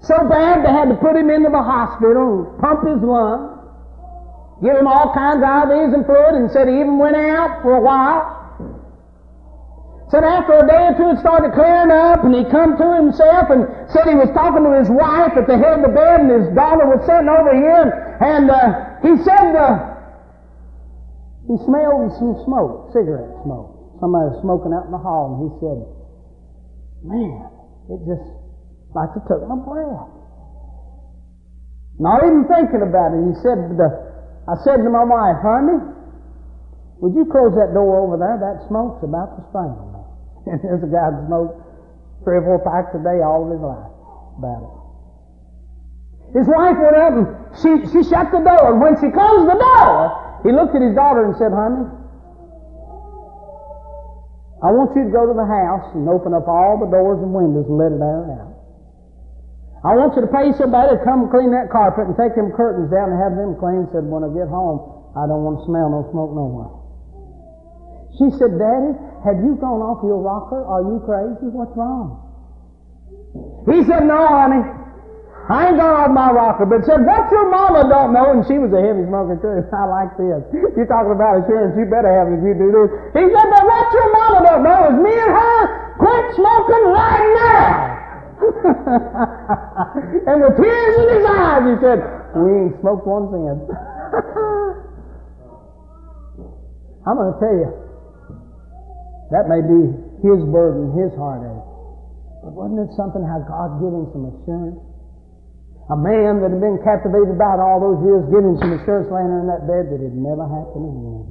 So 0.02 0.16
bad 0.28 0.64
they 0.64 0.72
had 0.72 0.88
to 0.88 0.96
put 0.96 1.16
him 1.16 1.28
into 1.28 1.50
the 1.50 1.62
hospital 1.62 2.46
and 2.46 2.60
pump 2.62 2.86
his 2.86 3.02
lungs 3.02 3.60
give 4.62 4.76
him 4.76 4.86
all 4.86 5.12
kinds 5.16 5.40
of 5.40 5.48
IVs 5.48 5.94
and 5.96 6.04
fluid, 6.04 6.34
and 6.36 6.50
said 6.52 6.68
he 6.68 6.76
even 6.76 6.98
went 6.98 7.16
out 7.16 7.62
for 7.62 7.76
a 7.76 7.80
while. 7.80 8.36
Said 10.10 10.24
after 10.24 10.58
a 10.58 10.66
day 10.66 10.90
or 10.90 10.94
two 10.98 11.08
it 11.16 11.20
started 11.20 11.54
clearing 11.54 11.90
up, 11.90 12.24
and 12.24 12.34
he 12.34 12.44
come 12.50 12.76
to 12.76 12.88
himself 12.98 13.48
and 13.48 13.64
said 13.88 14.10
he 14.10 14.18
was 14.18 14.28
talking 14.34 14.66
to 14.66 14.74
his 14.76 14.90
wife 14.90 15.32
at 15.38 15.46
the 15.46 15.56
head 15.56 15.80
of 15.80 15.82
the 15.86 15.94
bed, 15.94 16.26
and 16.26 16.30
his 16.30 16.48
daughter 16.52 16.84
was 16.84 17.00
sitting 17.06 17.30
over 17.30 17.54
here, 17.54 18.18
and, 18.20 18.50
uh, 18.50 19.00
he 19.00 19.16
said 19.24 19.56
uh, 19.56 19.96
he 21.48 21.56
smelled 21.64 22.12
some 22.18 22.36
smoke, 22.44 22.92
cigarette 22.92 23.32
smoke. 23.46 23.69
Somebody 24.00 24.32
was 24.32 24.40
smoking 24.40 24.72
out 24.72 24.88
in 24.88 24.92
the 24.92 24.98
hall, 24.98 25.36
and 25.36 25.38
he 25.44 25.50
said, 25.60 25.78
"Man, 27.04 27.46
it 27.92 28.00
just 28.08 28.26
like 28.96 29.12
it 29.14 29.22
took 29.28 29.46
my 29.46 29.56
breath." 29.60 30.08
Not 32.00 32.24
even 32.24 32.48
thinking 32.48 32.80
about 32.80 33.12
it, 33.12 33.20
he 33.28 33.34
said, 33.44 33.76
"The 33.76 34.10
I 34.50 34.56
said 34.64 34.82
to 34.82 34.90
my 34.90 35.04
wife, 35.04 35.38
honey, 35.46 35.78
would 36.98 37.14
you 37.14 37.28
close 37.30 37.54
that 37.54 37.70
door 37.70 38.02
over 38.02 38.18
there? 38.18 38.34
That 38.40 38.66
smoke's 38.66 38.98
about 39.04 39.38
to 39.38 39.46
strangle 39.52 39.88
me. 39.94 40.02
And 40.52 40.58
there's 40.64 40.82
a 40.82 40.90
guy 40.90 41.12
smoked 41.28 41.60
three 42.24 42.40
or 42.40 42.44
four 42.44 42.58
packs 42.64 42.96
a 42.96 43.00
day 43.04 43.20
all 43.20 43.44
of 43.44 43.52
his 43.52 43.60
life 43.60 43.92
about 44.40 44.62
it. 44.64 44.74
His 46.40 46.46
wife 46.48 46.78
went 46.80 46.96
up 46.96 47.12
and 47.14 47.26
she, 47.60 47.70
she 47.92 48.00
shut 48.08 48.32
the 48.32 48.40
door. 48.40 48.72
And 48.72 48.80
when 48.80 48.96
she 48.98 49.12
closed 49.12 49.46
the 49.46 49.60
door, 49.60 50.40
he 50.42 50.50
looked 50.50 50.74
at 50.74 50.82
his 50.82 50.96
daughter 50.96 51.28
and 51.28 51.36
said, 51.36 51.52
honey, 51.52 51.86
I 54.60 54.68
want 54.76 54.92
you 54.92 55.08
to 55.08 55.12
go 55.12 55.24
to 55.24 55.32
the 55.32 55.48
house 55.48 55.88
and 55.96 56.04
open 56.04 56.36
up 56.36 56.44
all 56.44 56.76
the 56.76 56.90
doors 56.92 57.20
and 57.24 57.32
windows 57.32 57.64
and 57.64 57.80
let 57.80 57.96
it 57.96 58.02
air 58.04 58.28
out. 58.36 58.52
I 59.80 59.96
want 59.96 60.12
you 60.12 60.20
to 60.20 60.28
pay 60.28 60.52
somebody 60.60 60.92
to 60.92 61.00
come 61.00 61.32
clean 61.32 61.56
that 61.56 61.72
carpet 61.72 62.04
and 62.04 62.12
take 62.12 62.36
them 62.36 62.52
curtains 62.52 62.92
down 62.92 63.16
and 63.16 63.16
have 63.16 63.32
them 63.32 63.56
clean. 63.56 63.88
Said, 63.88 64.04
when 64.04 64.20
I 64.20 64.28
get 64.36 64.52
home, 64.52 65.08
I 65.16 65.24
don't 65.24 65.40
want 65.40 65.64
to 65.64 65.64
smell 65.64 65.88
no 65.88 66.04
smoke 66.12 66.36
no 66.36 66.44
more. 66.52 66.70
She 68.20 68.28
said, 68.36 68.60
Daddy, 68.60 68.92
have 69.24 69.40
you 69.40 69.56
gone 69.56 69.80
off 69.80 70.04
your 70.04 70.20
rocker? 70.20 70.60
Are 70.60 70.84
you 70.84 71.00
crazy? 71.08 71.48
What's 71.48 71.72
wrong? 71.72 72.20
He 73.64 73.80
said, 73.88 74.04
No, 74.04 74.28
honey. 74.28 74.60
I 75.50 75.66
ain't 75.66 75.82
gone 75.82 75.98
off 75.98 76.14
my 76.14 76.30
rocker, 76.30 76.62
but 76.62 76.86
said, 76.86 77.02
what 77.02 77.26
your 77.34 77.50
mama 77.50 77.82
don't 77.90 78.14
know, 78.14 78.38
and 78.38 78.46
she 78.46 78.54
was 78.54 78.70
a 78.70 78.78
heavy 78.78 79.02
smoker 79.02 79.34
too. 79.34 79.66
I 79.74 79.82
like 79.90 80.14
this. 80.14 80.46
You're 80.78 80.86
talking 80.86 81.10
about 81.10 81.42
assurance, 81.42 81.74
you 81.74 81.90
better 81.90 82.06
have 82.06 82.30
it 82.30 82.38
if 82.38 82.46
you 82.46 82.54
do 82.54 82.70
this. 82.70 82.86
He 83.18 83.26
said, 83.26 83.46
but 83.50 83.66
what 83.66 83.90
your 83.90 84.14
mama 84.14 84.46
don't 84.46 84.62
know 84.62 84.94
is 84.94 85.02
me 85.02 85.10
and 85.10 85.34
her 85.34 85.58
quit 85.98 86.38
smoking 86.38 86.94
right 86.94 87.30
now. 87.34 87.98
and 90.30 90.38
with 90.38 90.54
tears 90.54 90.94
in 91.02 91.18
his 91.18 91.26
eyes, 91.26 91.66
he 91.66 91.74
said, 91.82 91.98
We 92.38 92.70
ain't 92.70 92.78
smoked 92.78 93.10
one 93.10 93.26
since. 93.34 93.66
I'm 97.10 97.18
going 97.18 97.34
to 97.34 97.38
tell 97.42 97.56
you, 97.58 97.74
that 99.34 99.50
may 99.50 99.66
be 99.66 99.98
his 100.22 100.46
burden, 100.46 100.94
his 100.94 101.10
heartache. 101.18 101.66
But 102.46 102.54
wasn't 102.54 102.86
it 102.86 102.94
something 102.94 103.26
how 103.26 103.42
God 103.42 103.82
gave 103.82 103.90
him 103.90 104.06
some 104.14 104.30
assurance? 104.30 104.78
A 105.90 105.98
man 105.98 106.38
that 106.38 106.54
had 106.54 106.62
been 106.62 106.78
captivated 106.86 107.34
by 107.34 107.58
it 107.58 107.60
all 107.60 107.82
those 107.82 107.98
years, 108.06 108.22
giving 108.30 108.54
some 108.62 108.78
assurance 108.78 109.10
laying 109.10 109.30
in 109.42 109.50
that 109.50 109.66
bed 109.66 109.90
that 109.90 109.98
it 109.98 110.14
never 110.14 110.46
happened 110.46 110.86
again. 110.86 111.26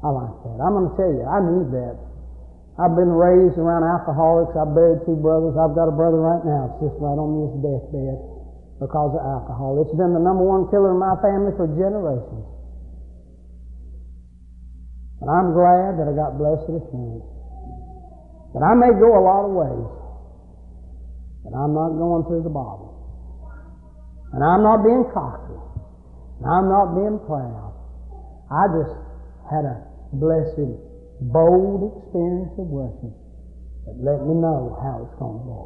I 0.00 0.08
like 0.08 0.36
that. 0.48 0.56
I'm 0.64 0.72
going 0.72 0.88
to 0.88 0.96
tell 0.96 1.12
you, 1.12 1.24
I 1.28 1.38
need 1.44 1.68
that. 1.76 2.00
I've 2.80 2.96
been 2.96 3.12
raised 3.12 3.60
around 3.60 3.84
alcoholics. 3.84 4.56
I've 4.56 4.72
buried 4.72 5.04
two 5.04 5.20
brothers. 5.20 5.52
I've 5.60 5.76
got 5.76 5.92
a 5.92 5.94
brother 5.94 6.16
right 6.16 6.40
now. 6.40 6.80
Just 6.80 6.96
right 6.96 7.20
on 7.20 7.28
his 7.44 7.52
deathbed. 7.60 8.16
because 8.80 9.12
of 9.12 9.20
alcohol. 9.20 9.76
It's 9.84 9.92
been 9.92 10.16
the 10.16 10.24
number 10.24 10.40
one 10.40 10.64
killer 10.72 10.96
in 10.96 10.98
my 10.98 11.12
family 11.20 11.52
for 11.60 11.68
generations. 11.76 12.48
And 15.20 15.28
I'm 15.28 15.52
glad 15.52 16.00
that 16.00 16.08
I 16.08 16.16
got 16.16 16.40
blessed 16.40 16.64
with 16.64 16.88
assurance. 16.88 17.28
That 18.56 18.64
I 18.64 18.72
may 18.72 18.96
go 18.96 19.12
a 19.12 19.20
lot 19.20 19.44
of 19.44 19.52
ways, 19.52 19.84
but 21.50 21.58
I'm 21.58 21.74
not 21.74 21.98
going 21.98 22.22
through 22.30 22.46
the 22.46 22.54
Bible. 22.54 22.94
And 24.32 24.46
I'm 24.46 24.62
not 24.62 24.86
being 24.86 25.02
cocky. 25.10 25.58
And 26.38 26.46
I'm 26.46 26.70
not 26.70 26.94
being 26.94 27.18
proud. 27.26 27.74
I 28.50 28.70
just 28.70 28.94
had 29.50 29.66
a 29.66 29.82
blessed, 30.14 30.78
bold 31.26 32.06
experience 32.06 32.54
of 32.54 32.70
worship 32.70 33.14
that 33.86 33.98
let 33.98 34.22
me 34.22 34.38
know 34.38 34.78
how 34.78 35.02
it's 35.02 35.16
going 35.18 35.42
to 35.42 35.46
go. 35.46 35.62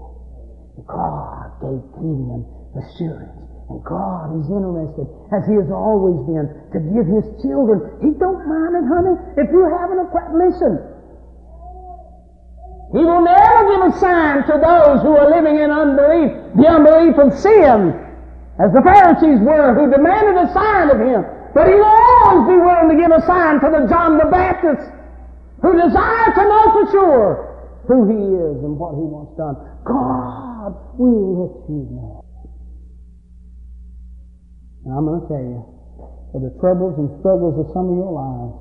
God 0.89 1.53
gave 1.61 1.81
Gideon 2.01 2.49
assurance. 2.73 3.45
And 3.69 3.81
God 3.85 4.37
is 4.37 4.49
interested, 4.49 5.09
as 5.33 5.45
He 5.49 5.57
has 5.57 5.73
always 5.73 6.21
been, 6.29 6.49
to 6.73 6.79
give 6.81 7.09
His 7.09 7.25
children. 7.41 7.81
He 8.05 8.13
don't 8.21 8.45
mind 8.45 8.77
it, 8.77 8.85
honey. 8.89 9.17
If 9.41 9.49
you 9.49 9.65
haven't 9.69 10.05
a 10.05 10.09
listen. 10.37 10.94
He 12.95 13.03
will 13.03 13.27
never 13.27 13.61
give 13.75 13.83
a 13.91 13.93
sign 13.99 14.47
to 14.47 14.55
those 14.55 15.03
who 15.03 15.19
are 15.19 15.27
living 15.27 15.59
in 15.59 15.67
unbelief, 15.75 16.31
the 16.55 16.71
unbelief 16.71 17.19
of 17.19 17.35
sin, 17.35 17.91
as 18.63 18.71
the 18.71 18.87
Pharisees 18.87 19.43
were, 19.43 19.75
who 19.75 19.91
demanded 19.91 20.39
a 20.39 20.47
sign 20.55 20.95
of 20.95 21.03
Him. 21.03 21.27
But 21.59 21.67
He 21.67 21.75
will 21.75 21.91
always 21.91 22.55
be 22.55 22.55
willing 22.55 22.95
to 22.95 22.99
give 23.03 23.11
a 23.11 23.19
sign 23.27 23.59
to 23.67 23.69
the 23.75 23.91
John 23.91 24.15
the 24.15 24.31
Baptist, 24.31 24.87
who 25.59 25.75
desire 25.75 26.29
to 26.39 26.43
know 26.47 26.65
for 26.71 26.85
sure 26.95 27.31
who 27.91 28.07
He 28.07 28.21
is 28.31 28.63
and 28.63 28.79
what 28.79 28.95
He 28.95 29.03
wants 29.03 29.35
done. 29.35 29.59
God 29.83 30.79
will 30.95 31.51
let 31.51 31.67
you 31.67 31.83
know. 31.99 32.23
And 34.87 34.95
I'm 34.95 35.03
going 35.03 35.19
to 35.19 35.27
tell 35.27 35.43
you, 35.43 35.67
for 36.31 36.39
the 36.39 36.55
troubles 36.63 36.95
and 37.03 37.11
struggles 37.19 37.59
of 37.59 37.75
some 37.75 37.91
of 37.91 37.99
your 37.99 38.15
lives, 38.15 38.55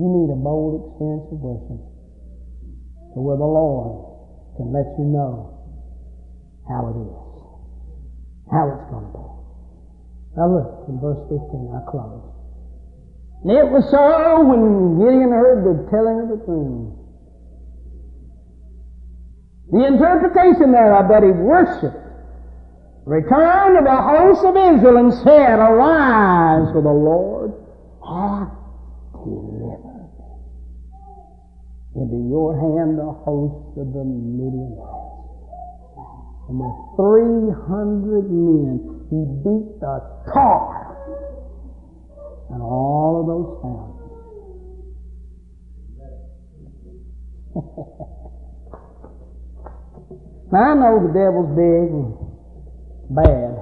you 0.00 0.08
need 0.08 0.32
a 0.32 0.40
bold 0.40 0.96
experience 0.96 1.28
of 1.28 1.44
worship. 1.44 1.89
To 3.14 3.20
where 3.20 3.36
the 3.36 3.44
Lord 3.44 4.06
can 4.56 4.72
let 4.72 4.86
you 4.98 5.04
know 5.04 5.58
how 6.68 6.86
it 6.90 6.96
is, 7.00 7.18
how 8.50 8.70
it's 8.70 8.86
going 8.90 9.06
to 9.06 9.12
be. 9.18 9.26
Now 10.36 10.46
look 10.46 10.86
in 10.86 11.00
verse 11.00 11.18
15, 11.26 11.74
I 11.74 11.82
close. 11.90 12.22
And 13.42 13.50
it 13.50 13.66
was 13.66 13.88
so 13.90 14.44
when 14.44 14.98
Gideon 15.00 15.30
heard 15.30 15.64
the 15.64 15.90
telling 15.90 16.22
of 16.22 16.28
the 16.28 16.44
dream. 16.44 16.94
The 19.72 19.86
interpretation 19.86 20.72
thereof 20.72 21.08
that 21.08 21.22
he 21.22 21.30
worshiped 21.30 21.96
returned 23.06 23.78
to 23.78 23.84
the 23.84 24.02
host 24.02 24.44
of 24.44 24.54
Israel 24.54 24.98
and 24.98 25.14
said, 25.24 25.58
Arise, 25.58 26.70
for 26.72 26.82
the 26.82 26.90
Lord 26.94 27.54
hath 28.06 28.54
delivered 29.12 29.90
into 31.94 32.16
your 32.30 32.54
hand 32.54 32.98
the 32.98 33.12
host 33.26 33.78
of 33.78 33.92
the 33.92 34.04
Midianites. 34.06 35.10
And 36.48 36.58
with 36.58 36.74
300 36.94 38.30
men, 38.30 38.78
he 39.10 39.18
beat 39.42 39.80
the 39.80 40.00
tar 40.32 40.96
and 42.50 42.62
all 42.62 43.20
of 43.22 43.26
those 43.26 43.58
thousands. 43.62 43.96
now 50.52 50.62
I 50.62 50.74
know 50.74 51.00
the 51.06 51.12
devil's 51.14 51.54
big 51.58 51.90
and 51.90 52.14
bad. 53.14 53.54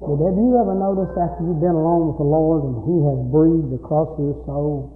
But 0.00 0.16
have 0.18 0.36
you 0.36 0.58
ever 0.60 0.74
noticed 0.74 1.16
after 1.16 1.44
you've 1.44 1.60
been 1.60 1.74
alone 1.76 2.08
with 2.12 2.18
the 2.18 2.24
Lord 2.28 2.64
and 2.64 2.84
He 2.84 3.02
has 3.08 3.18
breathed 3.32 3.72
across 3.72 4.18
your 4.18 4.34
soul 4.44 4.91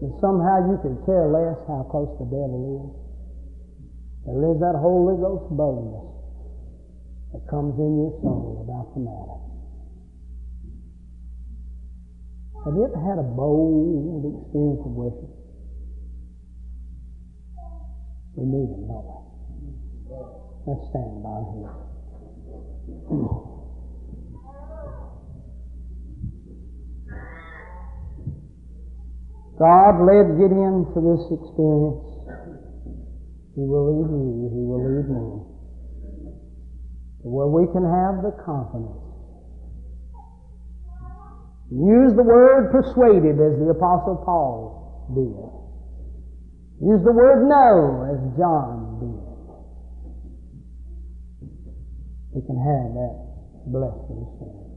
that 0.00 0.12
somehow 0.20 0.64
you 0.64 0.80
could 0.80 0.96
care 1.04 1.28
less 1.28 1.60
how 1.68 1.84
close 1.92 2.08
the 2.16 2.24
devil 2.24 2.60
is? 2.80 2.88
There 4.24 4.52
is 4.52 4.60
that 4.60 4.76
Holy 4.76 5.16
Ghost 5.20 5.48
boldness 5.52 6.08
that 7.32 7.46
comes 7.48 7.76
in 7.78 7.96
your 8.00 8.12
soul 8.20 8.64
about 8.64 8.94
the 8.96 9.00
matter. 9.04 9.38
Have 12.64 12.74
you 12.76 12.84
ever 12.84 13.00
had 13.00 13.18
a 13.18 13.22
bold 13.24 14.24
experience 14.24 14.80
of 14.84 14.92
worship? 14.92 15.32
We 18.36 18.44
need 18.44 18.68
him, 18.72 18.88
don't 18.88 19.04
we? 19.04 19.20
Let's 20.66 20.84
stand 20.88 21.22
by 21.24 21.40
here. 21.56 21.72
God 29.60 30.00
led 30.08 30.40
Gideon 30.40 30.88
to 30.96 30.98
this 31.04 31.20
experience. 31.28 32.00
He 33.52 33.60
will 33.60 33.92
lead 33.92 34.08
you. 34.08 34.48
He 34.56 34.62
will 34.64 34.80
lead 34.80 35.08
me. 35.12 35.44
Where 37.28 37.52
we 37.52 37.68
can 37.68 37.84
have 37.84 38.24
the 38.24 38.32
confidence. 38.40 38.96
Use 41.70 42.16
the 42.16 42.24
word 42.24 42.72
persuaded 42.72 43.36
as 43.36 43.60
the 43.60 43.68
Apostle 43.76 44.24
Paul 44.24 45.12
did. 45.12 45.36
Use 46.80 47.04
the 47.04 47.12
word 47.12 47.46
know 47.46 48.08
as 48.08 48.18
John 48.40 48.96
did. 48.98 49.30
we 52.32 52.40
can 52.46 52.56
have 52.56 52.94
that 52.94 53.30
assurance. 53.74 54.69